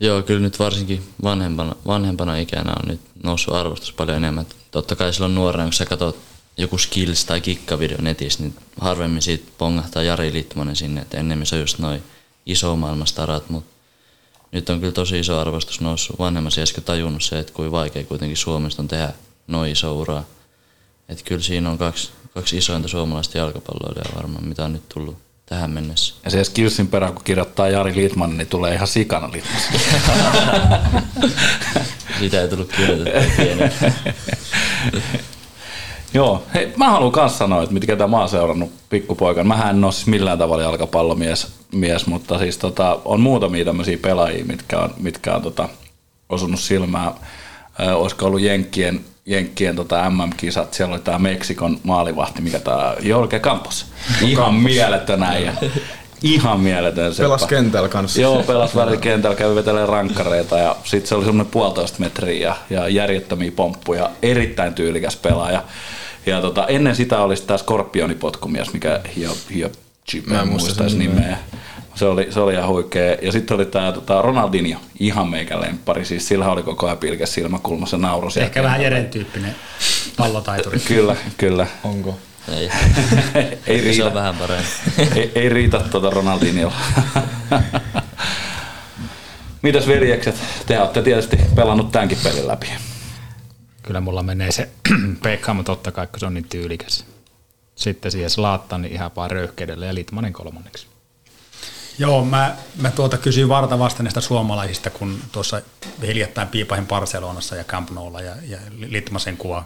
[0.00, 4.46] Joo, kyllä nyt varsinkin vanhempana, vanhempana ikänä on nyt noussut arvostus paljon enemmän.
[4.70, 6.18] Totta kai silloin nuorena, kun sä katsot
[6.56, 11.54] joku skills tai kikkavideo netissä, niin harvemmin siitä pongahtaa Jari Litmanen sinne, että ennemmin se
[11.54, 12.02] on just noin
[12.46, 13.70] iso maailmastarat, mutta
[14.52, 18.36] nyt on kyllä tosi iso arvostus noussut vanhemmassa iässä tajunnut se, että kuin vaikea kuitenkin
[18.36, 19.12] Suomesta on tehdä
[19.46, 20.24] noin iso uraa.
[21.08, 25.70] Että kyllä siinä on kaksi, kaksi isointa suomalaista jalkapalloilijaa varmaan, mitä on nyt tullut tähän
[25.70, 26.14] mennessä.
[26.24, 29.30] Ja se skillsin perään, kun kirjoittaa Jari Litman, niin tulee ihan sikana.
[32.20, 33.88] Sitä ei tullut kirjoitettua
[36.14, 39.46] Joo, hei, mä haluan myös sanoa, että mitkä tämä oon seurannut pikkupoikan.
[39.46, 44.44] Mä en ole siis millään tavalla jalkapallomies, mies, mutta siis tota, on muutamia tämmöisiä pelaajia,
[44.44, 45.68] mitkä on, mitkä on tota,
[46.28, 47.12] osunut silmään.
[47.94, 53.86] Olisiko ollut Jenkkien Jenkkien tota MM-kisat, siellä oli tämä Meksikon maalivahti, mikä tämä Jorge Campos.
[54.22, 55.54] Ihan mieletön äijä.
[56.22, 57.14] Ihan mieletön.
[57.14, 57.24] Seppä.
[57.24, 58.20] Pelas kentällä kanssa.
[58.20, 62.56] Joo, pelas välillä kentällä, kävi vetelemään rankkareita ja sitten se oli semmoinen puolitoista metriä ja,
[62.70, 64.10] ja järjettömiä pomppuja.
[64.22, 65.64] Erittäin tyylikäs pelaaja.
[66.26, 69.70] Ja tota, ennen sitä olisi tämä skorpionipotkumies, mikä hio, hio,
[70.26, 70.98] Mä en muista nimeä.
[70.98, 71.38] nimeä.
[71.98, 73.16] Se oli, se oli ihan huikea.
[73.22, 76.04] Ja sitten oli tämä tota Ronaldinho, ihan meikä lemppari.
[76.04, 78.28] Siis sillä oli koko ajan pilkäs silmäkulmassa nauru.
[78.36, 79.54] Ehkä vähän Jeren tyyppinen
[80.16, 80.78] pallotaituri.
[80.78, 81.66] kyllä, kyllä.
[81.84, 82.18] Onko?
[82.48, 82.70] Ei.
[83.66, 83.96] ei riitä.
[83.96, 84.68] Se on vähän parempi.
[85.16, 86.76] ei, ei riitä tuota Ronaldinholla.
[89.62, 90.34] Mitäs veljekset?
[90.66, 92.66] Te olette tietysti pelannut tämänkin pelin läpi.
[93.82, 94.68] Kyllä mulla menee se
[95.22, 97.04] Beckham totta kai, kun se on niin tyylikäs.
[97.74, 100.86] Sitten siihen Slaattan niin ihan vaan röyhkeydelle ja Litmanen kolmanneksi.
[101.98, 105.62] Joo, mä, mä tuota kysyin varta vasta näistä suomalaisista, kun tuossa
[106.02, 109.64] hiljattain piipahin Barcelonassa ja Camp Noulla ja, ja Litmasen kuva,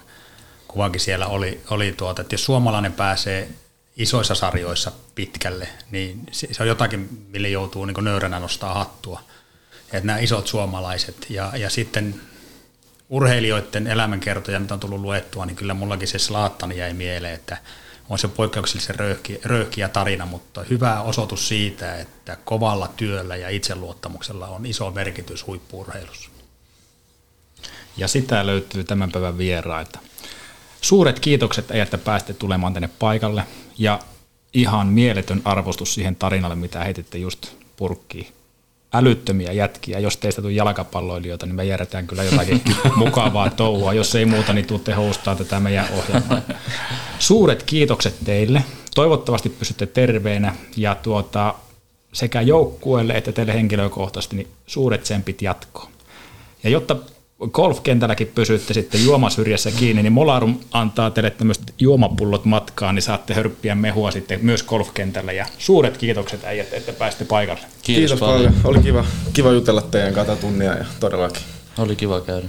[0.69, 3.49] kuvakin siellä oli, oli tuota, että jos suomalainen pääsee
[3.97, 9.21] isoissa sarjoissa pitkälle, niin se, se on jotakin, mille joutuu niin nöyränä nostaa hattua.
[9.93, 12.21] Että nämä isot suomalaiset ja, ja sitten
[13.09, 17.57] urheilijoiden elämänkertoja, mitä on tullut luettua, niin kyllä mullakin se Slaattani jäi mieleen, että
[18.09, 24.49] on se poikkeuksellisen röyhki, röyhkiä tarina, mutta hyvä osoitus siitä, että kovalla työllä ja itseluottamuksella
[24.49, 26.31] on iso merkitys huippuurheilussa.
[27.97, 29.99] Ja sitä löytyy tämän päivän vieraita.
[30.81, 33.43] Suuret kiitokset, että pääsitte tulemaan tänne paikalle
[33.79, 34.01] ja
[34.55, 37.47] ihan mieletön arvostus siihen tarinalle, mitä heititte just
[37.77, 38.42] purkkiin.
[38.95, 39.99] Älyttömiä jätkiä.
[39.99, 42.63] Jos teistä tuli jalkapalloilijoita, niin me järjetään kyllä jotakin
[42.97, 43.93] mukavaa touhua.
[43.93, 46.41] Jos ei muuta, niin tuutte hostaa tätä meidän ohjelmaa.
[47.19, 48.65] Suuret kiitokset teille.
[48.95, 51.55] Toivottavasti pysytte terveenä ja tuota,
[52.13, 55.93] sekä joukkueelle että teille henkilökohtaisesti niin suuret tsempit jatkoon.
[56.65, 56.97] Ja jotta
[57.53, 63.75] golfkentälläkin pysytte sitten juomasyrjässä kiinni, niin Molarum antaa teille tämmöiset juomapullot matkaan, niin saatte hörppiä
[63.75, 65.33] mehua sitten myös golfkentällä.
[65.33, 67.61] Ja suuret kiitokset äijät, että pääsitte paikalle.
[67.61, 68.37] Kiitos, Kiitos paljon.
[68.37, 68.55] paljon.
[68.65, 71.43] Oli kiva, kiva jutella teidän kanssa tunnia ja todellakin.
[71.79, 72.47] Oli kiva käydä.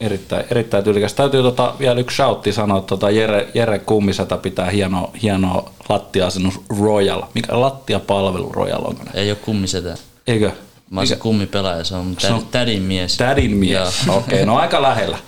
[0.00, 1.14] Erittäin, erittäin tyylikäs.
[1.14, 6.60] Täytyy tota, vielä yksi shoutti sanoa, että tota Jere, Jere Kummiseta pitää hienoa, hienoa lattia-asennus
[6.80, 7.22] Royal.
[7.34, 8.96] Mikä lattiapalvelu Royal on?
[9.14, 9.94] Ei ole kummisetä.
[10.26, 10.52] Eikö?
[10.92, 13.16] Mä oon se kummipelaaja, se on, täd, tädin mies.
[13.16, 15.18] Tädin mies, okei, okay, no aika lähellä.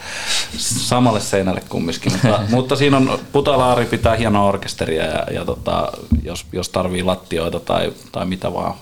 [0.59, 5.93] Samalle seinälle kumminkin, mutta, mutta siinä on Putalaari pitää hienoa orkesteria ja, ja tota,
[6.23, 8.75] jos, jos tarvii lattioita tai, tai mitä vaan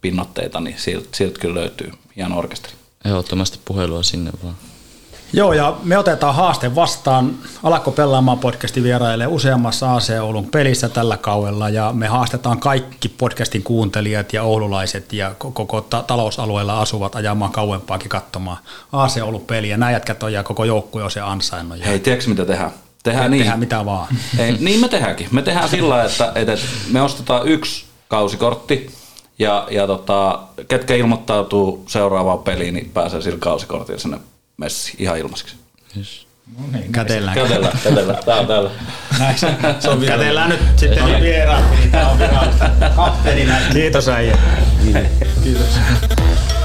[0.00, 2.74] pinnotteita, niin siltä, siltä kyllä löytyy hieno orkesteri.
[3.04, 4.56] Ehdottomasti puhelua sinne vaan.
[5.34, 7.34] Joo, ja me otetaan haaste vastaan.
[7.62, 13.62] Alakko pelaamaan podcasti vierailee useammassa AC Oulun pelissä tällä kaudella, ja me haastetaan kaikki podcastin
[13.62, 18.56] kuuntelijat ja oululaiset ja koko ta- talousalueella asuvat ajamaan kauempaakin katsomaan
[18.92, 19.76] AC Oulun peliä.
[19.76, 21.84] Nämä jätkät on ja koko joukkue on se ansainnut.
[21.84, 22.70] Hei, tiedätkö mitä tehdään?
[23.02, 23.40] Tehdään niin.
[23.40, 24.06] Tehdään mitä vaan.
[24.38, 25.28] Ei, niin me tehdäänkin.
[25.30, 26.56] Me tehdään sillä että, että
[26.90, 28.90] me ostetaan yksi kausikortti,
[29.38, 34.18] ja, ja tota, ketkä ilmoittautuu seuraavaan peliin, niin pääsee sillä kausikortilla sinne
[34.56, 35.56] messi ihan ilmaiseksi.
[35.96, 36.26] Yes.
[36.58, 37.34] No niin, kätellään.
[37.34, 38.24] Kätellään, kätellään.
[38.24, 38.70] Tää on täällä.
[39.18, 39.46] Näin se,
[39.80, 42.18] se on kätellään nyt sitten niin vieraat, niin tää on
[42.96, 43.54] kapteenina.
[43.72, 44.38] Kiitos äijä.
[45.42, 45.66] Kiitos.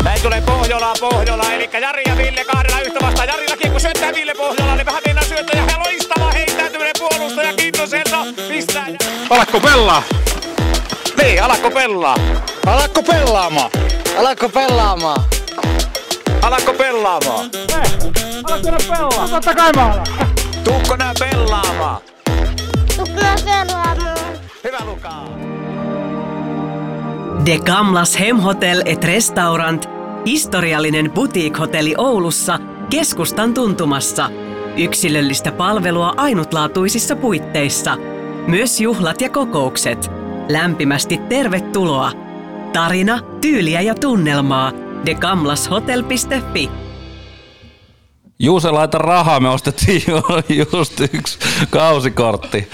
[0.04, 3.28] Näin tulee Pohjola, Pohjola, eli Jari ja Ville kahdella yhtä vastaan.
[3.28, 8.88] Jarillakin kun syöttää Ville Pohjola, niin vähän mennään syöttää ja loistava heittäytyminen puolustaja Kintoselta pistää.
[9.30, 10.04] Alakko pelaa?
[11.22, 12.16] Niin, alakko pelaa?
[12.66, 13.72] Alakko pelaamaan?
[14.18, 15.24] Alakko pelaamaan?
[16.48, 17.50] Alatko pelaamaan?
[17.74, 18.12] Hei,
[18.44, 19.28] alatko nää pelaa?
[19.28, 20.08] Totta kai mä alan.
[20.64, 22.02] Tuukko nää pelaamaan?
[22.96, 24.18] Tuukko nää pelaamaan?
[24.64, 25.10] Hyvä Luka.
[27.46, 29.90] De Gamlas Hemhotel et Restaurant,
[30.26, 32.60] historiallinen boutique-hotelli Oulussa,
[32.90, 34.30] keskustan tuntumassa.
[34.78, 37.98] Yksilöllistä palvelua ainutlaatuisissa puitteissa.
[38.48, 40.12] Myös juhlat ja kokoukset.
[40.50, 42.12] Lämpimästi tervetuloa.
[42.74, 44.72] Tarina, tyyliä ja tunnelmaa–
[45.06, 46.70] thegamlashotel.fi.
[48.40, 50.02] Juuse, laita rahaa, me ostettiin
[50.70, 52.68] just yksi kausikortti.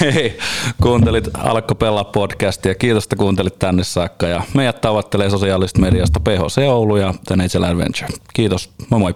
[0.00, 0.38] Hei,
[0.82, 2.74] kuuntelit Alkko Pelaa podcastia.
[2.74, 4.26] Kiitos, että kuuntelit tänne saakka.
[4.26, 8.08] Ja meidät tavoittelee sosiaalisesta mediasta PHC Oulu ja The Nature Adventure.
[8.34, 9.14] Kiitos, moi moi.